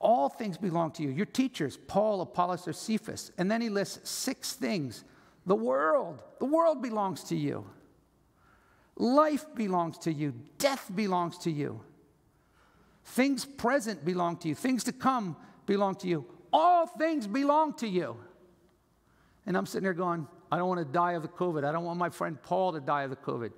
all 0.00 0.28
things 0.28 0.56
belong 0.56 0.92
to 0.92 1.02
you. 1.02 1.10
Your 1.10 1.26
teachers, 1.26 1.76
Paul, 1.76 2.20
Apollos, 2.20 2.68
or 2.68 2.72
Cephas. 2.72 3.32
And 3.36 3.50
then 3.50 3.60
he 3.60 3.68
lists 3.68 4.08
six 4.08 4.52
things. 4.52 5.04
The 5.46 5.56
world, 5.56 6.22
the 6.38 6.44
world 6.44 6.82
belongs 6.82 7.24
to 7.24 7.36
you. 7.36 7.66
Life 8.96 9.46
belongs 9.54 9.98
to 9.98 10.12
you. 10.12 10.34
Death 10.58 10.90
belongs 10.94 11.38
to 11.38 11.50
you. 11.50 11.80
Things 13.04 13.44
present 13.44 14.04
belong 14.04 14.36
to 14.38 14.48
you. 14.48 14.54
Things 14.54 14.84
to 14.84 14.92
come 14.92 15.36
belong 15.66 15.94
to 15.96 16.08
you. 16.08 16.26
All 16.52 16.86
things 16.86 17.26
belong 17.26 17.74
to 17.74 17.88
you. 17.88 18.16
And 19.46 19.56
I'm 19.56 19.66
sitting 19.66 19.84
there 19.84 19.94
going, 19.94 20.26
I 20.50 20.58
don't 20.58 20.68
want 20.68 20.80
to 20.80 20.92
die 20.92 21.12
of 21.12 21.22
the 21.22 21.28
COVID. 21.28 21.64
I 21.64 21.72
don't 21.72 21.84
want 21.84 21.98
my 21.98 22.10
friend 22.10 22.40
Paul 22.42 22.72
to 22.72 22.80
die 22.80 23.02
of 23.02 23.10
the 23.10 23.16
COVID. 23.16 23.52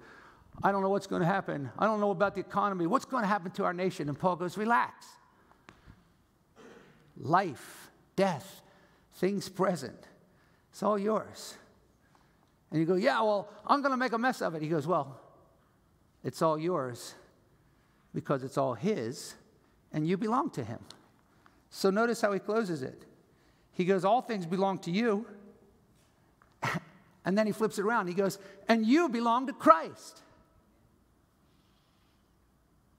I 0.62 0.72
don't 0.72 0.82
know 0.82 0.88
what's 0.88 1.07
going 1.07 1.20
to 1.20 1.26
happen. 1.26 1.70
I 1.78 1.86
don't 1.86 2.01
know 2.01 2.11
about 2.11 2.34
the 2.34 2.41
economy. 2.41 2.86
What's 2.86 3.05
going 3.05 3.22
to 3.22 3.28
happen 3.28 3.51
to 3.53 3.64
our 3.64 3.72
nation? 3.72 4.09
And 4.09 4.18
Paul 4.18 4.36
goes, 4.36 4.57
Relax 4.57 5.07
life, 7.20 7.90
death, 8.16 8.62
things 9.14 9.48
present. 9.48 10.08
It's 10.70 10.82
all 10.82 10.98
yours. 10.98 11.54
And 12.70 12.80
you 12.80 12.86
go, 12.86 12.94
Yeah, 12.94 13.20
well, 13.22 13.48
I'm 13.66 13.82
going 13.82 13.92
to 13.92 13.96
make 13.96 14.12
a 14.12 14.18
mess 14.18 14.42
of 14.42 14.54
it. 14.54 14.62
He 14.62 14.68
goes, 14.68 14.86
Well, 14.86 15.20
it's 16.24 16.42
all 16.42 16.58
yours 16.58 17.14
because 18.14 18.42
it's 18.42 18.58
all 18.58 18.74
His 18.74 19.34
and 19.92 20.06
you 20.06 20.16
belong 20.16 20.50
to 20.50 20.64
Him. 20.64 20.78
So 21.70 21.90
notice 21.90 22.20
how 22.20 22.32
he 22.32 22.40
closes 22.40 22.82
it. 22.82 23.04
He 23.72 23.84
goes, 23.84 24.04
All 24.04 24.20
things 24.20 24.44
belong 24.44 24.78
to 24.80 24.90
you. 24.90 25.24
and 27.24 27.38
then 27.38 27.46
he 27.46 27.52
flips 27.52 27.78
it 27.78 27.84
around. 27.84 28.08
He 28.08 28.14
goes, 28.14 28.38
And 28.68 28.84
you 28.84 29.08
belong 29.08 29.46
to 29.46 29.52
Christ. 29.52 30.22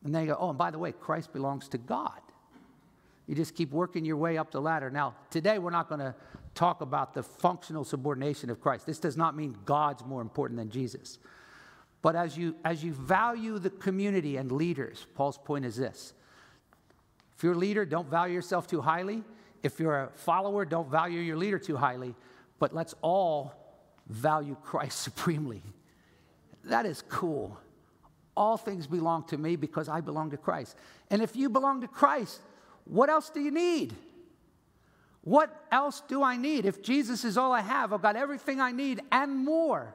And 0.03 0.15
then 0.15 0.23
you 0.23 0.29
go, 0.29 0.37
Oh, 0.39 0.49
and 0.49 0.57
by 0.57 0.71
the 0.71 0.79
way, 0.79 0.93
Christ 0.93 1.33
belongs 1.33 1.67
to 1.69 1.77
God. 1.77 2.19
You 3.27 3.35
just 3.35 3.55
keep 3.55 3.71
working 3.71 4.03
your 4.03 4.17
way 4.17 4.37
up 4.37 4.51
the 4.51 4.61
ladder. 4.61 4.89
Now, 4.89 5.15
today 5.29 5.59
we're 5.59 5.71
not 5.71 5.87
going 5.87 5.99
to 5.99 6.15
talk 6.53 6.81
about 6.81 7.13
the 7.13 7.23
functional 7.23 7.83
subordination 7.83 8.49
of 8.49 8.59
Christ. 8.59 8.85
This 8.85 8.99
does 8.99 9.15
not 9.15 9.35
mean 9.35 9.55
God's 9.65 10.03
more 10.03 10.21
important 10.21 10.57
than 10.57 10.69
Jesus. 10.69 11.19
But 12.01 12.15
as 12.15 12.37
you, 12.37 12.55
as 12.65 12.83
you 12.83 12.93
value 12.93 13.59
the 13.59 13.69
community 13.69 14.37
and 14.37 14.51
leaders, 14.51 15.05
Paul's 15.15 15.37
point 15.37 15.65
is 15.65 15.75
this 15.75 16.13
if 17.35 17.43
you're 17.43 17.53
a 17.53 17.57
leader, 17.57 17.85
don't 17.85 18.09
value 18.09 18.33
yourself 18.33 18.67
too 18.67 18.81
highly. 18.81 19.23
If 19.63 19.79
you're 19.79 20.03
a 20.03 20.09
follower, 20.15 20.65
don't 20.65 20.89
value 20.89 21.19
your 21.19 21.37
leader 21.37 21.59
too 21.59 21.77
highly. 21.77 22.15
But 22.59 22.73
let's 22.73 22.95
all 23.01 23.53
value 24.07 24.55
Christ 24.63 24.99
supremely. 25.07 25.61
That 26.63 26.85
is 26.85 27.03
cool. 27.09 27.57
All 28.35 28.57
things 28.57 28.87
belong 28.87 29.25
to 29.25 29.37
me 29.37 29.55
because 29.55 29.89
I 29.89 30.01
belong 30.01 30.31
to 30.31 30.37
Christ. 30.37 30.75
And 31.09 31.21
if 31.21 31.35
you 31.35 31.49
belong 31.49 31.81
to 31.81 31.87
Christ, 31.87 32.41
what 32.85 33.09
else 33.09 33.29
do 33.29 33.39
you 33.39 33.51
need? 33.51 33.93
What 35.23 35.65
else 35.71 36.01
do 36.07 36.23
I 36.23 36.35
need? 36.35 36.65
If 36.65 36.81
Jesus 36.81 37.23
is 37.23 37.37
all 37.37 37.51
I 37.51 37.61
have, 37.61 37.93
I've 37.93 38.01
got 38.01 38.15
everything 38.15 38.59
I 38.59 38.71
need 38.71 39.01
and 39.11 39.35
more. 39.35 39.93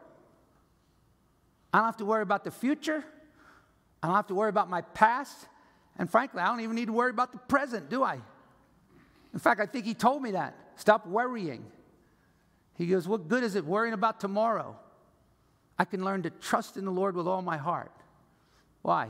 I 1.72 1.78
don't 1.78 1.86
have 1.86 1.96
to 1.98 2.04
worry 2.04 2.22
about 2.22 2.44
the 2.44 2.50
future. 2.50 3.04
I 4.02 4.06
don't 4.06 4.16
have 4.16 4.28
to 4.28 4.34
worry 4.34 4.48
about 4.48 4.70
my 4.70 4.82
past. 4.82 5.48
And 5.98 6.08
frankly, 6.10 6.40
I 6.40 6.46
don't 6.46 6.60
even 6.60 6.76
need 6.76 6.86
to 6.86 6.92
worry 6.92 7.10
about 7.10 7.32
the 7.32 7.38
present, 7.38 7.90
do 7.90 8.04
I? 8.04 8.20
In 9.32 9.40
fact, 9.40 9.60
I 9.60 9.66
think 9.66 9.84
he 9.84 9.94
told 9.94 10.22
me 10.22 10.32
that. 10.32 10.56
Stop 10.76 11.06
worrying. 11.06 11.64
He 12.74 12.86
goes, 12.86 13.08
What 13.08 13.28
good 13.28 13.42
is 13.42 13.54
it 13.54 13.64
worrying 13.64 13.94
about 13.94 14.20
tomorrow? 14.20 14.76
I 15.78 15.84
can 15.84 16.04
learn 16.04 16.22
to 16.22 16.30
trust 16.30 16.76
in 16.76 16.84
the 16.84 16.90
Lord 16.90 17.16
with 17.16 17.26
all 17.26 17.42
my 17.42 17.56
heart. 17.56 17.92
Why? 18.82 19.08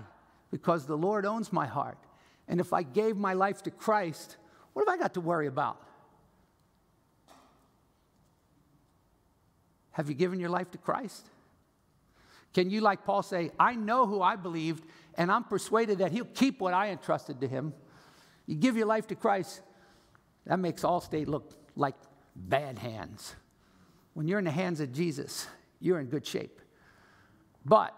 Because 0.50 0.86
the 0.86 0.96
Lord 0.96 1.26
owns 1.26 1.52
my 1.52 1.66
heart. 1.66 1.98
And 2.48 2.60
if 2.60 2.72
I 2.72 2.82
gave 2.82 3.16
my 3.16 3.32
life 3.32 3.62
to 3.64 3.70
Christ, 3.70 4.36
what 4.72 4.88
have 4.88 4.94
I 4.94 4.98
got 5.00 5.14
to 5.14 5.20
worry 5.20 5.46
about? 5.46 5.80
Have 9.92 10.08
you 10.08 10.14
given 10.14 10.38
your 10.38 10.50
life 10.50 10.70
to 10.72 10.78
Christ? 10.78 11.26
Can 12.52 12.70
you, 12.70 12.80
like 12.80 13.04
Paul, 13.04 13.22
say, 13.22 13.50
I 13.58 13.74
know 13.74 14.06
who 14.06 14.22
I 14.22 14.36
believed, 14.36 14.84
and 15.14 15.30
I'm 15.30 15.44
persuaded 15.44 15.98
that 15.98 16.12
he'll 16.12 16.24
keep 16.24 16.60
what 16.60 16.74
I 16.74 16.90
entrusted 16.90 17.40
to 17.40 17.48
him? 17.48 17.74
You 18.46 18.56
give 18.56 18.76
your 18.76 18.86
life 18.86 19.06
to 19.08 19.14
Christ, 19.14 19.60
that 20.46 20.58
makes 20.58 20.82
Allstate 20.82 21.26
look 21.26 21.52
like 21.74 21.96
bad 22.34 22.78
hands. 22.78 23.34
When 24.14 24.28
you're 24.28 24.38
in 24.38 24.44
the 24.44 24.50
hands 24.50 24.80
of 24.80 24.92
Jesus, 24.92 25.46
you're 25.80 26.00
in 26.00 26.06
good 26.06 26.26
shape. 26.26 26.60
But 27.64 27.94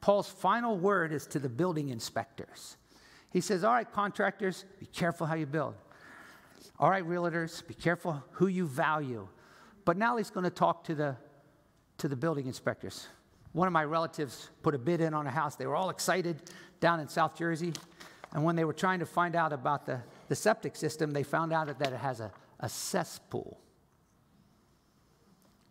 Paul's 0.00 0.28
final 0.28 0.76
word 0.78 1.12
is 1.12 1.26
to 1.28 1.38
the 1.38 1.48
building 1.48 1.88
inspectors. 1.88 2.76
He 3.30 3.40
says, 3.40 3.64
All 3.64 3.72
right, 3.72 3.90
contractors, 3.90 4.64
be 4.80 4.86
careful 4.86 5.26
how 5.26 5.34
you 5.34 5.46
build. 5.46 5.74
All 6.78 6.90
right, 6.90 7.06
realtors, 7.06 7.66
be 7.66 7.74
careful 7.74 8.22
who 8.32 8.46
you 8.46 8.66
value. 8.66 9.28
But 9.84 9.96
now 9.96 10.16
he's 10.16 10.30
going 10.30 10.44
to 10.44 10.50
talk 10.50 10.84
to 10.84 10.94
the, 10.94 11.16
to 11.98 12.08
the 12.08 12.16
building 12.16 12.46
inspectors. 12.46 13.08
One 13.52 13.66
of 13.66 13.72
my 13.72 13.84
relatives 13.84 14.50
put 14.62 14.74
a 14.74 14.78
bid 14.78 15.00
in 15.00 15.14
on 15.14 15.26
a 15.26 15.30
house. 15.30 15.56
They 15.56 15.66
were 15.66 15.76
all 15.76 15.90
excited 15.90 16.42
down 16.80 17.00
in 17.00 17.08
South 17.08 17.36
Jersey. 17.36 17.72
And 18.32 18.44
when 18.44 18.56
they 18.56 18.64
were 18.64 18.74
trying 18.74 18.98
to 19.00 19.06
find 19.06 19.34
out 19.34 19.52
about 19.52 19.86
the, 19.86 20.00
the 20.28 20.36
septic 20.36 20.76
system, 20.76 21.12
they 21.12 21.22
found 21.22 21.52
out 21.52 21.78
that 21.78 21.92
it 21.92 21.96
has 21.98 22.20
a, 22.20 22.30
a 22.60 22.68
cesspool. 22.68 23.58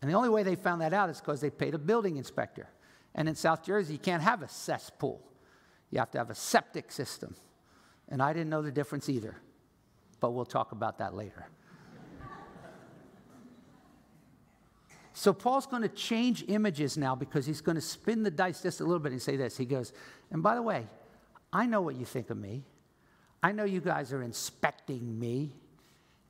And 0.01 0.09
the 0.09 0.15
only 0.15 0.29
way 0.29 0.43
they 0.43 0.55
found 0.55 0.81
that 0.81 0.93
out 0.93 1.09
is 1.09 1.19
because 1.19 1.39
they 1.39 1.49
paid 1.49 1.73
a 1.73 1.79
building 1.79 2.17
inspector. 2.17 2.67
And 3.15 3.29
in 3.29 3.35
South 3.35 3.63
Jersey, 3.63 3.93
you 3.93 3.99
can't 3.99 4.23
have 4.23 4.41
a 4.41 4.47
cesspool, 4.47 5.21
you 5.91 5.99
have 5.99 6.11
to 6.11 6.17
have 6.17 6.29
a 6.29 6.35
septic 6.35 6.91
system. 6.91 7.35
And 8.09 8.21
I 8.21 8.33
didn't 8.33 8.49
know 8.49 8.61
the 8.61 8.71
difference 8.71 9.09
either, 9.09 9.35
but 10.19 10.31
we'll 10.31 10.45
talk 10.45 10.71
about 10.71 10.99
that 10.99 11.13
later. 11.13 11.47
so 15.13 15.33
Paul's 15.33 15.65
going 15.65 15.81
to 15.81 15.89
change 15.89 16.45
images 16.47 16.97
now 16.97 17.15
because 17.15 17.45
he's 17.45 17.61
going 17.61 17.75
to 17.75 17.81
spin 17.81 18.23
the 18.23 18.31
dice 18.31 18.61
just 18.61 18.79
a 18.79 18.83
little 18.83 18.99
bit 18.99 19.11
and 19.11 19.21
say 19.21 19.35
this. 19.35 19.57
He 19.57 19.65
goes, 19.65 19.93
and 20.31 20.41
by 20.41 20.55
the 20.55 20.61
way, 20.61 20.87
I 21.51 21.65
know 21.65 21.81
what 21.81 21.95
you 21.95 22.05
think 22.05 22.29
of 22.29 22.37
me. 22.37 22.63
I 23.43 23.51
know 23.51 23.63
you 23.63 23.81
guys 23.81 24.13
are 24.13 24.23
inspecting 24.23 25.19
me. 25.19 25.53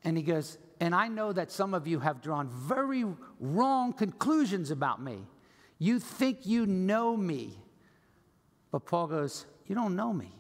And 0.03 0.17
he 0.17 0.23
goes, 0.23 0.57
and 0.79 0.93
I 0.93 1.07
know 1.07 1.33
that 1.33 1.51
some 1.51 1.73
of 1.73 1.87
you 1.87 1.99
have 1.99 2.21
drawn 2.21 2.49
very 2.49 3.05
wrong 3.39 3.93
conclusions 3.93 4.71
about 4.71 5.01
me. 5.01 5.19
You 5.79 5.99
think 5.99 6.45
you 6.45 6.65
know 6.65 7.15
me. 7.15 7.57
But 8.71 8.85
Paul 8.85 9.07
goes, 9.07 9.45
You 9.65 9.75
don't 9.75 9.95
know 9.95 10.13
me. 10.13 10.31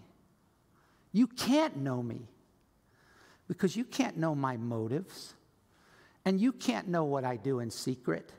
You 1.11 1.27
can't 1.27 1.77
know 1.77 2.03
me 2.03 2.27
because 3.47 3.75
you 3.75 3.83
can't 3.83 4.17
know 4.17 4.35
my 4.35 4.57
motives 4.57 5.33
and 6.25 6.39
you 6.39 6.51
can't 6.51 6.87
know 6.87 7.05
what 7.05 7.23
I 7.23 7.37
do 7.37 7.59
in 7.59 7.71
secret. 7.71 8.33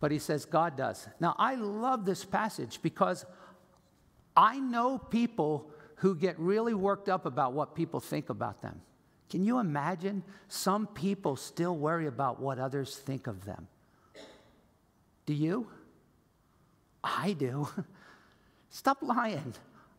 But 0.00 0.10
he 0.10 0.18
says 0.18 0.44
God 0.44 0.76
does. 0.76 1.06
Now, 1.20 1.36
I 1.38 1.54
love 1.54 2.04
this 2.04 2.24
passage 2.24 2.80
because 2.82 3.24
I 4.36 4.58
know 4.58 4.98
people 4.98 5.70
who 5.96 6.16
get 6.16 6.38
really 6.40 6.74
worked 6.74 7.08
up 7.08 7.26
about 7.26 7.52
what 7.52 7.76
people 7.76 8.00
think 8.00 8.28
about 8.28 8.62
them. 8.62 8.80
Can 9.30 9.44
you 9.44 9.60
imagine? 9.60 10.24
Some 10.48 10.88
people 10.88 11.36
still 11.36 11.76
worry 11.76 12.06
about 12.06 12.40
what 12.40 12.58
others 12.58 12.96
think 12.96 13.28
of 13.28 13.44
them. 13.44 13.68
Do 15.24 15.34
you? 15.34 15.68
I 17.04 17.32
do. 17.32 17.68
Stop 18.70 18.98
lying. 19.02 19.54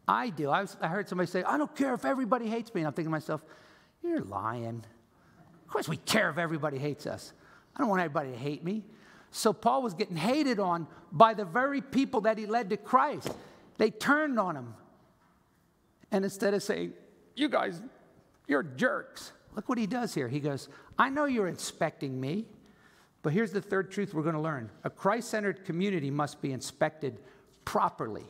I 0.07 0.29
do. 0.29 0.49
I, 0.49 0.61
was, 0.61 0.75
I, 0.81 0.87
heard 0.87 1.07
somebody 1.07 1.29
say, 1.29 1.43
I 1.43 1.57
don't 1.57 1.73
care 1.75 1.93
if 1.93 2.05
everybody 2.05 2.47
hates 2.47 2.73
me. 2.73 2.81
And 2.81 2.87
I'm 2.87 2.93
thinking 2.93 3.09
to 3.09 3.11
myself, 3.11 3.41
you're 4.03 4.21
lying. 4.21 4.83
Of 5.65 5.67
course, 5.67 5.87
we 5.87 5.97
care 5.97 6.29
if 6.29 6.37
everybody 6.37 6.77
hates 6.77 7.07
us. 7.07 7.33
I 7.75 7.79
don't 7.79 7.89
want 7.89 8.01
everybody 8.01 8.31
to 8.31 8.37
hate 8.37 8.63
me. 8.63 8.83
So 9.31 9.53
Paul 9.53 9.81
was 9.81 9.93
getting 9.93 10.17
hated 10.17 10.59
on 10.59 10.87
by 11.11 11.33
the 11.33 11.45
very 11.45 11.81
people 11.81 12.21
that 12.21 12.37
he 12.37 12.45
led 12.45 12.69
to 12.69 12.77
Christ. 12.77 13.31
They 13.77 13.89
turned 13.89 14.39
on 14.39 14.55
him. 14.55 14.75
And 16.11 16.23
instead 16.23 16.53
of 16.53 16.61
saying, 16.61 16.93
You 17.35 17.49
guys, 17.49 17.81
you're 18.47 18.61
jerks, 18.61 19.31
look 19.55 19.67
what 19.67 19.77
he 19.77 19.87
does 19.87 20.13
here. 20.13 20.27
He 20.27 20.39
goes, 20.39 20.69
I 20.99 21.09
know 21.09 21.25
you're 21.25 21.47
inspecting 21.47 22.19
me, 22.19 22.45
but 23.23 23.33
here's 23.33 23.51
the 23.51 23.61
third 23.61 23.89
truth 23.89 24.13
we're 24.13 24.21
going 24.21 24.35
to 24.35 24.41
learn 24.41 24.69
a 24.83 24.89
Christ 24.89 25.29
centered 25.29 25.65
community 25.65 26.11
must 26.11 26.41
be 26.41 26.51
inspected 26.51 27.17
properly. 27.65 28.25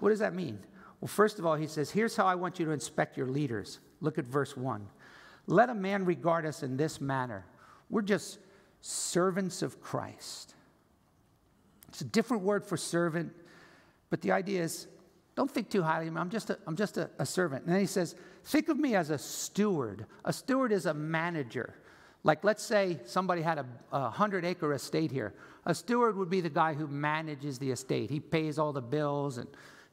What 0.00 0.10
does 0.10 0.18
that 0.20 0.34
mean? 0.34 0.58
Well, 1.00 1.08
first 1.08 1.38
of 1.38 1.46
all, 1.46 1.54
he 1.54 1.66
says, 1.66 1.90
Here's 1.90 2.16
how 2.16 2.26
I 2.26 2.34
want 2.34 2.58
you 2.58 2.66
to 2.66 2.72
inspect 2.72 3.16
your 3.16 3.26
leaders. 3.26 3.78
Look 4.00 4.18
at 4.18 4.24
verse 4.24 4.56
1. 4.56 4.86
Let 5.46 5.70
a 5.70 5.74
man 5.74 6.04
regard 6.04 6.44
us 6.44 6.62
in 6.62 6.76
this 6.76 7.00
manner. 7.00 7.44
We're 7.90 8.02
just 8.02 8.38
servants 8.80 9.62
of 9.62 9.80
Christ. 9.80 10.54
It's 11.88 12.02
a 12.02 12.04
different 12.04 12.42
word 12.42 12.64
for 12.64 12.76
servant, 12.76 13.32
but 14.10 14.20
the 14.20 14.32
idea 14.32 14.62
is 14.62 14.86
don't 15.38 15.50
think 15.50 15.70
too 15.70 15.82
highly 15.82 16.08
of 16.08 16.14
me. 16.14 16.20
I'm 16.20 16.30
just, 16.30 16.50
a, 16.50 16.58
I'm 16.66 16.74
just 16.74 16.96
a, 16.96 17.08
a 17.20 17.24
servant. 17.24 17.64
And 17.64 17.72
then 17.72 17.80
he 17.80 17.86
says, 17.86 18.16
think 18.44 18.68
of 18.68 18.76
me 18.76 18.96
as 18.96 19.10
a 19.10 19.18
steward. 19.18 20.04
A 20.24 20.32
steward 20.32 20.72
is 20.72 20.86
a 20.86 20.94
manager. 20.94 21.76
Like, 22.24 22.42
let's 22.42 22.64
say 22.64 22.98
somebody 23.04 23.42
had 23.42 23.58
a, 23.58 23.66
a 23.92 24.10
hundred 24.10 24.44
acre 24.44 24.72
estate 24.72 25.12
here. 25.12 25.34
A 25.64 25.74
steward 25.76 26.16
would 26.16 26.28
be 26.28 26.40
the 26.40 26.50
guy 26.50 26.74
who 26.74 26.88
manages 26.88 27.56
the 27.56 27.70
estate. 27.70 28.10
He 28.10 28.18
pays 28.18 28.58
all 28.58 28.72
the 28.72 28.82
bills 28.82 29.38
and 29.38 29.48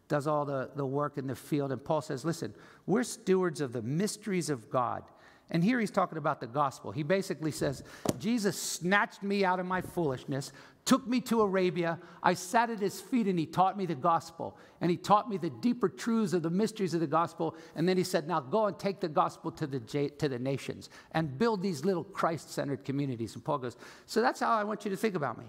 does 0.08 0.28
all 0.28 0.46
the, 0.46 0.70
the 0.76 0.86
work 0.86 1.18
in 1.18 1.28
the 1.28 1.36
field. 1.36 1.72
And 1.72 1.84
Paul 1.84 2.02
says, 2.02 2.24
listen, 2.24 2.54
we're 2.86 3.04
stewards 3.04 3.62
of 3.62 3.74
the 3.74 3.82
mysteries 3.82 4.50
of 4.50 4.70
God. 4.70 5.04
And 5.52 5.64
here 5.64 5.80
he's 5.80 5.92
talking 5.92 6.18
about 6.18 6.40
the 6.40 6.48
gospel. 6.48 6.92
He 6.92 7.04
basically 7.04 7.52
says, 7.52 7.84
Jesus 8.18 8.60
snatched 8.60 9.22
me 9.22 9.46
out 9.46 9.60
of 9.60 9.68
my 9.68 9.80
foolishness, 9.82 10.52
took 10.86 11.08
me 11.08 11.22
to 11.22 11.42
Arabia. 11.42 12.00
I 12.24 12.34
sat 12.34 12.72
at 12.72 12.80
his 12.80 13.00
feet 13.00 13.28
and 13.28 13.38
he 13.38 13.46
taught 13.46 13.78
me 13.78 13.86
the 13.86 13.96
gospel. 13.96 14.58
And 14.82 14.90
he 14.90 14.98
taught 14.98 15.30
me 15.30 15.38
the 15.38 15.52
deeper 15.52 15.88
truths 15.88 16.34
of 16.34 16.42
the 16.42 16.50
mysteries 16.50 16.96
of 16.96 17.00
the 17.00 17.08
gospel. 17.08 17.56
And 17.76 17.88
then 17.88 17.96
he 17.96 18.04
said, 18.04 18.28
Now 18.28 18.40
go 18.40 18.66
and 18.66 18.80
take 18.80 19.00
the 19.00 19.08
gospel 19.08 19.52
to 19.52 19.68
the, 19.68 20.10
to 20.18 20.28
the 20.28 20.40
nations 20.40 20.90
and 21.12 21.38
build 21.38 21.62
these 21.62 21.86
little 21.86 22.04
Christ 22.04 22.52
centered 22.52 22.84
communities. 22.84 23.36
And 23.36 23.46
Paul 23.46 23.60
goes, 23.60 23.78
So 24.08 24.22
that's 24.22 24.40
how 24.40 24.52
I 24.52 24.64
want 24.64 24.84
you 24.84 24.92
to 24.92 24.98
think 24.98 25.14
about 25.14 25.38
me. 25.38 25.46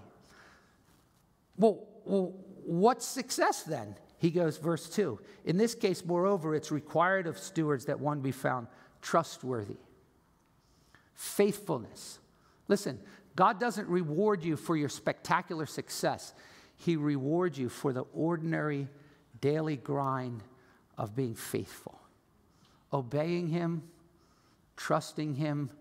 Well, 1.57 1.87
well, 2.05 2.33
what's 2.63 3.05
success 3.05 3.63
then? 3.63 3.95
He 4.17 4.31
goes, 4.31 4.57
verse 4.57 4.89
2 4.89 5.19
In 5.45 5.57
this 5.57 5.75
case, 5.75 6.03
moreover, 6.05 6.55
it's 6.55 6.71
required 6.71 7.27
of 7.27 7.37
stewards 7.37 7.85
that 7.85 7.99
one 7.99 8.21
be 8.21 8.31
found 8.31 8.67
trustworthy 9.01 9.77
faithfulness. 11.17 12.19
Listen, 12.67 12.99
God 13.35 13.59
doesn't 13.59 13.87
reward 13.87 14.43
you 14.43 14.55
for 14.55 14.77
your 14.77 14.87
spectacular 14.87 15.65
success, 15.65 16.33
He 16.77 16.95
rewards 16.95 17.57
you 17.57 17.69
for 17.69 17.91
the 17.91 18.05
ordinary 18.13 18.87
daily 19.41 19.77
grind 19.77 20.43
of 20.97 21.15
being 21.15 21.33
faithful, 21.35 21.99
obeying 22.93 23.47
Him, 23.47 23.83
trusting 24.75 25.35
Him, 25.35 25.71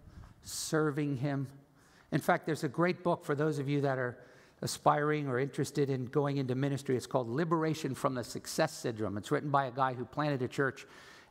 serving 0.42 1.18
Him. 1.18 1.48
In 2.12 2.20
fact, 2.20 2.46
there's 2.46 2.64
a 2.64 2.68
great 2.68 3.02
book 3.02 3.24
for 3.24 3.34
those 3.34 3.58
of 3.58 3.68
you 3.68 3.82
that 3.82 3.98
are 3.98 4.16
aspiring 4.62 5.28
or 5.28 5.38
interested 5.38 5.90
in 5.90 6.06
going 6.06 6.38
into 6.38 6.54
ministry. 6.54 6.96
It's 6.96 7.06
called 7.06 7.28
Liberation 7.28 7.94
from 7.94 8.14
the 8.14 8.24
Success 8.24 8.72
Syndrome. 8.72 9.18
It's 9.18 9.30
written 9.30 9.50
by 9.50 9.66
a 9.66 9.70
guy 9.70 9.94
who 9.94 10.04
planted 10.04 10.42
a 10.42 10.48
church 10.48 10.86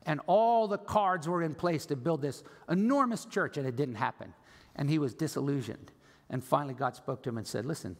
and 0.05 0.21
all 0.27 0.67
the 0.67 0.77
cards 0.77 1.27
were 1.27 1.41
in 1.41 1.55
place 1.55 1.85
to 1.87 1.95
build 1.95 2.21
this 2.21 2.43
enormous 2.69 3.25
church, 3.25 3.57
and 3.57 3.67
it 3.67 3.75
didn't 3.75 3.95
happen. 3.95 4.33
And 4.75 4.89
he 4.89 4.99
was 4.99 5.13
disillusioned. 5.13 5.91
And 6.29 6.43
finally, 6.43 6.73
God 6.73 6.95
spoke 6.95 7.23
to 7.23 7.29
him 7.29 7.37
and 7.37 7.47
said, 7.47 7.65
Listen, 7.65 7.97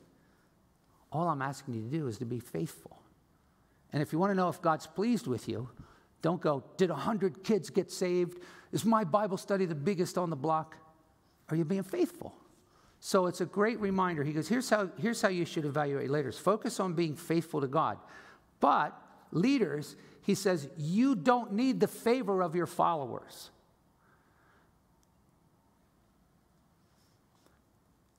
all 1.11 1.27
I'm 1.27 1.41
asking 1.41 1.73
you 1.73 1.81
to 1.81 1.89
do 1.89 2.07
is 2.07 2.17
to 2.19 2.25
be 2.25 2.39
faithful. 2.39 2.99
And 3.91 4.01
if 4.01 4.13
you 4.13 4.19
want 4.19 4.31
to 4.31 4.35
know 4.35 4.49
if 4.49 4.61
God's 4.61 4.87
pleased 4.87 5.25
with 5.25 5.47
you, 5.47 5.69
don't 6.21 6.41
go, 6.41 6.63
Did 6.77 6.89
100 6.89 7.43
kids 7.43 7.69
get 7.69 7.91
saved? 7.91 8.39
Is 8.71 8.85
my 8.85 9.03
Bible 9.03 9.37
study 9.37 9.65
the 9.65 9.75
biggest 9.75 10.17
on 10.17 10.29
the 10.29 10.35
block? 10.35 10.75
Are 11.49 11.55
you 11.55 11.65
being 11.65 11.83
faithful? 11.83 12.35
So 12.99 13.27
it's 13.27 13.41
a 13.41 13.45
great 13.45 13.79
reminder. 13.79 14.23
He 14.23 14.33
goes, 14.33 14.47
here's 14.47 14.69
how, 14.69 14.89
here's 14.97 15.21
how 15.21 15.29
you 15.29 15.45
should 15.45 15.65
evaluate 15.65 16.09
leaders 16.09 16.37
focus 16.37 16.79
on 16.79 16.93
being 16.93 17.15
faithful 17.15 17.61
to 17.61 17.67
God. 17.67 17.97
But 18.59 18.99
leaders, 19.31 19.95
he 20.21 20.33
says, 20.33 20.67
You 20.77 21.15
don't 21.15 21.53
need 21.53 21.79
the 21.79 21.87
favor 21.87 22.41
of 22.41 22.55
your 22.55 22.65
followers. 22.65 23.51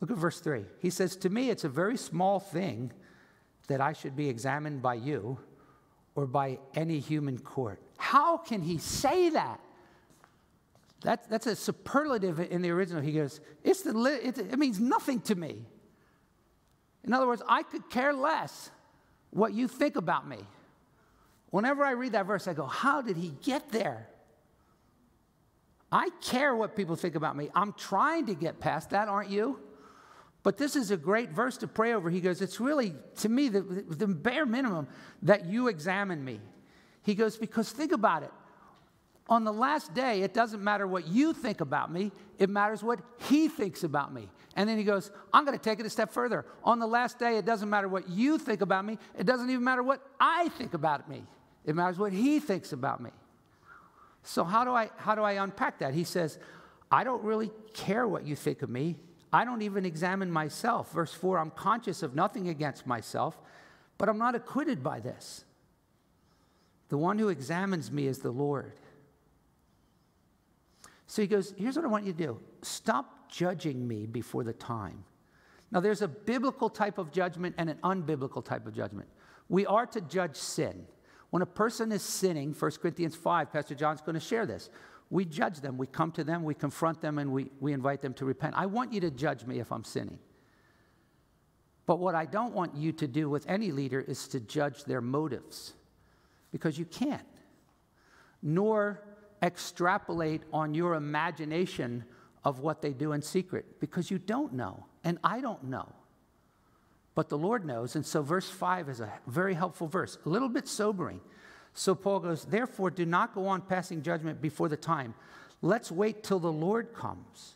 Look 0.00 0.10
at 0.10 0.18
verse 0.18 0.40
3. 0.40 0.64
He 0.78 0.90
says, 0.90 1.16
To 1.16 1.30
me, 1.30 1.50
it's 1.50 1.64
a 1.64 1.68
very 1.68 1.96
small 1.96 2.38
thing 2.38 2.92
that 3.66 3.80
I 3.80 3.92
should 3.92 4.14
be 4.14 4.28
examined 4.28 4.82
by 4.82 4.94
you 4.94 5.38
or 6.14 6.26
by 6.26 6.58
any 6.74 7.00
human 7.00 7.38
court. 7.38 7.80
How 7.98 8.36
can 8.36 8.62
he 8.62 8.78
say 8.78 9.30
that? 9.30 9.60
That, 11.06 11.30
that's 11.30 11.46
a 11.46 11.54
superlative 11.54 12.40
in 12.40 12.62
the 12.62 12.70
original. 12.70 13.00
He 13.00 13.12
goes, 13.12 13.40
it's 13.62 13.82
the, 13.82 13.96
it, 14.24 14.38
it 14.38 14.58
means 14.58 14.80
nothing 14.80 15.20
to 15.20 15.36
me. 15.36 15.64
In 17.04 17.12
other 17.12 17.28
words, 17.28 17.42
I 17.48 17.62
could 17.62 17.88
care 17.90 18.12
less 18.12 18.70
what 19.30 19.52
you 19.52 19.68
think 19.68 19.94
about 19.94 20.26
me. 20.26 20.38
Whenever 21.50 21.84
I 21.84 21.92
read 21.92 22.10
that 22.10 22.26
verse, 22.26 22.48
I 22.48 22.54
go, 22.54 22.66
How 22.66 23.02
did 23.02 23.16
he 23.16 23.32
get 23.44 23.70
there? 23.70 24.08
I 25.92 26.08
care 26.20 26.56
what 26.56 26.74
people 26.74 26.96
think 26.96 27.14
about 27.14 27.36
me. 27.36 27.50
I'm 27.54 27.72
trying 27.74 28.26
to 28.26 28.34
get 28.34 28.58
past 28.58 28.90
that, 28.90 29.06
aren't 29.06 29.30
you? 29.30 29.60
But 30.42 30.56
this 30.56 30.74
is 30.74 30.90
a 30.90 30.96
great 30.96 31.30
verse 31.30 31.56
to 31.58 31.68
pray 31.68 31.94
over. 31.94 32.10
He 32.10 32.20
goes, 32.20 32.42
It's 32.42 32.58
really, 32.58 32.94
to 33.18 33.28
me, 33.28 33.48
the, 33.48 33.60
the 33.60 34.08
bare 34.08 34.44
minimum 34.44 34.88
that 35.22 35.46
you 35.46 35.68
examine 35.68 36.24
me. 36.24 36.40
He 37.04 37.14
goes, 37.14 37.36
Because 37.36 37.70
think 37.70 37.92
about 37.92 38.24
it. 38.24 38.32
On 39.28 39.42
the 39.42 39.52
last 39.52 39.92
day, 39.92 40.22
it 40.22 40.32
doesn't 40.32 40.62
matter 40.62 40.86
what 40.86 41.08
you 41.08 41.32
think 41.32 41.60
about 41.60 41.90
me, 41.90 42.12
it 42.38 42.48
matters 42.48 42.82
what 42.82 43.00
he 43.28 43.48
thinks 43.48 43.82
about 43.82 44.12
me. 44.12 44.28
And 44.54 44.68
then 44.68 44.78
he 44.78 44.84
goes, 44.84 45.10
I'm 45.32 45.44
going 45.44 45.58
to 45.58 45.62
take 45.62 45.80
it 45.80 45.86
a 45.86 45.90
step 45.90 46.12
further. 46.12 46.46
On 46.62 46.78
the 46.78 46.86
last 46.86 47.18
day, 47.18 47.36
it 47.36 47.44
doesn't 47.44 47.68
matter 47.68 47.88
what 47.88 48.08
you 48.08 48.38
think 48.38 48.60
about 48.60 48.84
me, 48.84 48.98
it 49.18 49.26
doesn't 49.26 49.50
even 49.50 49.64
matter 49.64 49.82
what 49.82 50.00
I 50.20 50.48
think 50.50 50.74
about 50.74 51.08
me. 51.08 51.24
It 51.64 51.74
matters 51.74 51.98
what 51.98 52.12
he 52.12 52.38
thinks 52.38 52.72
about 52.72 53.02
me. 53.02 53.10
So, 54.22 54.44
how 54.44 54.64
do 54.64 54.72
I, 54.72 54.90
how 54.96 55.14
do 55.14 55.22
I 55.22 55.42
unpack 55.42 55.80
that? 55.80 55.94
He 55.94 56.04
says, 56.04 56.38
I 56.90 57.04
don't 57.04 57.22
really 57.22 57.50
care 57.74 58.06
what 58.06 58.24
you 58.24 58.36
think 58.36 58.62
of 58.62 58.70
me. 58.70 58.96
I 59.32 59.44
don't 59.44 59.62
even 59.62 59.84
examine 59.84 60.30
myself. 60.30 60.92
Verse 60.92 61.12
4 61.12 61.38
I'm 61.38 61.50
conscious 61.50 62.02
of 62.02 62.14
nothing 62.14 62.48
against 62.48 62.86
myself, 62.86 63.36
but 63.98 64.08
I'm 64.08 64.18
not 64.18 64.34
acquitted 64.34 64.82
by 64.82 65.00
this. 65.00 65.44
The 66.88 66.96
one 66.96 67.18
who 67.18 67.28
examines 67.28 67.90
me 67.90 68.06
is 68.06 68.18
the 68.20 68.30
Lord. 68.30 68.72
So 71.06 71.22
he 71.22 71.28
goes, 71.28 71.54
Here's 71.56 71.76
what 71.76 71.84
I 71.84 71.88
want 71.88 72.04
you 72.04 72.12
to 72.12 72.18
do 72.18 72.40
stop 72.62 73.30
judging 73.30 73.86
me 73.86 74.06
before 74.06 74.44
the 74.44 74.52
time. 74.52 75.04
Now, 75.70 75.80
there's 75.80 76.02
a 76.02 76.08
biblical 76.08 76.68
type 76.68 76.98
of 76.98 77.10
judgment 77.10 77.56
and 77.58 77.68
an 77.68 77.78
unbiblical 77.82 78.44
type 78.44 78.66
of 78.66 78.74
judgment. 78.74 79.08
We 79.48 79.66
are 79.66 79.86
to 79.86 80.00
judge 80.00 80.36
sin. 80.36 80.86
When 81.30 81.42
a 81.42 81.46
person 81.46 81.90
is 81.90 82.02
sinning, 82.02 82.54
1 82.54 82.70
Corinthians 82.80 83.16
5, 83.16 83.52
Pastor 83.52 83.74
John's 83.74 84.00
going 84.00 84.14
to 84.14 84.20
share 84.20 84.46
this. 84.46 84.70
We 85.10 85.24
judge 85.24 85.60
them, 85.60 85.76
we 85.76 85.86
come 85.86 86.10
to 86.12 86.24
them, 86.24 86.44
we 86.44 86.54
confront 86.54 87.00
them, 87.00 87.18
and 87.18 87.32
we, 87.32 87.50
we 87.60 87.72
invite 87.72 88.00
them 88.00 88.14
to 88.14 88.24
repent. 88.24 88.54
I 88.56 88.66
want 88.66 88.92
you 88.92 89.00
to 89.00 89.10
judge 89.10 89.44
me 89.44 89.60
if 89.60 89.70
I'm 89.70 89.84
sinning. 89.84 90.18
But 91.84 92.00
what 92.00 92.14
I 92.16 92.26
don't 92.26 92.52
want 92.54 92.76
you 92.76 92.92
to 92.92 93.06
do 93.06 93.30
with 93.30 93.44
any 93.48 93.70
leader 93.70 94.00
is 94.00 94.26
to 94.28 94.40
judge 94.40 94.84
their 94.84 95.00
motives, 95.00 95.74
because 96.50 96.78
you 96.78 96.84
can't, 96.84 97.22
nor 98.42 99.00
extrapolate 99.42 100.42
on 100.52 100.74
your 100.74 100.94
imagination 100.94 102.04
of 102.44 102.60
what 102.60 102.82
they 102.82 102.92
do 102.92 103.12
in 103.12 103.22
secret, 103.22 103.80
because 103.80 104.10
you 104.10 104.18
don't 104.18 104.52
know, 104.52 104.86
and 105.04 105.18
I 105.24 105.40
don't 105.40 105.64
know 105.64 105.92
but 107.16 107.30
the 107.30 107.38
Lord 107.38 107.64
knows. 107.64 107.96
And 107.96 108.06
so, 108.06 108.22
verse 108.22 108.48
5 108.48 108.90
is 108.90 109.00
a 109.00 109.10
very 109.26 109.54
helpful 109.54 109.88
verse, 109.88 110.18
a 110.24 110.28
little 110.28 110.50
bit 110.50 110.68
sobering. 110.68 111.20
So, 111.72 111.94
Paul 111.94 112.20
goes, 112.20 112.44
Therefore, 112.44 112.90
do 112.90 113.06
not 113.06 113.34
go 113.34 113.48
on 113.48 113.62
passing 113.62 114.02
judgment 114.02 114.40
before 114.40 114.68
the 114.68 114.76
time. 114.76 115.14
Let's 115.62 115.90
wait 115.90 116.22
till 116.22 116.38
the 116.38 116.52
Lord 116.52 116.92
comes. 116.92 117.54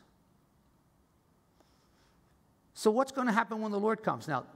So, 2.73 2.91
what's 2.91 3.13
going 3.13 3.27
to 3.27 3.35
happen 3.35 3.61
when 3.61 3.71
the 3.71 3.79
Lord 3.79 4.03
comes? 4.03 4.27
Now, 4.27 4.47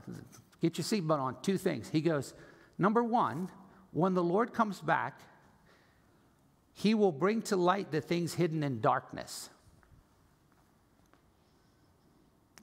get 0.62 0.78
your 0.78 0.86
seatbelt 0.86 1.20
on. 1.20 1.36
Two 1.42 1.58
things. 1.58 1.90
He 1.90 2.00
goes, 2.00 2.32
Number 2.78 3.04
one, 3.04 3.50
when 3.92 4.14
the 4.14 4.24
Lord 4.24 4.54
comes 4.54 4.80
back, 4.80 5.20
He 6.74 6.94
will 6.94 7.12
bring 7.12 7.42
to 7.42 7.56
light 7.56 7.90
the 7.90 8.00
things 8.00 8.34
hidden 8.34 8.62
in 8.62 8.80
darkness. 8.80 9.48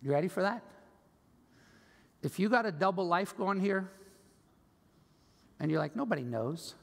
You 0.03 0.11
ready 0.11 0.27
for 0.27 0.43
that? 0.43 0.63
If 2.21 2.37
you 2.37 2.49
got 2.49 2.65
a 2.65 2.71
double 2.71 3.07
life 3.07 3.35
going 3.35 3.59
here, 3.59 3.89
and 5.59 5.71
you're 5.71 5.79
like, 5.79 5.95
nobody 5.95 6.23
knows. 6.23 6.75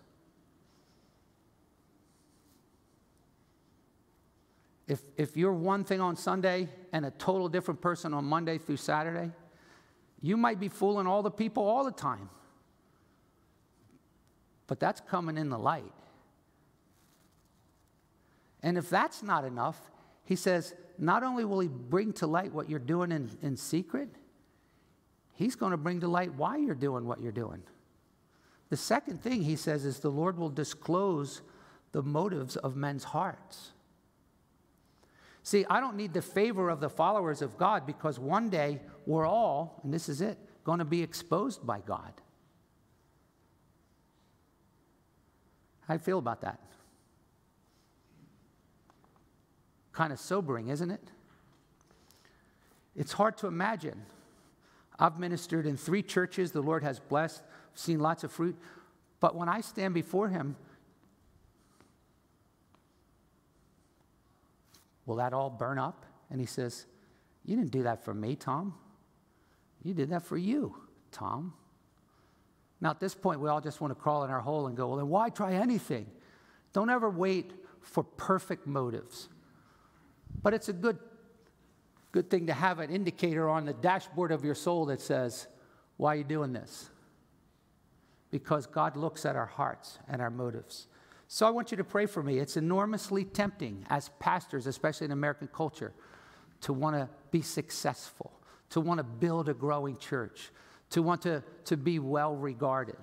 If, 4.87 5.03
if 5.17 5.37
you're 5.37 5.53
one 5.53 5.85
thing 5.85 6.01
on 6.01 6.17
Sunday 6.17 6.69
and 6.93 7.05
a 7.05 7.11
total 7.11 7.49
different 7.49 7.81
person 7.81 8.15
on 8.15 8.25
Monday 8.25 8.57
through 8.57 8.79
Saturday, 8.79 9.33
you 10.23 10.37
might 10.37 10.59
be 10.59 10.69
fooling 10.69 11.07
all 11.07 11.23
the 11.23 11.31
people 11.31 11.65
all 11.65 11.85
the 11.85 11.93
time. 11.93 12.31
But 14.67 14.81
that's 14.81 15.01
coming 15.03 15.37
in 15.37 15.51
the 15.51 15.59
light. 15.59 15.93
And 18.63 18.77
if 18.77 18.91
that's 18.91 19.23
not 19.23 19.45
enough, 19.45 19.91
he 20.25 20.37
says, 20.37 20.75
not 20.99 21.23
only 21.23 21.45
will 21.45 21.61
he 21.61 21.69
bring 21.69 22.13
to 22.15 22.27
light 22.27 22.53
what 22.53 22.69
you're 22.69 22.79
doing 22.79 23.13
in, 23.13 23.31
in 23.41 23.57
secret, 23.57 24.09
he's 25.35 25.55
going 25.55 25.71
to 25.71 25.77
bring 25.77 26.01
to 26.01 26.09
light 26.09 26.35
why 26.35 26.57
you're 26.57 26.75
doing 26.75 27.07
what 27.07 27.21
you're 27.21 27.33
doing. 27.33 27.63
The 28.71 28.77
second 28.77 29.23
thing 29.23 29.43
he 29.43 29.57
says 29.57 29.85
is 29.85 30.01
the 30.01 30.11
Lord 30.11 30.39
will 30.39 30.51
disclose 30.51 31.41
the 31.93 32.03
motives 32.03 32.57
of 32.57 32.77
men's 32.77 33.05
hearts. 33.05 33.73
See, 35.43 35.65
I 35.71 35.81
don't 35.81 35.97
need 35.97 36.13
the 36.13 36.21
favor 36.21 36.69
of 36.69 36.81
the 36.81 36.91
followers 36.91 37.41
of 37.41 37.57
God 37.57 37.87
because 37.87 38.19
one 38.19 38.51
day 38.51 38.83
we're 39.07 39.27
all, 39.27 39.81
and 39.83 39.95
this 39.95 40.09
is 40.11 40.21
it, 40.21 40.37
going 40.65 40.81
to 40.81 40.85
be 40.85 41.03
exposed 41.03 41.67
by 41.67 41.81
God. 41.81 42.13
How 45.87 45.95
do 45.95 46.01
you 46.01 46.05
feel 46.05 46.19
about 46.19 46.43
that? 46.43 46.61
Kind 49.99 50.13
of 50.13 50.21
sobering, 50.21 50.69
isn't 50.69 50.93
it? 50.93 51.03
It's 52.95 53.11
hard 53.11 53.37
to 53.39 53.49
imagine. 53.49 54.01
I've 54.97 55.19
ministered 55.19 55.67
in 55.67 55.77
three 55.77 56.05
churches 56.05 56.53
the 56.53 56.61
Lord 56.61 56.85
has 56.85 57.01
blessed, 57.01 57.43
seen 57.75 57.99
lots 57.99 58.23
of 58.23 58.31
fruit. 58.31 58.57
But 59.19 59.35
when 59.35 59.49
I 59.49 59.61
stand 59.61 59.95
before 59.95 60.29
Him, 60.29 60.55
will 65.05 65.17
that 65.17 65.33
all 65.33 65.51
burn 65.51 65.81
up? 65.81 66.07
And 66.31 66.39
He 66.39 66.47
says, 66.47 66.87
You 67.45 67.57
didn't 67.57 67.73
do 67.73 67.83
that 67.83 68.05
for 68.05 68.15
me, 68.15 68.37
Tom. 68.37 68.75
You 69.83 69.95
did 69.95 70.11
that 70.11 70.23
for 70.23 70.39
you, 70.39 70.77
Tom. 71.11 71.55
Now, 72.81 72.91
at 72.91 73.01
this 73.01 73.17
point, 73.17 73.41
we 73.41 73.49
all 73.49 73.61
just 73.61 73.81
want 73.81 73.91
to 73.91 74.01
crawl 74.01 74.23
in 74.23 74.31
our 74.31 74.43
hole 74.43 74.69
and 74.69 74.77
go, 74.77 74.87
Well, 74.87 74.99
then 74.99 75.09
why 75.09 75.31
try 75.31 75.55
anything? 75.55 76.07
Don't 76.73 76.89
ever 76.89 77.11
wait 77.11 77.51
for 77.81 78.05
perfect 78.05 78.65
motives. 78.65 79.29
But 80.43 80.55
it's 80.55 80.69
a 80.69 80.73
good, 80.73 80.99
good 82.13 82.31
thing 82.31 82.47
to 82.47 82.55
have 82.55 82.79
an 82.79 82.91
indicator 82.91 83.49
on 83.49 83.65
the 83.65 83.75
dashboard 83.75 84.33
of 84.33 84.45
your 84.45 84.55
soul 84.55 84.87
that 84.87 85.01
says, 85.01 85.47
Why 85.97 86.15
are 86.15 86.17
you 86.19 86.25
doing 86.25 86.53
this? 86.53 86.91
because 88.31 88.67
God 88.67 88.97
looks 88.97 89.25
at 89.25 89.37
our 89.37 89.47
hearts 89.47 89.99
and 90.09 90.21
our 90.21 90.31
motives. 90.31 90.87
So 91.29 91.47
I 91.47 91.51
want 91.51 91.71
you 91.71 91.77
to 91.77 91.85
pray 91.85 92.07
for 92.07 92.23
me. 92.23 92.39
It's 92.39 92.57
enormously 92.57 93.25
tempting 93.25 93.87
as 93.91 94.11
pastors, 94.19 94.67
especially 94.67 95.07
in 95.07 95.13
American 95.13 95.49
culture, 95.49 95.93
to 96.63 96.73
want 96.73 96.97
to 96.97 97.09
be 97.31 97.43
successful, 97.43 98.33
to 98.71 98.81
want 98.81 98.99
to 98.99 99.05
build 99.05 99.49
a 99.49 99.55
growing 99.55 99.97
church, 99.97 100.51
to 100.91 101.03
want 101.03 101.23
to, 101.23 101.43
to 101.67 101.77
be 101.77 101.99
well 101.99 102.35
regarded. 102.35 102.97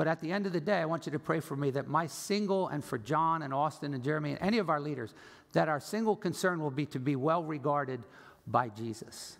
But 0.00 0.08
at 0.08 0.22
the 0.22 0.32
end 0.32 0.46
of 0.46 0.54
the 0.54 0.62
day, 0.62 0.78
I 0.78 0.86
want 0.86 1.04
you 1.04 1.12
to 1.12 1.18
pray 1.18 1.40
for 1.40 1.54
me 1.54 1.72
that 1.72 1.86
my 1.86 2.06
single, 2.06 2.68
and 2.68 2.82
for 2.82 2.96
John 2.96 3.42
and 3.42 3.52
Austin 3.52 3.92
and 3.92 4.02
Jeremy 4.02 4.30
and 4.30 4.40
any 4.40 4.56
of 4.56 4.70
our 4.70 4.80
leaders, 4.80 5.12
that 5.52 5.68
our 5.68 5.78
single 5.78 6.16
concern 6.16 6.58
will 6.62 6.70
be 6.70 6.86
to 6.86 6.98
be 6.98 7.16
well 7.16 7.44
regarded 7.44 8.02
by 8.46 8.70
Jesus. 8.70 9.36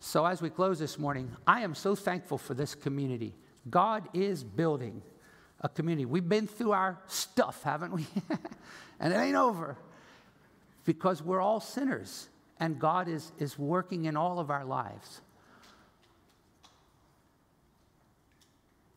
So 0.00 0.24
as 0.24 0.40
we 0.40 0.48
close 0.48 0.78
this 0.78 0.98
morning, 0.98 1.30
I 1.46 1.60
am 1.60 1.74
so 1.74 1.94
thankful 1.94 2.38
for 2.38 2.54
this 2.54 2.74
community. 2.74 3.34
God 3.68 4.08
is 4.14 4.42
building 4.44 5.02
a 5.60 5.68
community. 5.68 6.06
We've 6.06 6.26
been 6.26 6.46
through 6.46 6.72
our 6.72 6.98
stuff, 7.06 7.62
haven't 7.64 7.92
we? 7.92 8.06
and 8.98 9.12
it 9.12 9.16
ain't 9.16 9.36
over 9.36 9.76
because 10.86 11.22
we're 11.22 11.42
all 11.42 11.60
sinners 11.60 12.30
and 12.60 12.78
God 12.78 13.08
is, 13.08 13.30
is 13.38 13.58
working 13.58 14.06
in 14.06 14.16
all 14.16 14.38
of 14.38 14.50
our 14.50 14.64
lives. 14.64 15.20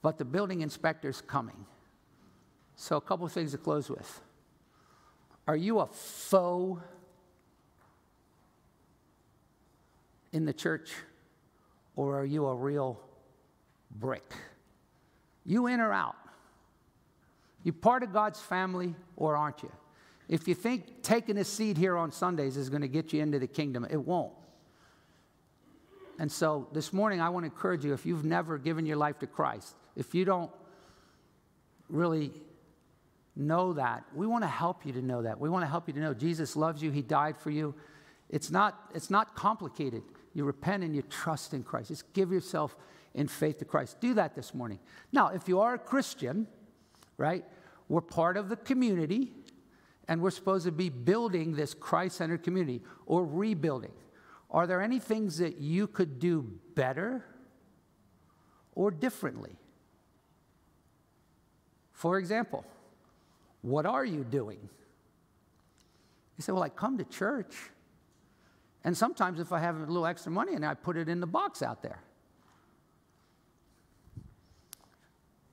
But 0.05 0.19
the 0.19 0.23
building 0.23 0.61
inspector's 0.61 1.19
coming. 1.19 1.65
So, 2.75 2.95
a 2.95 3.01
couple 3.01 3.25
of 3.25 3.31
things 3.31 3.53
to 3.53 3.57
close 3.57 3.89
with. 3.89 4.21
Are 5.47 5.55
you 5.55 5.79
a 5.79 5.87
foe 5.87 6.79
in 10.31 10.45
the 10.45 10.53
church 10.53 10.91
or 11.95 12.19
are 12.19 12.23
you 12.23 12.45
a 12.45 12.53
real 12.53 12.99
brick? 13.89 14.31
You 15.43 15.65
in 15.65 15.79
or 15.79 15.91
out? 15.91 16.17
You 17.63 17.73
part 17.73 18.03
of 18.03 18.13
God's 18.13 18.39
family 18.39 18.93
or 19.17 19.35
aren't 19.35 19.63
you? 19.63 19.71
If 20.29 20.47
you 20.47 20.53
think 20.53 21.01
taking 21.01 21.39
a 21.39 21.43
seat 21.43 21.77
here 21.77 21.97
on 21.97 22.11
Sundays 22.11 22.57
is 22.57 22.69
going 22.69 22.83
to 22.83 22.87
get 22.87 23.11
you 23.11 23.23
into 23.23 23.39
the 23.39 23.47
kingdom, 23.47 23.87
it 23.89 24.05
won't. 24.05 24.33
And 26.19 26.31
so 26.31 26.67
this 26.73 26.93
morning, 26.93 27.21
I 27.21 27.29
want 27.29 27.43
to 27.45 27.51
encourage 27.51 27.83
you 27.83 27.95
if 27.95 28.05
you've 28.05 28.23
never 28.23 28.59
given 28.59 28.85
your 28.85 28.97
life 28.97 29.17
to 29.17 29.25
Christ, 29.25 29.75
if 29.95 30.13
you 30.13 30.25
don't 30.25 30.51
really 31.89 32.31
know 33.35 33.73
that, 33.73 34.03
we 34.13 34.27
want 34.27 34.43
to 34.43 34.49
help 34.49 34.85
you 34.85 34.93
to 34.93 35.01
know 35.01 35.21
that. 35.23 35.39
We 35.39 35.49
want 35.49 35.63
to 35.63 35.67
help 35.67 35.87
you 35.87 35.93
to 35.93 35.99
know 35.99 36.13
Jesus 36.13 36.55
loves 36.55 36.81
you, 36.81 36.91
He 36.91 37.01
died 37.01 37.37
for 37.37 37.49
you. 37.49 37.75
It's 38.29 38.49
not, 38.49 38.89
it's 38.93 39.09
not 39.09 39.35
complicated. 39.35 40.03
You 40.33 40.45
repent 40.45 40.83
and 40.83 40.95
you 40.95 41.01
trust 41.03 41.53
in 41.53 41.63
Christ. 41.63 41.89
Just 41.89 42.11
give 42.13 42.31
yourself 42.31 42.75
in 43.13 43.27
faith 43.27 43.59
to 43.59 43.65
Christ. 43.65 44.01
Do 44.01 44.13
that 44.15 44.35
this 44.35 44.53
morning. 44.53 44.79
Now, 45.11 45.29
if 45.29 45.47
you 45.47 45.59
are 45.59 45.75
a 45.75 45.79
Christian, 45.79 46.47
right, 47.17 47.45
we're 47.87 48.01
part 48.01 48.35
of 48.35 48.49
the 48.49 48.55
community 48.57 49.31
and 50.07 50.21
we're 50.21 50.31
supposed 50.31 50.65
to 50.65 50.71
be 50.71 50.89
building 50.89 51.55
this 51.55 51.73
Christ 51.73 52.17
centered 52.17 52.43
community 52.43 52.81
or 53.05 53.25
rebuilding. 53.25 53.93
Are 54.51 54.67
there 54.67 54.81
any 54.81 54.99
things 54.99 55.37
that 55.37 55.59
you 55.59 55.87
could 55.87 56.19
do 56.19 56.43
better 56.75 57.25
or 58.73 58.91
differently? 58.91 59.55
For 61.95 62.19
example, 62.19 62.65
what 63.61 63.85
are 63.85 64.05
you 64.05 64.23
doing? 64.23 64.59
You 66.37 66.41
say, 66.41 66.51
Well, 66.51 66.61
I 66.61 66.69
come 66.69 66.97
to 66.97 67.05
church. 67.05 67.55
And 68.83 68.95
sometimes 68.95 69.39
if 69.39 69.51
I 69.51 69.59
have 69.59 69.77
a 69.77 69.85
little 69.85 70.05
extra 70.05 70.31
money 70.31 70.53
and 70.53 70.63
I 70.63 70.75
put 70.75 70.95
it 70.95 71.09
in 71.09 71.19
the 71.19 71.25
box 71.25 71.63
out 71.63 71.81
there. 71.81 71.99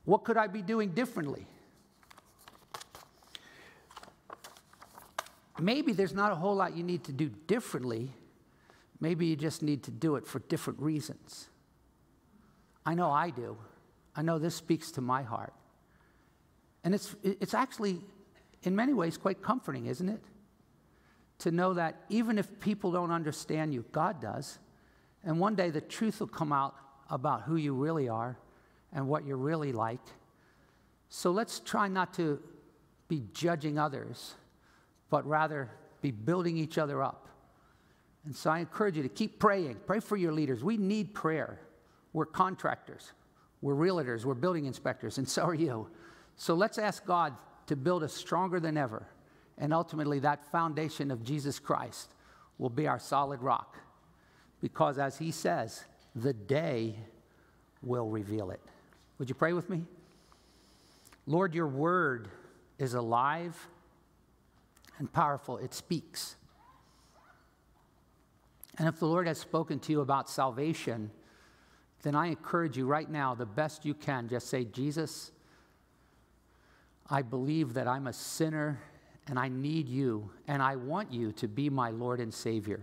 What 0.05 0.23
could 0.23 0.37
I 0.37 0.45
be 0.45 0.61
doing 0.61 0.89
differently? 0.89 1.47
Maybe 5.59 5.93
there's 5.93 6.13
not 6.13 6.31
a 6.31 6.35
whole 6.35 6.55
lot 6.55 6.75
you 6.75 6.83
need 6.83 7.05
to 7.05 7.11
do 7.11 7.29
differently. 7.47 8.11
Maybe 8.99 9.25
you 9.27 9.35
just 9.35 9.63
need 9.63 9.81
to 9.83 9.91
do 9.91 10.17
it 10.17 10.27
for 10.27 10.39
different 10.39 10.79
reasons. 10.79 11.47
I 12.85 12.93
know 12.93 13.09
I 13.09 13.29
do. 13.29 13.57
I 14.15 14.21
know 14.21 14.37
this 14.37 14.55
speaks 14.55 14.91
to 14.91 15.01
my 15.01 15.23
heart. 15.23 15.53
And 16.83 16.93
it's, 16.93 17.15
it's 17.23 17.53
actually, 17.53 18.01
in 18.63 18.75
many 18.75 18.93
ways, 18.93 19.17
quite 19.17 19.41
comforting, 19.41 19.85
isn't 19.85 20.09
it? 20.09 20.21
To 21.39 21.51
know 21.51 21.73
that 21.73 22.03
even 22.09 22.37
if 22.37 22.59
people 22.59 22.91
don't 22.91 23.11
understand 23.11 23.73
you, 23.73 23.85
God 23.91 24.21
does. 24.21 24.59
And 25.23 25.39
one 25.39 25.55
day 25.55 25.69
the 25.69 25.81
truth 25.81 26.19
will 26.19 26.27
come 26.27 26.51
out 26.51 26.75
about 27.09 27.43
who 27.43 27.55
you 27.55 27.73
really 27.73 28.09
are 28.09 28.37
and 28.91 29.07
what 29.07 29.25
you're 29.25 29.37
really 29.37 29.71
like. 29.71 30.01
So 31.09 31.31
let's 31.31 31.59
try 31.59 31.87
not 31.87 32.13
to 32.15 32.39
be 33.07 33.23
judging 33.33 33.77
others, 33.77 34.35
but 35.09 35.25
rather 35.27 35.69
be 36.01 36.11
building 36.11 36.57
each 36.57 36.77
other 36.77 37.01
up. 37.01 37.29
And 38.25 38.35
so 38.35 38.49
I 38.49 38.59
encourage 38.59 38.97
you 38.97 39.03
to 39.03 39.09
keep 39.09 39.39
praying. 39.39 39.77
Pray 39.85 39.99
for 39.99 40.17
your 40.17 40.31
leaders. 40.31 40.63
We 40.63 40.77
need 40.77 41.13
prayer. 41.13 41.59
We're 42.13 42.27
contractors, 42.27 43.11
we're 43.61 43.73
realtors, 43.73 44.23
we're 44.23 44.35
building 44.35 44.65
inspectors, 44.65 45.17
and 45.17 45.27
so 45.27 45.41
are 45.43 45.55
you. 45.55 45.89
So 46.35 46.53
let's 46.53 46.77
ask 46.77 47.05
God 47.05 47.35
to 47.67 47.75
build 47.75 48.03
us 48.03 48.13
stronger 48.13 48.59
than 48.59 48.77
ever. 48.77 49.07
And 49.57 49.73
ultimately, 49.73 50.19
that 50.19 50.43
foundation 50.51 51.11
of 51.11 51.23
Jesus 51.23 51.59
Christ 51.59 52.09
will 52.57 52.69
be 52.69 52.87
our 52.87 52.99
solid 52.99 53.41
rock. 53.41 53.77
Because 54.61 54.97
as 54.97 55.17
he 55.17 55.31
says, 55.31 55.83
the 56.15 56.33
day 56.33 56.95
will 57.81 58.09
reveal 58.09 58.51
it. 58.51 58.61
Would 59.19 59.29
you 59.29 59.35
pray 59.35 59.53
with 59.53 59.69
me? 59.69 59.85
Lord, 61.27 61.53
your 61.53 61.67
word 61.67 62.29
is 62.79 62.93
alive 62.93 63.55
and 64.99 65.11
powerful, 65.11 65.57
it 65.57 65.73
speaks. 65.73 66.35
And 68.77 68.87
if 68.87 68.99
the 68.99 69.05
Lord 69.05 69.27
has 69.27 69.37
spoken 69.37 69.79
to 69.79 69.91
you 69.91 70.01
about 70.01 70.29
salvation, 70.29 71.11
then 72.01 72.15
I 72.15 72.27
encourage 72.27 72.77
you 72.77 72.85
right 72.85 73.09
now, 73.09 73.35
the 73.35 73.45
best 73.45 73.85
you 73.85 73.93
can, 73.93 74.27
just 74.27 74.47
say, 74.47 74.65
Jesus, 74.65 75.31
I 77.09 77.21
believe 77.21 77.73
that 77.73 77.87
I'm 77.87 78.07
a 78.07 78.13
sinner 78.13 78.79
and 79.27 79.39
I 79.39 79.47
need 79.47 79.87
you, 79.87 80.29
and 80.47 80.61
I 80.61 80.75
want 80.75 81.13
you 81.13 81.31
to 81.33 81.47
be 81.47 81.69
my 81.69 81.91
Lord 81.91 82.19
and 82.19 82.33
Savior. 82.33 82.81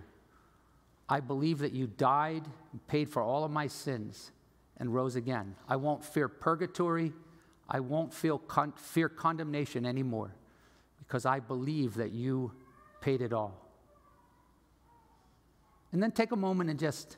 I 1.09 1.21
believe 1.21 1.59
that 1.59 1.73
you 1.73 1.87
died, 1.87 2.45
paid 2.89 3.11
for 3.11 3.21
all 3.21 3.45
of 3.45 3.51
my 3.51 3.67
sins, 3.67 4.33
and 4.79 4.95
rose 4.95 5.17
again. 5.17 5.55
I 5.69 5.77
won't 5.77 6.05
fear 6.05 6.29
purgatory. 6.29 7.13
I 7.69 7.81
won't 7.81 8.15
feel 8.15 8.39
con- 8.39 8.73
fear 8.77 9.09
condemnation 9.09 9.85
anymore 9.85 10.35
because 10.99 11.27
I 11.27 11.41
believe 11.41 11.95
that 11.95 12.13
you 12.13 12.53
paid 13.01 13.21
it 13.21 13.33
all. 13.33 13.55
And 15.93 16.03
then 16.03 16.13
take 16.13 16.33
a 16.33 16.37
moment 16.37 16.71
and 16.71 16.79
just 16.79 17.17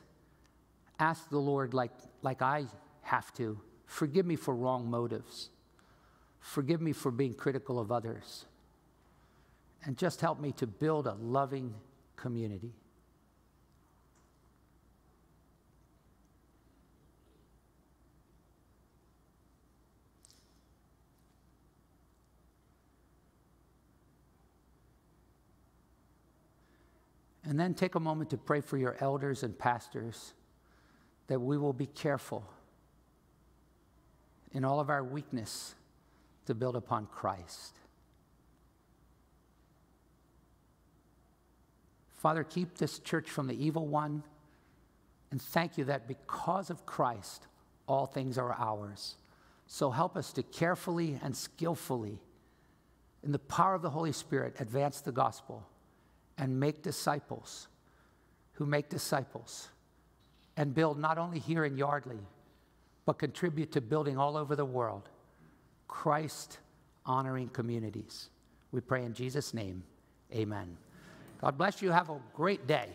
ask 0.99 1.29
the 1.29 1.39
Lord, 1.39 1.73
like, 1.73 1.91
like 2.21 2.41
I 2.41 2.65
have 3.03 3.33
to, 3.35 3.59
forgive 3.85 4.25
me 4.25 4.35
for 4.35 4.55
wrong 4.55 4.89
motives. 4.89 5.49
Forgive 6.43 6.81
me 6.81 6.91
for 6.91 7.09
being 7.09 7.33
critical 7.33 7.79
of 7.79 7.89
others. 7.89 8.45
And 9.85 9.97
just 9.97 10.19
help 10.19 10.41
me 10.41 10.51
to 10.57 10.67
build 10.67 11.07
a 11.07 11.13
loving 11.13 11.73
community. 12.17 12.73
And 27.45 27.57
then 27.57 27.73
take 27.73 27.95
a 27.95 27.99
moment 28.01 28.29
to 28.31 28.37
pray 28.37 28.59
for 28.59 28.77
your 28.77 28.97
elders 28.99 29.43
and 29.43 29.57
pastors 29.57 30.33
that 31.27 31.39
we 31.39 31.57
will 31.57 31.73
be 31.73 31.87
careful 31.87 32.45
in 34.51 34.65
all 34.65 34.81
of 34.81 34.89
our 34.89 35.05
weakness 35.05 35.75
to 36.45 36.53
build 36.53 36.75
upon 36.75 37.07
Christ. 37.07 37.75
Father, 42.23 42.43
keep 42.43 42.77
this 42.77 42.99
church 42.99 43.29
from 43.29 43.47
the 43.47 43.65
evil 43.65 43.85
one. 43.85 44.23
And 45.31 45.41
thank 45.41 45.77
you 45.77 45.83
that 45.85 46.07
because 46.07 46.69
of 46.69 46.85
Christ, 46.85 47.47
all 47.87 48.05
things 48.05 48.37
are 48.37 48.53
ours. 48.53 49.15
So 49.67 49.89
help 49.91 50.15
us 50.15 50.31
to 50.33 50.43
carefully 50.43 51.19
and 51.23 51.35
skillfully, 51.35 52.19
in 53.23 53.31
the 53.31 53.39
power 53.39 53.73
of 53.73 53.81
the 53.81 53.89
Holy 53.89 54.11
Spirit, 54.11 54.55
advance 54.59 55.01
the 55.01 55.11
gospel 55.11 55.65
and 56.37 56.59
make 56.59 56.81
disciples 56.81 57.67
who 58.53 58.65
make 58.65 58.89
disciples 58.89 59.69
and 60.55 60.73
build 60.73 60.99
not 60.99 61.17
only 61.17 61.39
here 61.39 61.65
in 61.65 61.77
Yardley, 61.77 62.19
but 63.05 63.17
contribute 63.17 63.71
to 63.71 63.81
building 63.81 64.17
all 64.17 64.37
over 64.37 64.55
the 64.55 64.65
world 64.65 65.09
Christ 65.93 66.57
honoring 67.05 67.49
communities. 67.49 68.29
We 68.71 68.81
pray 68.81 69.05
in 69.05 69.13
Jesus' 69.13 69.53
name. 69.53 69.83
Amen. 70.33 70.75
God 71.39 71.55
bless 71.55 71.83
you. 71.83 71.91
Have 71.91 72.09
a 72.09 72.19
great 72.33 72.65
day. 72.65 72.89